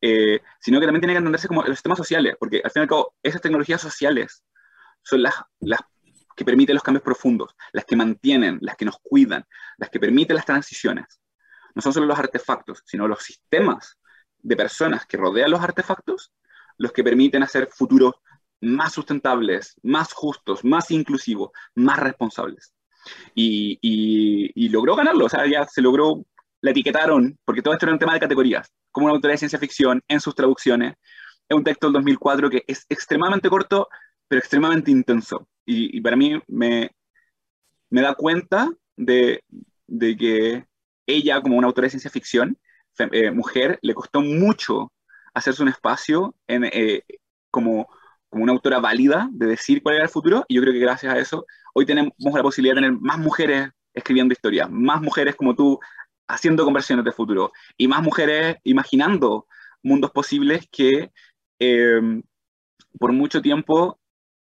eh, 0.00 0.40
sino 0.60 0.78
que 0.78 0.86
también 0.86 1.00
tiene 1.00 1.14
que 1.14 1.18
entenderse 1.18 1.48
como 1.48 1.62
los 1.62 1.76
sistemas 1.76 1.98
sociales, 1.98 2.36
porque 2.38 2.60
al 2.62 2.70
fin 2.70 2.80
y 2.80 2.84
al 2.84 2.88
cabo 2.88 3.14
esas 3.22 3.40
tecnologías 3.40 3.80
sociales 3.80 4.44
son 5.02 5.22
las, 5.22 5.34
las 5.60 5.80
que 6.36 6.44
permiten 6.44 6.74
los 6.74 6.82
cambios 6.82 7.02
profundos, 7.02 7.54
las 7.72 7.84
que 7.84 7.96
mantienen, 7.96 8.58
las 8.60 8.76
que 8.76 8.84
nos 8.84 8.98
cuidan, 8.98 9.44
las 9.78 9.88
que 9.90 9.98
permiten 9.98 10.36
las 10.36 10.44
transiciones. 10.44 11.20
No 11.74 11.82
son 11.82 11.92
solo 11.92 12.06
los 12.06 12.18
artefactos, 12.18 12.82
sino 12.84 13.08
los 13.08 13.22
sistemas 13.22 13.98
de 14.38 14.56
personas 14.56 15.06
que 15.06 15.16
rodean 15.16 15.50
los 15.50 15.60
artefactos 15.60 16.32
los 16.78 16.92
que 16.92 17.04
permiten 17.04 17.42
hacer 17.42 17.68
futuros 17.70 18.14
más 18.66 18.92
sustentables, 18.92 19.78
más 19.82 20.12
justos, 20.12 20.64
más 20.64 20.90
inclusivos, 20.90 21.50
más 21.74 21.98
responsables. 21.98 22.74
Y, 23.34 24.68
logró 24.70 24.96
ganarlo, 24.96 25.26
o 25.26 25.28
sea, 25.28 25.46
ya 25.46 25.64
se 25.64 25.80
logró 25.80 26.24
la 26.60 26.70
etiquetaron, 26.72 27.38
porque 27.44 27.62
todo 27.62 27.74
esto 27.74 27.86
era 27.86 27.92
un 27.92 27.98
tema 27.98 28.14
de 28.14 28.20
categorías, 28.20 28.72
como 28.90 29.06
una 29.06 29.14
autora 29.14 29.32
de 29.32 29.38
ciencia 29.38 29.58
ficción 29.58 30.02
en 30.08 30.20
sus 30.20 30.34
traducciones. 30.34 30.94
Es 31.48 31.56
un 31.56 31.64
texto 31.64 31.86
del 31.86 31.94
2004 31.94 32.50
que 32.50 32.64
es 32.66 32.84
extremadamente 32.88 33.48
corto, 33.48 33.88
pero 34.26 34.40
extremadamente 34.40 34.90
intenso. 34.90 35.48
Y, 35.64 36.00
para 36.00 36.16
mí 36.16 36.40
me, 36.48 36.90
me 37.90 38.00
da 38.02 38.14
cuenta 38.14 38.68
de, 38.96 39.44
de, 39.86 40.16
que 40.16 40.64
ella, 41.06 41.40
como 41.40 41.56
una 41.56 41.68
autora 41.68 41.86
de 41.86 41.90
ciencia 41.90 42.10
ficción, 42.10 42.58
eh, 42.98 43.30
mujer, 43.30 43.78
le 43.82 43.94
costó 43.94 44.20
mucho 44.20 44.92
hacerse 45.34 45.62
un 45.62 45.68
espacio 45.68 46.34
en, 46.46 46.64
eh, 46.64 47.02
como, 47.50 47.88
como 48.28 48.44
una 48.44 48.52
autora 48.52 48.80
válida 48.80 49.28
de 49.32 49.46
decir 49.46 49.82
cuál 49.82 49.96
era 49.96 50.04
el 50.04 50.10
futuro. 50.10 50.44
Y 50.48 50.56
yo 50.56 50.62
creo 50.62 50.72
que 50.72 50.80
gracias 50.80 51.12
a 51.12 51.18
eso, 51.18 51.46
hoy 51.74 51.86
tenemos 51.86 52.12
la 52.18 52.42
posibilidad 52.42 52.74
de 52.74 52.82
tener 52.82 53.00
más 53.00 53.18
mujeres 53.18 53.70
escribiendo 53.94 54.32
historias, 54.32 54.70
más 54.70 55.00
mujeres 55.00 55.36
como 55.36 55.54
tú 55.54 55.78
haciendo 56.28 56.64
conversiones 56.64 57.04
de 57.04 57.12
futuro 57.12 57.52
y 57.76 57.88
más 57.88 58.02
mujeres 58.02 58.56
imaginando 58.64 59.46
mundos 59.82 60.10
posibles 60.10 60.66
que 60.70 61.12
eh, 61.58 62.22
por 62.98 63.12
mucho 63.12 63.40
tiempo 63.40 63.98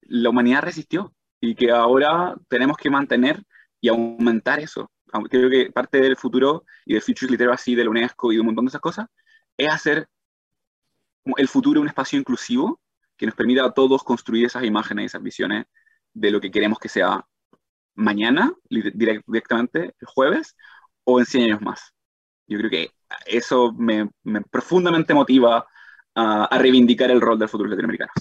la 0.01 0.29
humanidad 0.29 0.61
resistió 0.61 1.13
y 1.39 1.55
que 1.55 1.71
ahora 1.71 2.35
tenemos 2.49 2.77
que 2.77 2.89
mantener 2.89 3.43
y 3.79 3.89
aumentar 3.89 4.59
eso. 4.59 4.91
Creo 5.29 5.49
que 5.49 5.71
parte 5.71 5.99
del 5.99 6.15
futuro 6.15 6.65
y 6.85 6.93
del 6.93 7.01
Futures 7.01 7.31
Literacy 7.31 7.75
de 7.75 7.83
la 7.83 7.89
UNESCO 7.89 8.31
y 8.31 8.35
de 8.35 8.41
un 8.41 8.47
montón 8.47 8.65
de 8.65 8.69
esas 8.69 8.81
cosas 8.81 9.07
es 9.57 9.69
hacer 9.69 10.07
el 11.37 11.47
futuro 11.47 11.81
un 11.81 11.87
espacio 11.87 12.19
inclusivo 12.19 12.79
que 13.21 13.27
nos 13.27 13.35
permita 13.35 13.63
a 13.63 13.71
todos 13.71 14.03
construir 14.03 14.47
esas 14.47 14.63
imágenes 14.63 15.03
y 15.03 15.05
esas 15.05 15.21
visiones 15.21 15.65
de 16.11 16.31
lo 16.31 16.41
que 16.41 16.49
queremos 16.49 16.79
que 16.79 16.89
sea 16.89 17.23
mañana, 17.93 18.51
directamente 18.67 19.93
el 19.99 20.07
jueves, 20.07 20.57
o 21.03 21.19
en 21.19 21.27
100 21.27 21.43
años 21.43 21.61
más. 21.61 21.93
Yo 22.47 22.57
creo 22.57 22.71
que 22.71 22.89
eso 23.27 23.73
me, 23.73 24.09
profundamente 24.49 25.13
motiva 25.13 25.67
a, 26.15 26.57
reivindicar 26.57 27.11
el 27.11 27.21
rol 27.21 27.37
del 27.37 27.47
futuro 27.47 27.69
latinoamericano. 27.69 28.11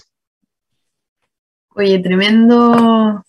Oye, 1.69 1.97
tremendo, 1.97 3.23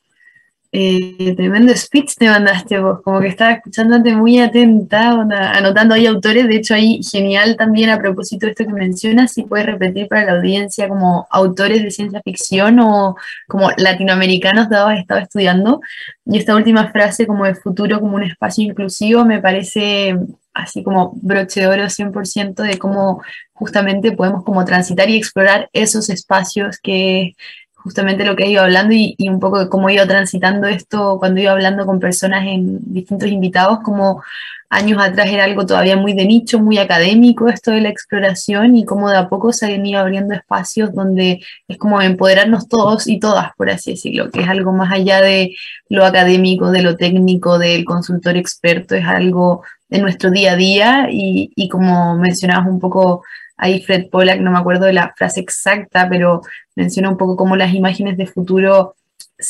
eh, 0.75 1.35
tremendo 1.37 1.77
speech 1.77 2.15
te 2.17 2.29
mandaste 2.29 2.81
vos, 2.81 3.03
como 3.03 3.21
que 3.21 3.29
estaba 3.29 3.53
escuchándote 3.53 4.17
muy 4.17 4.39
atenta, 4.39 5.11
anotando 5.11 5.95
ahí 5.95 6.07
autores, 6.07 6.49
de 6.49 6.57
hecho 6.57 6.73
ahí 6.75 7.01
genial 7.03 7.57
también 7.59 7.91
a 7.91 7.99
propósito 7.99 8.47
de 8.47 8.53
esto 8.53 8.65
que 8.65 8.73
mencionas, 8.73 9.33
si 9.33 9.43
puedes 9.43 9.67
repetir 9.67 10.09
para 10.09 10.25
la 10.25 10.33
audiencia 10.33 10.89
como 10.89 11.27
autores 11.31 11.83
de 11.83 11.91
ciencia 11.91 12.23
ficción 12.25 12.81
o 12.81 13.17
como 13.47 13.71
latinoamericanos 13.77 14.69
que 14.69 14.77
has 14.77 14.99
estado 14.99 15.21
estudiando, 15.21 15.81
y 16.25 16.39
esta 16.39 16.57
última 16.57 16.91
frase 16.91 17.27
como 17.27 17.45
de 17.45 17.55
futuro 17.55 18.01
como 18.01 18.17
un 18.17 18.23
espacio 18.23 18.65
inclusivo 18.65 19.27
me 19.27 19.41
parece 19.41 20.17
así 20.55 20.83
como 20.83 21.13
broche 21.17 21.61
de 21.61 21.67
oro 21.67 21.85
100% 21.85 22.63
de 22.63 22.79
cómo 22.79 23.23
justamente 23.53 24.13
podemos 24.13 24.45
como 24.45 24.65
transitar 24.65 25.09
y 25.11 25.17
explorar 25.17 25.69
esos 25.73 26.11
espacios 26.11 26.79
que 26.83 27.35
justamente 27.83 28.25
lo 28.25 28.37
que 28.37 28.45
he 28.45 28.51
ido 28.51 28.63
hablando 28.63 28.95
y, 28.95 29.17
un 29.29 29.41
poco 29.41 29.59
de 29.59 29.69
cómo 29.69 29.89
he 29.89 29.95
ido 29.95 30.07
transitando 30.07 30.67
esto 30.69 31.19
cuando 31.19 31.41
iba 31.41 31.53
hablando 31.53 31.87
con 31.87 32.01
personas 32.01 32.47
en 32.47 32.79
distintos 32.93 33.29
invitados, 33.29 33.81
como 33.83 34.23
años 34.71 34.99
atrás 35.03 35.29
era 35.29 35.45
algo 35.45 35.67
todavía 35.67 35.97
muy 35.97 36.15
de 36.15 36.25
nicho, 36.25 36.59
muy 36.59 36.79
académico 36.79 37.49
esto 37.49 37.73
de 37.73 37.83
la 37.83 37.91
exploración 37.91 38.75
y 38.75 38.87
cómo 38.87 39.11
de 39.11 39.19
a 39.19 39.29
poco 39.29 39.53
se 39.53 39.67
han 39.67 39.85
ido 39.85 40.01
abriendo 40.01 40.33
espacios 40.35 40.95
donde 40.95 41.43
es 41.69 41.77
como 41.77 42.01
empoderarnos 42.01 42.69
todos 42.69 43.07
y 43.07 43.21
todas, 43.21 43.51
por 43.57 43.69
así 43.69 43.93
decirlo, 43.93 44.31
que 44.31 44.41
es 44.41 44.49
algo 44.49 44.73
más 44.73 44.91
allá 44.93 45.21
de 45.21 45.55
lo 45.91 46.07
académico, 46.07 46.71
de 46.71 46.83
lo 46.83 46.97
técnico, 46.97 47.59
del 47.59 47.85
consultor 47.85 48.37
experto, 48.37 48.95
es 48.95 49.05
algo 49.05 49.63
de 49.91 49.99
nuestro 49.99 50.31
día 50.31 50.53
a 50.53 50.57
día 50.57 51.09
y, 51.11 51.53
y 51.55 51.69
como 51.69 52.17
mencionabas 52.17 52.67
un 52.67 52.81
poco 52.81 53.25
ahí 53.63 53.81
Fred 53.81 54.11
Pollack, 54.11 54.41
no 54.41 54.51
me 54.51 54.59
acuerdo 54.59 54.87
de 54.87 54.93
la 54.93 55.15
frase 55.17 55.41
exacta, 55.41 56.09
pero 56.09 56.43
menciona 56.75 57.09
un 57.09 57.17
poco 57.17 57.37
cómo 57.37 57.55
las 57.55 57.73
imágenes 57.73 58.17
de 58.17 58.27
futuro 58.27 58.97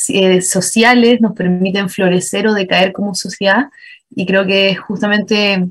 eh, 0.09 0.39
sociales 0.43 1.19
nos 1.19 1.33
permiten 1.33 1.89
florecer 1.89 2.47
o 2.47 2.53
decaer 2.53 2.93
como 2.93 3.15
sociedad. 3.15 3.71
Y 4.11 4.27
creo 4.27 4.45
que 4.45 4.75
justamente 4.75 5.67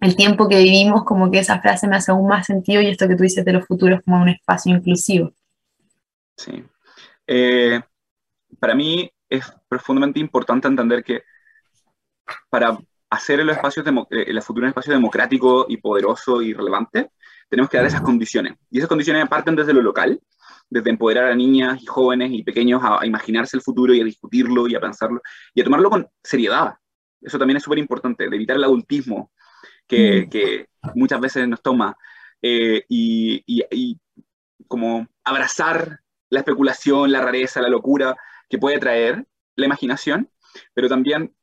el 0.00 0.16
tiempo 0.16 0.48
que 0.48 0.58
vivimos, 0.58 1.04
como 1.04 1.30
que 1.30 1.38
esa 1.38 1.60
frase 1.60 1.86
me 1.86 1.94
hace 1.94 2.10
aún 2.10 2.26
más 2.26 2.46
sentido 2.46 2.82
y 2.82 2.88
esto 2.88 3.06
que 3.06 3.14
tú 3.14 3.22
dices 3.22 3.44
de 3.44 3.52
los 3.52 3.64
futuros 3.64 4.00
como 4.04 4.20
un 4.20 4.30
espacio 4.30 4.74
inclusivo. 4.74 5.32
Sí. 6.36 6.64
Eh, 7.24 7.80
para 8.58 8.74
mí 8.74 9.08
es 9.28 9.44
profundamente 9.68 10.18
importante 10.18 10.66
entender 10.66 11.04
que 11.04 11.22
para 12.50 12.76
hacer 13.10 13.38
el, 13.38 13.50
espacio 13.50 13.84
eh, 14.10 14.24
el 14.26 14.42
futuro 14.42 14.64
un 14.64 14.70
espacio 14.70 14.92
democrático 14.92 15.66
y 15.68 15.76
poderoso 15.76 16.42
y 16.42 16.52
relevante, 16.52 17.12
tenemos 17.48 17.70
que 17.70 17.76
dar 17.76 17.86
esas 17.86 18.00
condiciones. 18.00 18.54
Y 18.70 18.78
esas 18.78 18.88
condiciones 18.88 19.28
parten 19.28 19.56
desde 19.56 19.72
lo 19.72 19.82
local, 19.82 20.20
desde 20.68 20.90
empoderar 20.90 21.30
a 21.30 21.34
niñas 21.34 21.82
y 21.82 21.86
jóvenes 21.86 22.30
y 22.32 22.42
pequeños 22.42 22.82
a, 22.84 23.04
imaginarse 23.06 23.56
el 23.56 23.62
futuro 23.62 23.94
y 23.94 24.00
a 24.00 24.04
discutirlo 24.04 24.66
y 24.68 24.74
a 24.74 24.80
pensarlo 24.80 25.20
y 25.54 25.60
a 25.60 25.64
tomarlo 25.64 25.90
con 25.90 26.08
seriedad. 26.22 26.74
Eso 27.20 27.38
también 27.38 27.56
es 27.56 27.62
súper 27.62 27.78
importante, 27.78 28.28
de 28.28 28.36
evitar 28.36 28.56
el 28.56 28.64
adultismo 28.64 29.32
que, 29.86 30.26
mm. 30.26 30.30
que 30.30 30.68
muchas 30.94 31.20
veces 31.20 31.48
nos 31.48 31.62
toma 31.62 31.96
eh, 32.42 32.84
y, 32.88 33.42
y, 33.46 33.98
como 34.68 35.06
abrazar 35.24 36.00
la 36.28 36.40
especulación, 36.40 37.12
la 37.12 37.20
rareza, 37.20 37.62
la 37.62 37.68
locura 37.68 38.16
que 38.48 38.58
puede 38.58 38.78
traer 38.78 39.26
la 39.54 39.66
imaginación, 39.66 40.30
pero 40.74 40.88
también 40.88 41.34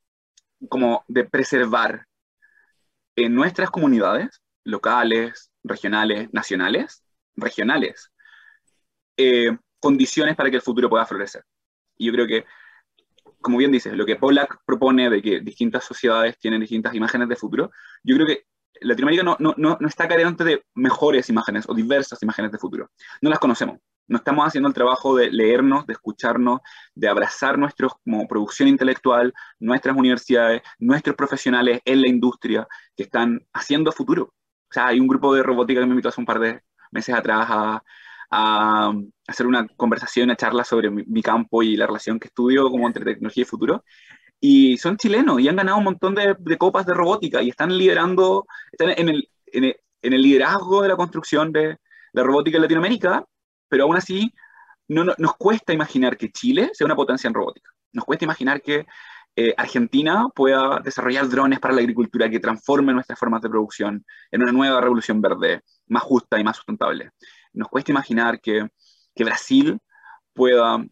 como 0.69 1.03
de 1.07 1.23
preservar 1.23 2.07
en 3.15 3.33
nuestras 3.33 3.69
comunidades 3.69 4.41
locales, 4.63 5.51
regionales, 5.63 6.31
nacionales, 6.33 7.03
regionales, 7.35 8.11
eh, 9.17 9.57
condiciones 9.79 10.35
para 10.35 10.49
que 10.49 10.57
el 10.57 10.61
futuro 10.61 10.89
pueda 10.89 11.05
florecer. 11.05 11.43
Y 11.97 12.07
yo 12.07 12.13
creo 12.13 12.27
que 12.27 12.45
como 13.43 13.57
bien 13.57 13.71
dices, 13.71 13.93
lo 13.93 14.05
que 14.05 14.15
Pollack 14.15 14.57
propone 14.65 15.09
de 15.09 15.21
que 15.21 15.41
distintas 15.41 15.83
sociedades 15.83 16.39
tienen 16.39 16.61
distintas 16.61 16.95
imágenes 16.95 17.27
de 17.29 17.35
futuro, 17.35 17.71
yo 18.01 18.15
creo 18.15 18.25
que 18.25 18.45
Latinoamérica 18.81 19.23
no, 19.23 19.35
no, 19.39 19.53
no, 19.57 19.77
no 19.79 19.87
está 19.87 20.07
carente 20.07 20.43
de 20.43 20.63
mejores 20.73 21.29
imágenes 21.29 21.65
o 21.67 21.73
diversas 21.73 22.23
imágenes 22.23 22.51
de 22.51 22.57
futuro. 22.57 22.89
No 23.21 23.29
las 23.29 23.39
conocemos. 23.39 23.77
No 24.07 24.17
estamos 24.17 24.45
haciendo 24.45 24.67
el 24.67 24.73
trabajo 24.73 25.15
de 25.15 25.31
leernos, 25.31 25.85
de 25.85 25.93
escucharnos, 25.93 26.61
de 26.95 27.07
abrazar 27.07 27.57
nuestros, 27.57 27.93
como 28.03 28.27
producción 28.27 28.67
intelectual, 28.67 29.33
nuestras 29.59 29.95
universidades, 29.95 30.61
nuestros 30.79 31.15
profesionales 31.15 31.81
en 31.85 32.01
la 32.01 32.09
industria 32.09 32.67
que 32.95 33.03
están 33.03 33.45
haciendo 33.53 33.91
futuro. 33.91 34.33
O 34.73 34.75
sea, 34.75 34.87
hay 34.87 34.99
un 34.99 35.07
grupo 35.07 35.35
de 35.35 35.43
robótica 35.43 35.81
que 35.81 35.85
me 35.85 35.91
invitó 35.91 36.09
hace 36.09 36.19
un 36.19 36.25
par 36.25 36.39
de 36.39 36.61
meses 36.91 37.13
atrás 37.13 37.47
a, 37.47 37.83
hacer 39.27 39.45
una 39.45 39.67
conversación, 39.67 40.25
una 40.25 40.35
charla 40.35 40.63
sobre 40.63 40.89
mi, 40.89 41.21
campo 41.21 41.61
y 41.61 41.77
la 41.77 41.85
relación 41.85 42.19
que 42.19 42.29
estudio 42.29 42.71
como 42.71 42.87
entre 42.87 43.05
tecnología 43.05 43.43
y 43.43 43.45
futuro. 43.45 43.83
Y 44.39 44.77
son 44.77 44.97
chilenos 44.97 45.39
y 45.39 45.47
han 45.47 45.57
ganado 45.57 45.77
un 45.77 45.83
montón 45.83 46.15
de, 46.15 46.35
copas 46.57 46.87
de 46.87 46.95
robótica 46.95 47.43
y 47.43 47.49
están 47.49 47.77
liderando, 47.77 48.47
están 48.71 48.89
en 48.97 49.09
el 50.01 50.21
liderazgo 50.21 50.81
de 50.81 50.87
la 50.87 50.95
construcción 50.95 51.51
de 51.51 51.77
la 52.13 52.23
robótica 52.23 52.57
en 52.57 52.63
Latinoamérica, 52.63 53.23
pero 53.69 53.83
aún 53.83 53.97
así 53.97 54.33
no, 54.87 55.03
nos 55.03 55.35
cuesta 55.37 55.71
imaginar 55.71 56.17
que 56.17 56.31
Chile 56.31 56.71
sea 56.73 56.85
una 56.85 56.95
potencia 56.95 57.27
en 57.27 57.35
robótica. 57.35 57.69
Nos 57.91 58.05
cuesta 58.05 58.25
imaginar 58.25 58.63
que 58.63 58.87
eh, 59.35 59.53
Argentina 59.57 60.27
pueda 60.35 60.79
desarrollar 60.79 61.27
drones 61.27 61.59
para 61.59 61.73
la 61.73 61.81
agricultura 61.81 62.29
que 62.29 62.39
transformen 62.39 62.95
nuestras 62.95 63.17
formas 63.17 63.41
de 63.41 63.49
producción 63.49 64.05
en 64.31 64.43
una 64.43 64.51
nueva 64.51 64.81
revolución 64.81 65.21
verde, 65.21 65.61
más 65.87 66.03
justa 66.03 66.39
y 66.39 66.43
más 66.43 66.57
sustentable 66.57 67.11
nos 67.53 67.69
cuesta 67.69 67.91
imaginar 67.91 68.41
que, 68.41 68.67
Brasil 69.15 69.79
pueda 70.33 70.83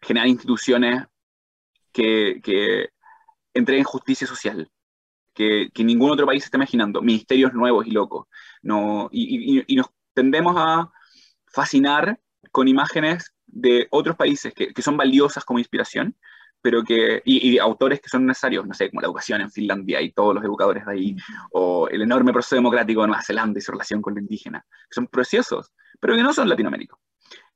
generar 0.00 0.28
instituciones 0.28 1.04
que, 1.92 2.40
que 2.42 2.90
entreguen 3.52 3.84
justicia 3.84 4.26
social, 4.26 4.70
que, 5.34 5.70
ningún 5.78 6.12
otro 6.12 6.26
país 6.26 6.44
está 6.44 6.56
imaginando, 6.56 7.02
ministerios 7.02 7.52
nuevos 7.52 7.86
y 7.86 7.90
locos. 7.90 8.26
No, 8.62 9.08
y, 9.10 9.64
nos 9.74 9.88
tendemos 10.14 10.54
a 10.56 10.90
fascinar 11.46 12.18
con 12.52 12.68
imágenes 12.68 13.32
de 13.46 13.88
otros 13.90 14.16
países 14.16 14.54
que, 14.54 14.82
son 14.82 14.96
valiosas 14.96 15.44
como 15.44 15.58
inspiración, 15.58 16.16
pero 16.66 16.82
que, 16.82 17.22
y, 17.24 17.58
autores 17.58 18.00
que 18.00 18.08
son 18.08 18.26
necesarios, 18.26 18.66
no 18.66 18.74
sé, 18.74 18.90
como 18.90 19.00
la 19.00 19.06
educación 19.06 19.40
en 19.40 19.52
Finlandia 19.52 20.02
y 20.02 20.10
todos 20.10 20.34
los 20.34 20.42
educadores 20.42 20.84
de 20.84 20.92
ahí, 20.92 21.16
o 21.52 21.86
el 21.88 22.02
enorme 22.02 22.32
proceso 22.32 22.56
democrático 22.56 23.02
de 23.02 23.06
Nueva 23.06 23.22
Zelanda 23.22 23.60
y 23.60 23.62
su 23.62 23.70
relación 23.70 24.02
con 24.02 24.14
la 24.14 24.20
indígena, 24.20 24.66
que 24.68 24.94
son 24.96 25.06
preciosos, 25.06 25.72
pero 26.00 26.16
que 26.16 26.24
no 26.24 26.32
son 26.32 26.48
Latinoamérica. 26.48 26.96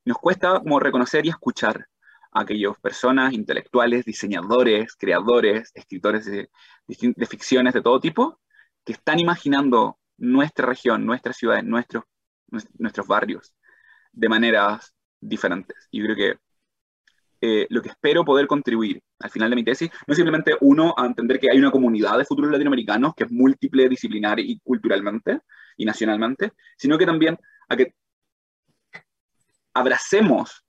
Nos 0.05 0.17
cuesta 0.17 0.61
como 0.61 0.79
reconocer 0.79 1.27
y 1.27 1.31
escuchar 1.31 1.89
a 2.31 2.43
aquellas 2.43 2.79
personas, 2.79 3.33
intelectuales, 3.33 4.05
diseñadores, 4.05 4.95
creadores, 4.95 5.73
escritores 5.75 6.27
de, 6.27 6.49
de 6.87 7.27
ficciones 7.27 7.75
de 7.75 7.83
todo 7.83 7.99
tipo, 7.99 8.39
que 8.85 8.93
están 8.93 9.19
imaginando 9.19 9.99
nuestra 10.19 10.67
región, 10.67 11.05
nuestra 11.05 11.33
ciudad, 11.33 11.65
nuestros, 11.65 12.05
nuestros 12.79 13.09
barrios 13.09 13.57
de 14.13 14.29
maneras 14.29 14.95
diferentes. 15.21 15.89
Y 15.91 16.01
creo 16.01 16.15
que 16.15 16.39
eh, 17.41 17.67
lo 17.71 17.81
que 17.81 17.89
espero 17.89 18.25
poder 18.25 18.47
contribuir 18.47 19.03
al 19.19 19.31
final 19.31 19.49
de 19.51 19.57
mi 19.57 19.65
tesis 19.65 19.91
no 20.07 20.13
es 20.13 20.17
simplemente 20.17 20.57
uno 20.61 20.95
a 20.97 21.07
entender 21.07 21.41
que 21.41 21.51
hay 21.51 21.59
una 21.59 21.71
comunidad 21.71 22.19
de 22.19 22.27
futuros 22.27 22.51
latinoamericanos 22.51 23.15
que 23.15 23.25
es 23.25 23.31
múltiple 23.31 23.89
disciplinar 23.89 24.39
y 24.41 24.59
culturalmente 24.61 25.41
y 25.77 25.85
nacionalmente, 25.87 26.53
sino 26.77 26.99
que 26.99 27.07
también 27.07 27.39
a 27.69 27.77
que 27.77 27.95
abracemos 29.73 30.65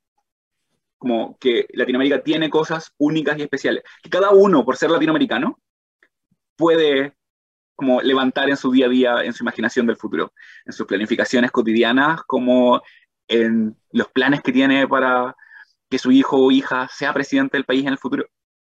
como 0.98 1.38
que 1.40 1.66
Latinoamérica 1.74 2.24
tiene 2.24 2.50
cosas 2.50 2.94
únicas 3.00 3.38
y 3.38 3.42
especiales, 3.42 3.84
que 4.04 4.10
cada 4.10 4.30
uno, 4.30 4.64
por 4.64 4.78
ser 4.78 4.92
latinoamericano, 4.92 5.60
puede 6.56 7.16
como 7.76 8.02
levantar 8.02 8.50
en 8.50 8.56
su 8.56 8.72
día 8.72 8.86
a 8.86 8.90
día, 8.90 9.24
en 9.24 9.34
su 9.34 9.44
imaginación 9.44 9.88
del 9.88 9.98
futuro, 9.98 10.32
en 10.64 10.74
sus 10.74 10.86
planificaciones 10.86 11.50
cotidianas, 11.50 12.22
como 12.28 12.84
en 13.28 13.76
los 13.92 14.08
planes 14.10 14.42
que 14.44 14.52
tiene 14.52 14.88
para 14.88 15.36
que 15.92 16.00
su 16.00 16.12
hijo 16.12 16.38
o 16.38 16.52
hija 16.52 16.88
sea 16.88 17.14
presidente 17.14 17.58
del 17.58 17.66
país 17.66 17.82
en 17.84 17.90
el 17.90 17.98
futuro, 17.98 18.26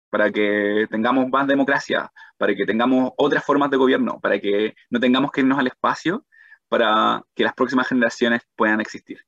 para 0.09 0.31
que 0.31 0.87
tengamos 0.91 1.27
más 1.29 1.47
democracia, 1.47 2.11
para 2.37 2.55
que 2.55 2.65
tengamos 2.65 3.11
otras 3.17 3.43
formas 3.43 3.71
de 3.71 3.77
gobierno, 3.77 4.19
para 4.21 4.39
que 4.39 4.75
no 4.91 4.99
tengamos 4.99 5.31
que 5.31 5.41
irnos 5.41 5.57
al 5.57 5.67
espacio, 5.67 6.25
para 6.69 7.23
que 7.33 7.43
las 7.43 7.55
próximas 7.55 7.87
generaciones 7.87 8.43
puedan 8.55 8.79
existir. 8.81 9.19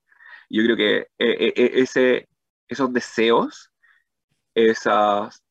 Yo 0.49 0.63
creo 0.63 0.77
que 0.77 0.97
eh, 0.97 1.07
eh, 1.17 1.53
eh, 1.55 1.71
ese, 1.75 2.29
esos 2.67 2.93
deseos, 2.93 3.71
esas, 4.53 5.43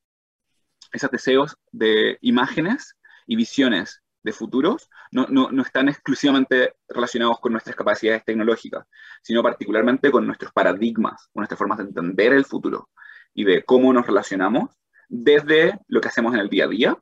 esos 0.92 1.10
deseos 1.10 1.56
de 1.72 2.18
imágenes 2.20 2.94
y 3.26 3.34
visiones 3.34 4.00
de 4.22 4.32
futuros 4.32 4.90
no, 5.12 5.26
no, 5.28 5.50
no, 5.50 5.62
están 5.62 5.88
exclusivamente 5.88 6.74
relacionados 6.88 7.38
con 7.40 7.52
nuestras 7.52 7.76
capacidades 7.76 8.24
tecnológicas, 8.24 8.86
sino 9.22 9.42
particularmente 9.42 10.10
con 10.10 10.26
nuestros 10.26 10.52
paradigmas, 10.52 11.28
con 11.32 11.42
nuestras 11.42 11.58
formas 11.58 11.78
de 11.78 11.84
entender 11.84 12.32
el 12.32 12.44
futuro 12.44 12.88
y 13.34 13.44
de 13.44 13.64
cómo 13.64 13.92
nos 13.92 14.06
relacionamos 14.06 14.70
desde 15.08 15.78
lo 15.86 16.00
que 16.00 16.08
hacemos 16.08 16.34
en 16.34 16.40
el 16.40 16.48
día 16.48 16.64
a 16.64 16.68
día 16.68 16.98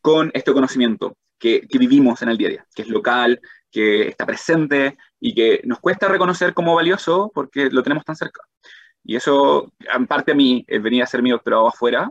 con 0.00 0.30
este 0.34 0.52
conocimiento 0.52 1.16
que, 1.38 1.66
que 1.68 1.78
vivimos 1.78 2.22
en 2.22 2.28
el 2.30 2.38
día 2.38 2.48
a 2.48 2.50
día, 2.50 2.66
que 2.74 2.82
es 2.82 2.88
local, 2.88 3.40
que 3.70 4.08
está 4.08 4.24
presente 4.24 4.96
y 5.18 5.34
que 5.34 5.60
nos 5.64 5.80
cuesta 5.80 6.08
reconocer 6.08 6.54
como 6.54 6.74
valioso 6.74 7.30
porque 7.34 7.70
lo 7.70 7.82
tenemos 7.82 8.04
tan 8.04 8.16
cerca. 8.16 8.40
Y 9.02 9.16
eso, 9.16 9.72
en 9.80 10.06
parte 10.06 10.32
a 10.32 10.34
mí, 10.34 10.64
eh, 10.66 10.78
venía 10.78 11.02
a 11.02 11.04
hacer 11.04 11.22
mi 11.22 11.30
doctorado 11.30 11.68
afuera, 11.68 12.10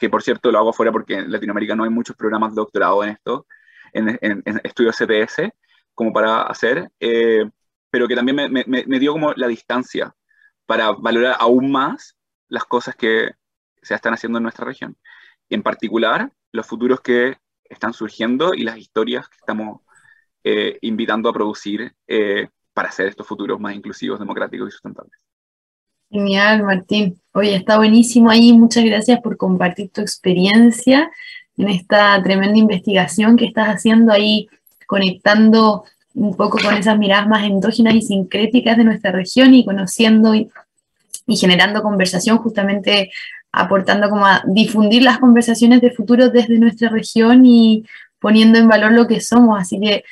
que 0.00 0.08
por 0.08 0.22
cierto 0.22 0.50
lo 0.50 0.58
hago 0.58 0.70
afuera 0.70 0.90
porque 0.90 1.14
en 1.14 1.30
Latinoamérica 1.30 1.76
no 1.76 1.84
hay 1.84 1.90
muchos 1.90 2.16
programas 2.16 2.52
de 2.52 2.56
doctorado 2.56 3.04
en 3.04 3.10
esto, 3.10 3.46
en, 3.92 4.18
estudios 4.64 4.96
CTS, 4.96 5.52
como 5.94 6.12
para 6.12 6.42
hacer, 6.42 6.90
eh, 6.98 7.44
pero 7.90 8.08
que 8.08 8.16
también 8.16 8.50
me, 8.50 8.98
dio 8.98 9.12
como 9.12 9.34
la 9.34 9.46
distancia 9.46 10.14
para 10.64 10.92
valorar 10.92 11.36
aún 11.38 11.70
más 11.70 12.16
las 12.48 12.64
cosas 12.64 12.96
que 12.96 13.32
se 13.82 13.94
están 13.94 14.14
haciendo 14.14 14.38
en 14.38 14.44
nuestra 14.44 14.64
región. 14.64 14.96
En 15.50 15.62
particular, 15.62 16.32
los 16.52 16.66
futuros 16.66 17.02
que 17.02 17.36
están 17.64 17.92
surgiendo 17.92 18.54
y 18.54 18.62
las 18.62 18.78
historias 18.78 19.28
que 19.28 19.36
estamos 19.36 19.82
eh, 20.44 20.78
invitando 20.80 21.28
a 21.28 21.32
producir 21.34 21.94
eh, 22.06 22.48
para 22.72 22.88
hacer 22.88 23.08
estos 23.08 23.26
futuros 23.26 23.60
más 23.60 23.74
inclusivos, 23.74 24.18
democráticos 24.18 24.68
y 24.68 24.72
sustentables. 24.72 25.29
Genial, 26.10 26.64
Martín. 26.64 27.20
Oye, 27.32 27.54
está 27.54 27.76
buenísimo 27.76 28.30
ahí. 28.30 28.52
Muchas 28.52 28.84
gracias 28.84 29.20
por 29.20 29.36
compartir 29.36 29.90
tu 29.90 30.00
experiencia 30.00 31.10
en 31.56 31.68
esta 31.68 32.20
tremenda 32.22 32.58
investigación 32.58 33.36
que 33.36 33.44
estás 33.44 33.68
haciendo 33.68 34.12
ahí, 34.12 34.48
conectando 34.86 35.84
un 36.14 36.34
poco 36.36 36.58
con 36.58 36.74
esas 36.74 36.98
miradas 36.98 37.28
más 37.28 37.44
endógenas 37.44 37.94
y 37.94 38.02
sincréticas 38.02 38.76
de 38.76 38.84
nuestra 38.84 39.12
región 39.12 39.54
y 39.54 39.64
conociendo 39.64 40.34
y, 40.34 40.50
y 41.28 41.36
generando 41.36 41.82
conversación, 41.82 42.38
justamente 42.38 43.12
aportando 43.52 44.10
como 44.10 44.26
a 44.26 44.42
difundir 44.46 45.02
las 45.02 45.18
conversaciones 45.18 45.80
de 45.80 45.92
futuro 45.92 46.28
desde 46.28 46.58
nuestra 46.58 46.88
región 46.88 47.46
y 47.46 47.84
poniendo 48.18 48.58
en 48.58 48.68
valor 48.68 48.92
lo 48.92 49.06
que 49.06 49.20
somos. 49.20 49.60
Así 49.60 49.78
que 49.78 50.02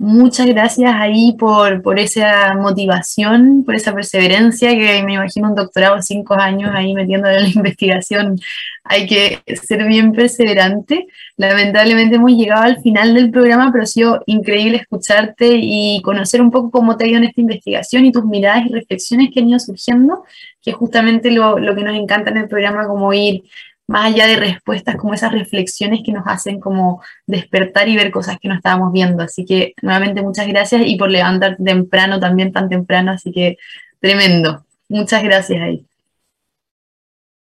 Muchas 0.00 0.46
gracias 0.46 0.92
ahí 0.94 1.34
por, 1.36 1.82
por, 1.82 1.98
esa 1.98 2.54
motivación, 2.54 3.64
por 3.64 3.74
esa 3.74 3.92
perseverancia, 3.92 4.70
que 4.70 5.02
me 5.02 5.14
imagino 5.14 5.48
un 5.48 5.56
doctorado 5.56 6.00
cinco 6.02 6.34
años 6.34 6.70
ahí 6.72 6.94
metiendo 6.94 7.28
en 7.28 7.42
la 7.42 7.48
investigación. 7.54 8.38
Hay 8.84 9.08
que 9.08 9.40
ser 9.66 9.84
bien 9.88 10.12
perseverante. 10.12 11.08
Lamentablemente 11.36 12.14
hemos 12.14 12.30
llegado 12.30 12.62
al 12.62 12.80
final 12.80 13.12
del 13.12 13.32
programa, 13.32 13.72
pero 13.72 13.82
ha 13.82 13.86
sido 13.88 14.22
increíble 14.26 14.76
escucharte 14.76 15.58
y 15.60 16.00
conocer 16.02 16.42
un 16.42 16.52
poco 16.52 16.70
cómo 16.70 16.96
te 16.96 17.04
ha 17.04 17.08
ido 17.08 17.18
en 17.18 17.24
esta 17.24 17.40
investigación 17.40 18.04
y 18.04 18.12
tus 18.12 18.24
miradas 18.24 18.66
y 18.66 18.72
reflexiones 18.72 19.30
que 19.34 19.40
han 19.40 19.48
ido 19.48 19.58
surgiendo, 19.58 20.22
que 20.62 20.70
es 20.70 20.76
justamente 20.76 21.32
lo, 21.32 21.58
lo 21.58 21.74
que 21.74 21.82
nos 21.82 21.96
encanta 21.96 22.30
en 22.30 22.36
el 22.36 22.48
programa, 22.48 22.86
como 22.86 23.12
ir 23.12 23.42
más 23.88 24.12
allá 24.12 24.26
de 24.26 24.36
respuestas, 24.36 24.96
como 24.96 25.14
esas 25.14 25.32
reflexiones 25.32 26.00
que 26.04 26.12
nos 26.12 26.24
hacen 26.26 26.60
como 26.60 27.02
despertar 27.26 27.88
y 27.88 27.96
ver 27.96 28.10
cosas 28.10 28.36
que 28.38 28.48
no 28.48 28.54
estábamos 28.54 28.92
viendo. 28.92 29.22
Así 29.22 29.44
que 29.46 29.72
nuevamente 29.82 30.22
muchas 30.22 30.46
gracias 30.46 30.82
y 30.84 30.96
por 30.96 31.10
levantarte 31.10 31.64
temprano, 31.64 32.20
también 32.20 32.52
tan 32.52 32.68
temprano, 32.68 33.12
así 33.12 33.32
que 33.32 33.56
tremendo. 33.98 34.64
Muchas 34.90 35.22
gracias 35.22 35.62
ahí. 35.62 35.86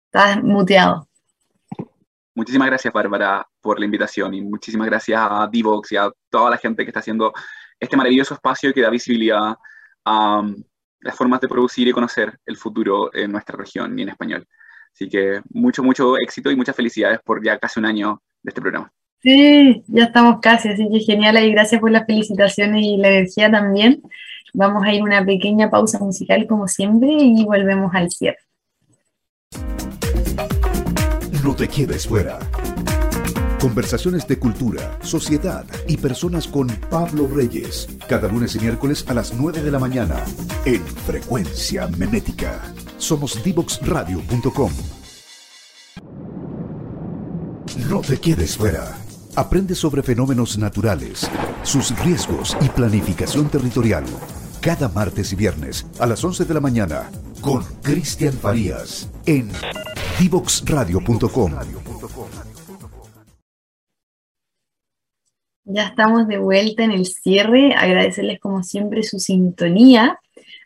Estás 0.05 0.41
muteado. 0.43 1.07
Muchísimas 2.35 2.67
gracias, 2.67 2.93
Bárbara, 2.93 3.47
por 3.59 3.79
la 3.79 3.85
invitación 3.85 4.33
y 4.35 4.41
muchísimas 4.41 4.87
gracias 4.87 5.19
a 5.19 5.47
Divox 5.51 5.91
y 5.93 5.97
a 5.97 6.11
toda 6.29 6.51
la 6.51 6.57
gente 6.57 6.83
que 6.83 6.91
está 6.91 6.99
haciendo 6.99 7.33
este 7.79 7.97
maravilloso 7.97 8.35
espacio 8.35 8.71
que 8.71 8.81
da 8.81 8.89
visibilidad 8.89 9.55
a 10.05 10.43
las 10.99 11.15
formas 11.15 11.41
de 11.41 11.47
producir 11.47 11.87
y 11.87 11.91
conocer 11.91 12.37
el 12.45 12.57
futuro 12.57 13.13
en 13.15 13.31
nuestra 13.31 13.57
región 13.57 13.97
y 13.97 14.03
en 14.03 14.09
español. 14.09 14.47
Así 14.95 15.09
que 15.09 15.41
mucho, 15.51 15.83
mucho 15.83 16.17
éxito 16.17 16.49
y 16.49 16.55
muchas 16.55 16.75
felicidades 16.75 17.19
por 17.23 17.43
ya 17.43 17.59
casi 17.59 17.79
un 17.79 17.85
año 17.85 18.21
de 18.41 18.49
este 18.49 18.61
programa. 18.61 18.89
Sí, 19.21 19.83
ya 19.87 20.05
estamos 20.05 20.39
casi, 20.41 20.69
así 20.69 20.87
que 20.89 20.99
genial 20.99 21.37
y 21.43 21.51
gracias 21.51 21.81
por 21.81 21.91
las 21.91 22.05
felicitaciones 22.05 22.81
y 22.81 22.97
la 22.97 23.09
energía 23.09 23.51
también. 23.51 24.01
Vamos 24.53 24.83
a 24.85 24.93
ir 24.93 25.03
una 25.03 25.25
pequeña 25.25 25.69
pausa 25.69 25.99
musical 25.99 26.47
como 26.47 26.67
siempre 26.69 27.09
y 27.11 27.43
volvemos 27.43 27.93
al 27.93 28.09
cierre. 28.09 28.37
No 31.43 31.55
te 31.55 31.67
quedes 31.67 32.07
fuera. 32.07 32.39
Conversaciones 33.59 34.25
de 34.27 34.39
cultura, 34.39 34.97
sociedad 35.01 35.65
y 35.87 35.97
personas 35.97 36.47
con 36.47 36.67
Pablo 36.89 37.27
Reyes. 37.27 37.89
Cada 38.07 38.29
lunes 38.29 38.55
y 38.55 38.59
miércoles 38.59 39.03
a 39.09 39.13
las 39.13 39.33
9 39.33 39.61
de 39.61 39.71
la 39.71 39.79
mañana 39.79 40.23
en 40.65 40.85
Frecuencia 40.85 41.87
Menética. 41.87 42.61
Somos 42.97 43.43
divoxradio.com. 43.43 44.71
No 47.89 48.01
te 48.01 48.17
quedes 48.17 48.57
fuera. 48.57 48.97
Aprende 49.35 49.75
sobre 49.75 50.01
fenómenos 50.01 50.57
naturales, 50.57 51.29
sus 51.63 51.97
riesgos 52.03 52.55
y 52.61 52.69
planificación 52.69 53.49
territorial. 53.49 54.05
Cada 54.61 54.87
martes 54.87 55.33
y 55.33 55.35
viernes 55.35 55.85
a 55.99 56.07
las 56.07 56.23
11 56.23 56.45
de 56.45 56.53
la 56.53 56.61
mañana 56.61 57.11
con 57.41 57.63
Cristian 57.83 58.33
Farías 58.33 59.11
en 59.25 59.49
divoxradio.com. 60.19 61.51
Ya 65.65 65.87
estamos 65.87 66.27
de 66.27 66.37
vuelta 66.37 66.83
en 66.83 66.91
el 66.91 67.05
cierre. 67.05 67.73
Agradecerles 67.75 68.39
como 68.39 68.63
siempre 68.63 69.03
su 69.03 69.19
sintonía. 69.19 70.19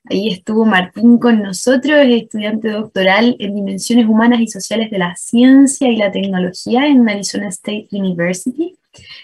Ahí 0.05 0.29
estuvo 0.29 0.65
Martín 0.65 1.17
con 1.17 1.41
nosotros, 1.43 1.99
estudiante 2.05 2.69
doctoral 2.69 3.35
en 3.39 3.53
Dimensiones 3.53 4.07
Humanas 4.07 4.39
y 4.39 4.47
Sociales 4.47 4.89
de 4.89 4.97
la 4.97 5.15
Ciencia 5.15 5.89
y 5.89 5.97
la 5.97 6.11
Tecnología 6.11 6.87
en 6.87 7.07
Arizona 7.07 7.49
State 7.49 7.89
University. 7.91 8.75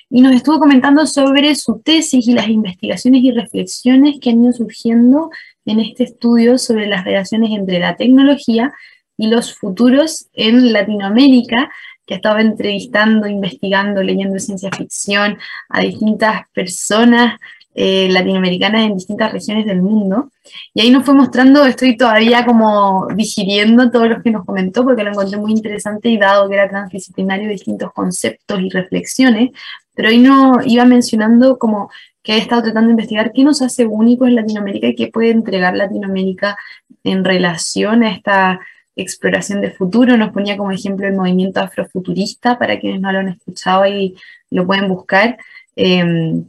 Y 0.10 0.22
nos 0.22 0.36
estuvo 0.36 0.60
comentando 0.60 1.08
sobre 1.08 1.56
su 1.56 1.80
tesis 1.80 2.28
y 2.28 2.34
las 2.34 2.50
investigaciones 2.50 3.24
y 3.24 3.32
reflexiones 3.32 4.18
que 4.20 4.32
han 4.32 4.44
ido 4.44 4.54
surgiendo 4.54 5.30
en 5.66 5.80
este 5.80 6.04
estudio 6.04 6.58
sobre 6.58 6.88
las 6.88 7.06
relaciones 7.06 7.52
entre 7.52 7.80
la 7.80 7.96
tecnología 7.96 8.74
y 9.18 9.28
los 9.28 9.56
futuros 9.56 10.28
en 10.34 10.74
Latinoamérica, 10.74 11.72
que 12.06 12.16
ha 12.16 12.18
estado 12.18 12.40
entrevistando, 12.40 13.28
investigando, 13.28 14.04
leyendo 14.04 14.38
ciencia 14.40 14.70
ficción 14.72 15.38
a 15.70 15.82
distintas 15.82 16.42
personas 16.54 17.40
eh, 17.78 18.08
latinoamericanas 18.10 18.86
en 18.86 18.96
distintas 18.96 19.34
regiones 19.34 19.66
del 19.66 19.82
mundo. 19.82 20.32
Y 20.74 20.80
ahí 20.82 20.90
nos 20.90 21.04
fue 21.04 21.14
mostrando, 21.14 21.66
estoy 21.66 21.98
todavía 21.98 22.46
como 22.46 23.08
digiriendo 23.14 23.92
todo 23.92 24.08
lo 24.08 24.24
que 24.24 24.32
nos 24.32 24.46
comentó, 24.46 24.86
porque 24.86 25.04
lo 25.04 25.12
encontré 25.12 25.38
muy 25.38 25.52
interesante 25.52 26.08
y 26.08 26.18
dado 26.18 26.48
que 26.48 26.56
era 26.56 26.70
transdisciplinario, 26.70 27.50
distintos 27.50 27.92
conceptos 27.92 28.62
y 28.62 28.70
reflexiones, 28.70 29.52
pero 29.94 30.08
ahí 30.10 30.20
no 30.20 30.60
iba 30.66 30.86
mencionando 30.86 31.58
como 31.58 31.90
que 32.24 32.36
he 32.36 32.38
estado 32.38 32.64
tratando 32.64 32.88
de 32.88 32.94
investigar 32.94 33.34
qué 33.34 33.44
nos 33.44 33.62
hace 33.62 33.86
únicos 33.86 34.30
en 34.30 34.36
Latinoamérica 34.36 34.88
y 34.88 34.96
qué 34.96 35.08
puede 35.08 35.32
entregar 35.32 35.76
Latinoamérica 35.76 36.58
en 37.04 37.26
relación 37.26 38.04
a 38.04 38.12
esta 38.12 38.62
exploración 38.96 39.62
de 39.62 39.72
futuro. 39.72 40.16
Nos 40.18 40.32
ponía 40.32 40.58
como 40.58 40.72
ejemplo 40.72 41.08
el 41.08 41.14
movimiento 41.14 41.60
afrofuturista, 41.60 42.58
para 42.58 42.80
quienes 42.80 43.02
no 43.02 43.12
lo 43.12 43.20
han 43.20 43.30
escuchado 43.30 43.86
y 43.86 44.16
lo 44.50 44.66
pueden 44.66 44.88
buscar, 44.88 45.38
em, 45.76 46.46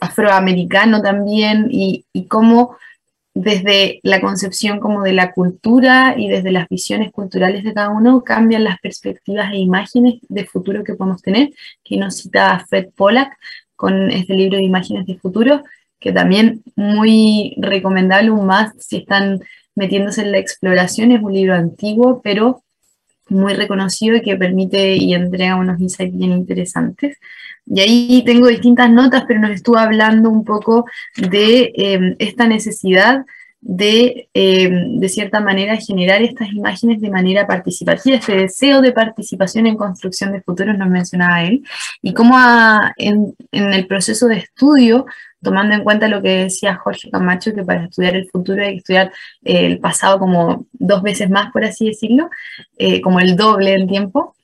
afroamericano 0.00 1.02
también, 1.02 1.68
y, 1.70 2.04
y 2.12 2.26
cómo 2.26 2.76
desde 3.34 3.98
la 4.04 4.20
concepción 4.20 4.78
como 4.78 5.02
de 5.02 5.12
la 5.12 5.32
cultura 5.32 6.14
y 6.16 6.28
desde 6.28 6.52
las 6.52 6.68
visiones 6.68 7.10
culturales 7.10 7.64
de 7.64 7.74
cada 7.74 7.90
uno 7.90 8.22
cambian 8.22 8.62
las 8.62 8.78
perspectivas 8.78 9.52
e 9.52 9.58
imágenes 9.58 10.20
de 10.28 10.46
futuro 10.46 10.84
que 10.84 10.94
podemos 10.94 11.20
tener, 11.20 11.50
que 11.82 11.96
nos 11.96 12.16
cita 12.16 12.64
Fred 12.68 12.90
Pollack 12.96 13.36
con 13.74 14.10
este 14.10 14.34
libro 14.34 14.56
de 14.56 14.64
imágenes 14.64 15.06
de 15.06 15.18
futuro, 15.18 15.62
que 15.98 16.12
también 16.12 16.62
muy 16.76 17.54
recomendable, 17.58 18.30
un 18.30 18.46
más 18.46 18.72
si 18.78 18.98
están 18.98 19.40
metiéndose 19.74 20.22
en 20.22 20.32
la 20.32 20.38
exploración, 20.38 21.10
es 21.10 21.22
un 21.22 21.32
libro 21.32 21.54
antiguo, 21.54 22.20
pero 22.22 22.62
muy 23.28 23.54
reconocido 23.54 24.16
y 24.16 24.22
que 24.22 24.36
permite 24.36 24.96
y 24.96 25.14
entrega 25.14 25.56
unos 25.56 25.80
insights 25.80 26.16
bien 26.16 26.32
interesantes. 26.32 27.18
Y 27.66 27.80
ahí 27.80 28.22
tengo 28.26 28.48
distintas 28.48 28.90
notas, 28.90 29.24
pero 29.26 29.40
nos 29.40 29.50
estuvo 29.50 29.78
hablando 29.78 30.30
un 30.30 30.44
poco 30.44 30.84
de 31.16 31.72
em, 31.74 32.16
esta 32.18 32.46
necesidad 32.46 33.24
de, 33.66 34.28
em, 34.34 35.00
de 35.00 35.08
cierta 35.08 35.40
manera, 35.40 35.76
generar 35.76 36.20
estas 36.22 36.52
imágenes 36.52 37.00
de 37.00 37.10
manera 37.10 37.46
participativa, 37.46 38.16
este 38.16 38.36
deseo 38.36 38.82
de 38.82 38.92
participación 38.92 39.66
en 39.66 39.76
construcción 39.76 40.32
de 40.32 40.42
futuros, 40.42 40.76
nos 40.76 40.90
mencionaba 40.90 41.44
él, 41.44 41.62
y 42.02 42.12
cómo 42.12 42.36
en, 42.98 43.34
en 43.52 43.72
el 43.72 43.86
proceso 43.86 44.28
de 44.28 44.36
estudio 44.36 45.06
tomando 45.44 45.76
en 45.76 45.84
cuenta 45.84 46.08
lo 46.08 46.20
que 46.20 46.44
decía 46.44 46.74
Jorge 46.74 47.10
Camacho, 47.10 47.54
que 47.54 47.62
para 47.62 47.84
estudiar 47.84 48.16
el 48.16 48.28
futuro 48.28 48.62
hay 48.62 48.72
que 48.72 48.78
estudiar 48.78 49.12
eh, 49.44 49.66
el 49.66 49.78
pasado 49.78 50.18
como 50.18 50.66
dos 50.72 51.02
veces 51.02 51.30
más, 51.30 51.52
por 51.52 51.64
así 51.64 51.86
decirlo, 51.86 52.28
eh, 52.78 53.00
como 53.00 53.20
el 53.20 53.36
doble 53.36 53.74
en 53.74 53.86
tiempo, 53.86 54.34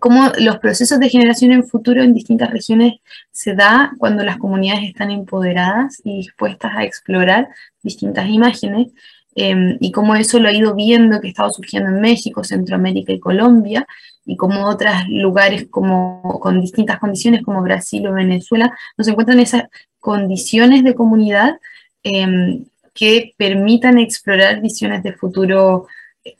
cómo 0.00 0.32
los 0.38 0.58
procesos 0.58 0.98
de 0.98 1.08
generación 1.08 1.52
en 1.52 1.66
futuro 1.66 2.02
en 2.02 2.12
distintas 2.12 2.50
regiones 2.50 2.94
se 3.30 3.54
da 3.54 3.92
cuando 3.98 4.22
las 4.24 4.38
comunidades 4.38 4.84
están 4.84 5.10
empoderadas 5.10 6.02
y 6.04 6.16
dispuestas 6.18 6.72
a 6.74 6.84
explorar 6.84 7.48
distintas 7.82 8.28
imágenes, 8.28 8.88
em, 9.36 9.78
y 9.80 9.92
cómo 9.92 10.14
eso 10.14 10.38
lo 10.38 10.48
ha 10.48 10.52
ido 10.52 10.74
viendo 10.74 11.20
que 11.20 11.28
estaba 11.28 11.50
surgiendo 11.50 11.90
en 11.90 12.00
México, 12.00 12.44
Centroamérica 12.44 13.12
y 13.12 13.20
Colombia, 13.20 13.86
y 14.26 14.36
como 14.36 14.66
otros 14.66 14.92
lugares 15.08 15.66
como, 15.70 16.38
con 16.40 16.60
distintas 16.60 16.98
condiciones 16.98 17.42
como 17.42 17.62
Brasil 17.62 18.06
o 18.06 18.12
Venezuela, 18.12 18.76
nos 18.96 19.08
encuentran 19.08 19.40
esas 19.40 19.64
condiciones 20.04 20.84
de 20.84 20.94
comunidad 20.94 21.58
em, 22.02 22.66
que 22.92 23.32
permitan 23.38 23.98
explorar 23.98 24.60
visiones 24.60 25.02
de 25.02 25.14
futuro 25.14 25.86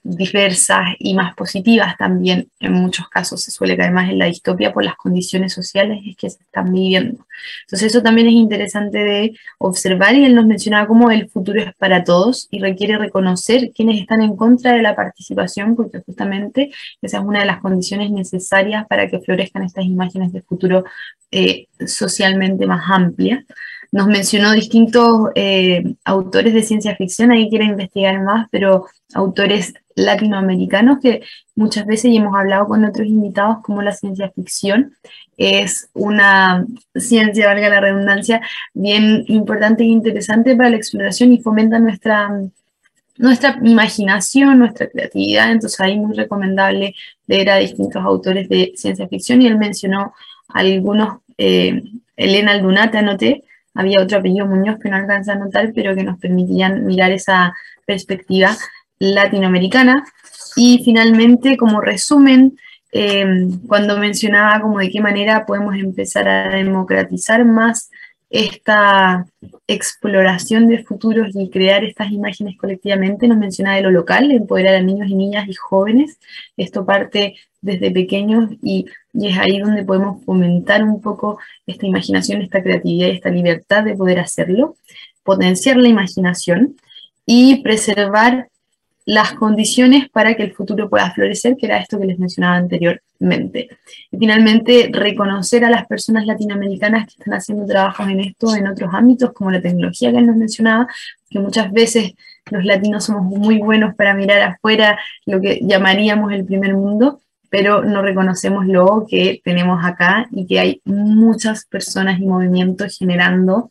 diversas 0.02 0.86
y 0.98 1.14
más 1.14 1.34
positivas 1.34 1.96
también. 1.96 2.48
En 2.60 2.72
muchos 2.72 3.08
casos 3.08 3.42
se 3.42 3.50
suele 3.50 3.76
caer 3.76 3.92
más 3.92 4.08
en 4.10 4.18
la 4.18 4.26
distopia 4.26 4.72
por 4.72 4.84
las 4.84 4.96
condiciones 4.96 5.52
sociales 5.52 6.00
que 6.16 6.30
se 6.30 6.42
están 6.42 6.72
viviendo. 6.72 7.26
Entonces 7.62 7.92
eso 7.92 8.02
también 8.02 8.28
es 8.28 8.34
interesante 8.34 8.98
de 8.98 9.36
observar 9.58 10.14
y 10.14 10.24
él 10.24 10.34
nos 10.34 10.46
mencionaba 10.46 10.86
cómo 10.86 11.10
el 11.10 11.28
futuro 11.28 11.60
es 11.60 11.74
para 11.76 12.04
todos 12.04 12.48
y 12.50 12.60
requiere 12.60 12.96
reconocer 12.98 13.72
quienes 13.74 14.00
están 14.00 14.22
en 14.22 14.36
contra 14.36 14.72
de 14.72 14.82
la 14.82 14.96
participación 14.96 15.76
porque 15.76 16.00
justamente 16.00 16.70
esa 17.02 17.18
es 17.18 17.24
una 17.24 17.40
de 17.40 17.46
las 17.46 17.60
condiciones 17.60 18.10
necesarias 18.10 18.86
para 18.88 19.08
que 19.08 19.20
florezcan 19.20 19.64
estas 19.64 19.84
imágenes 19.84 20.32
de 20.32 20.42
futuro 20.42 20.84
eh, 21.30 21.66
socialmente 21.86 22.66
más 22.66 22.84
amplias 22.90 23.44
nos 23.94 24.08
mencionó 24.08 24.50
distintos 24.50 25.28
eh, 25.36 25.94
autores 26.04 26.52
de 26.52 26.64
ciencia 26.64 26.96
ficción, 26.96 27.30
ahí 27.30 27.48
quiere 27.48 27.66
investigar 27.66 28.20
más, 28.24 28.48
pero 28.50 28.86
autores 29.14 29.72
latinoamericanos 29.94 30.98
que 31.00 31.22
muchas 31.54 31.86
veces 31.86 32.06
y 32.06 32.16
hemos 32.16 32.34
hablado 32.34 32.66
con 32.66 32.84
otros 32.84 33.06
invitados 33.06 33.58
como 33.62 33.82
la 33.82 33.92
ciencia 33.92 34.32
ficción 34.34 34.96
es 35.36 35.90
una 35.92 36.66
ciencia, 36.96 37.46
valga 37.46 37.68
la 37.68 37.80
redundancia, 37.80 38.40
bien 38.72 39.24
importante 39.28 39.84
e 39.84 39.86
interesante 39.86 40.56
para 40.56 40.70
la 40.70 40.76
exploración 40.76 41.32
y 41.32 41.40
fomenta 41.40 41.78
nuestra, 41.78 42.32
nuestra 43.16 43.60
imaginación, 43.62 44.58
nuestra 44.58 44.88
creatividad, 44.88 45.52
entonces 45.52 45.80
ahí 45.80 45.96
muy 45.96 46.16
recomendable 46.16 46.96
leer 47.28 47.48
a 47.48 47.58
distintos 47.58 48.04
autores 48.04 48.48
de 48.48 48.72
ciencia 48.74 49.06
ficción 49.06 49.40
y 49.40 49.46
él 49.46 49.56
mencionó 49.56 50.14
algunos, 50.48 51.18
eh, 51.38 51.80
Elena 52.16 52.50
Aldunate, 52.50 52.98
anoté, 52.98 53.44
había 53.74 54.00
otro 54.00 54.18
apellido 54.18 54.46
Muñoz 54.46 54.78
que 54.80 54.88
no 54.88 54.96
alcanza 54.96 55.32
a 55.32 55.36
notar, 55.36 55.72
pero 55.74 55.94
que 55.94 56.04
nos 56.04 56.18
permitían 56.18 56.86
mirar 56.86 57.10
esa 57.10 57.54
perspectiva 57.86 58.56
latinoamericana. 58.98 60.04
Y 60.56 60.82
finalmente, 60.84 61.56
como 61.56 61.80
resumen, 61.80 62.56
em, 62.92 63.60
cuando 63.66 63.98
mencionaba 63.98 64.60
como 64.60 64.78
de 64.78 64.90
qué 64.90 65.00
manera 65.00 65.44
podemos 65.46 65.74
empezar 65.74 66.28
a 66.28 66.48
democratizar 66.48 67.44
más 67.44 67.90
esta 68.30 69.26
exploración 69.66 70.68
de 70.68 70.82
futuros 70.82 71.28
y 71.34 71.50
crear 71.50 71.84
estas 71.84 72.10
imágenes 72.10 72.56
colectivamente, 72.56 73.28
nos 73.28 73.38
mencionaba 73.38 73.76
de 73.76 73.82
lo 73.82 73.90
local, 73.90 74.30
empoderar 74.30 74.74
a 74.76 74.82
niños 74.82 75.08
y 75.08 75.14
niñas 75.14 75.48
y 75.48 75.54
jóvenes. 75.54 76.18
Esto 76.56 76.84
parte 76.84 77.36
desde 77.60 77.90
pequeños 77.90 78.50
y, 78.62 78.86
y, 79.12 79.28
es 79.28 79.38
ahí 79.38 79.58
donde 79.58 79.84
podemos 79.84 80.24
fomentar 80.24 80.82
un 80.82 81.00
poco 81.00 81.38
esta 81.66 81.86
imaginación, 81.86 82.42
esta 82.42 82.62
creatividad 82.62 83.08
y 83.08 83.16
esta 83.16 83.30
libertad 83.30 83.84
de 83.84 83.96
poder 83.96 84.18
hacerlo, 84.18 84.76
potenciar 85.22 85.76
la 85.76 85.88
imaginación 85.88 86.76
y 87.26 87.62
preservar 87.62 88.48
las 89.06 89.32
condiciones 89.32 90.08
para 90.08 90.34
que 90.34 90.42
el 90.42 90.52
futuro 90.52 90.88
pueda 90.88 91.10
florecer, 91.10 91.56
que 91.56 91.66
era 91.66 91.78
esto 91.78 91.98
que 91.98 92.06
les 92.06 92.18
mencionaba 92.18 92.56
anteriormente. 92.56 93.68
Y 94.10 94.18
finalmente, 94.18 94.90
reconocer 94.92 95.64
a 95.64 95.70
las 95.70 95.86
personas 95.86 96.26
latinoamericanas 96.26 97.06
que 97.06 97.14
están 97.18 97.34
haciendo 97.34 97.66
trabajos 97.66 98.08
en 98.08 98.20
esto 98.20 98.54
en 98.54 98.66
otros 98.66 98.90
ámbitos, 98.92 99.32
como 99.32 99.50
la 99.50 99.60
tecnología 99.60 100.10
que 100.10 100.18
él 100.18 100.26
nos 100.26 100.36
mencionaba, 100.36 100.88
que 101.28 101.38
muchas 101.38 101.70
veces 101.72 102.14
los 102.50 102.64
latinos 102.64 103.04
somos 103.04 103.24
muy 103.24 103.58
buenos 103.58 103.94
para 103.94 104.14
mirar 104.14 104.40
afuera 104.40 104.98
lo 105.26 105.40
que 105.40 105.60
llamaríamos 105.62 106.32
el 106.32 106.44
primer 106.44 106.74
mundo, 106.74 107.20
pero 107.50 107.84
no 107.84 108.02
reconocemos 108.02 108.66
lo 108.66 109.06
que 109.08 109.40
tenemos 109.44 109.84
acá 109.84 110.26
y 110.32 110.46
que 110.46 110.60
hay 110.60 110.80
muchas 110.84 111.66
personas 111.66 112.20
y 112.20 112.26
movimientos 112.26 112.96
generando 112.98 113.70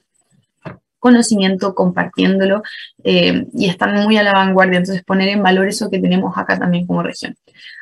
conocimiento, 1.03 1.75
compartiéndolo 1.75 2.63
eh, 3.03 3.45
y 3.53 3.67
están 3.67 3.93
muy 4.03 4.15
a 4.17 4.23
la 4.23 4.31
vanguardia. 4.31 4.77
Entonces, 4.77 5.03
poner 5.03 5.27
en 5.27 5.43
valor 5.43 5.67
eso 5.67 5.89
que 5.89 5.99
tenemos 5.99 6.37
acá 6.37 6.57
también 6.57 6.87
como 6.87 7.03
región. 7.03 7.35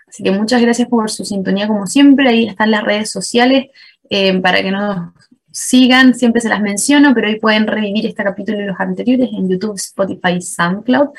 Así 0.07 0.24
que 0.24 0.32
muchas 0.32 0.59
gracias 0.59 0.88
por 0.89 1.09
su 1.11 1.24
sintonía 1.24 1.67
como 1.67 1.86
siempre. 1.86 2.28
Ahí 2.30 2.47
están 2.47 2.72
las 2.72 2.84
redes 2.84 3.11
sociales 3.11 3.67
eh, 4.09 4.39
para 4.39 4.63
que 4.63 4.72
nos 4.72 5.13
sigan. 5.51 6.15
Siempre 6.15 6.41
se 6.41 6.49
las 6.49 6.61
menciono, 6.61 7.13
pero 7.13 7.28
hoy 7.28 7.39
pueden 7.39 7.67
revivir 7.67 8.07
este 8.07 8.24
capítulo 8.24 8.59
y 8.59 8.65
los 8.65 8.80
anteriores 8.80 9.30
en 9.32 9.47
YouTube, 9.47 9.76
Spotify, 9.76 10.41
SoundCloud. 10.41 11.09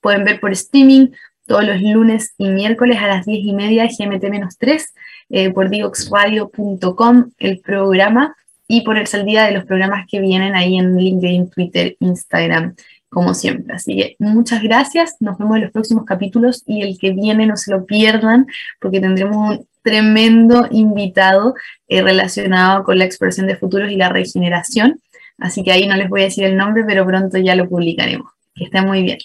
Pueden 0.00 0.24
ver 0.24 0.40
por 0.40 0.50
streaming 0.50 1.10
todos 1.46 1.64
los 1.64 1.80
lunes 1.80 2.34
y 2.38 2.48
miércoles 2.48 2.98
a 2.98 3.06
las 3.06 3.24
10 3.24 3.38
y 3.44 3.52
media 3.52 3.86
GMT-3 3.86 4.84
eh, 5.30 5.50
por 5.50 5.70
divoxradio.com 5.70 7.30
el 7.38 7.60
programa 7.60 8.34
y 8.72 8.80
ponerse 8.80 9.18
al 9.18 9.26
día 9.26 9.44
de 9.44 9.52
los 9.52 9.66
programas 9.66 10.06
que 10.10 10.18
vienen 10.18 10.54
ahí 10.54 10.78
en 10.78 10.96
LinkedIn, 10.96 11.50
Twitter, 11.50 11.94
Instagram 12.00 12.74
como 13.10 13.34
siempre. 13.34 13.74
Así 13.74 13.94
que 13.94 14.16
muchas 14.18 14.62
gracias, 14.62 15.16
nos 15.20 15.36
vemos 15.36 15.56
en 15.56 15.64
los 15.64 15.72
próximos 15.72 16.06
capítulos 16.06 16.62
y 16.66 16.80
el 16.80 16.98
que 16.98 17.10
viene 17.10 17.44
no 17.44 17.58
se 17.58 17.70
lo 17.70 17.84
pierdan 17.84 18.46
porque 18.80 18.98
tendremos 18.98 19.36
un 19.36 19.66
tremendo 19.82 20.68
invitado 20.70 21.54
eh, 21.86 22.00
relacionado 22.00 22.82
con 22.82 22.98
la 22.98 23.04
exploración 23.04 23.46
de 23.46 23.56
futuros 23.56 23.90
y 23.90 23.96
la 23.96 24.08
regeneración. 24.08 25.02
Así 25.36 25.62
que 25.62 25.72
ahí 25.72 25.86
no 25.86 25.94
les 25.94 26.08
voy 26.08 26.22
a 26.22 26.24
decir 26.24 26.44
el 26.44 26.56
nombre, 26.56 26.82
pero 26.86 27.04
pronto 27.04 27.36
ya 27.36 27.54
lo 27.54 27.68
publicaremos. 27.68 28.32
Que 28.54 28.64
estén 28.64 28.86
muy 28.86 29.02
bien. 29.02 29.18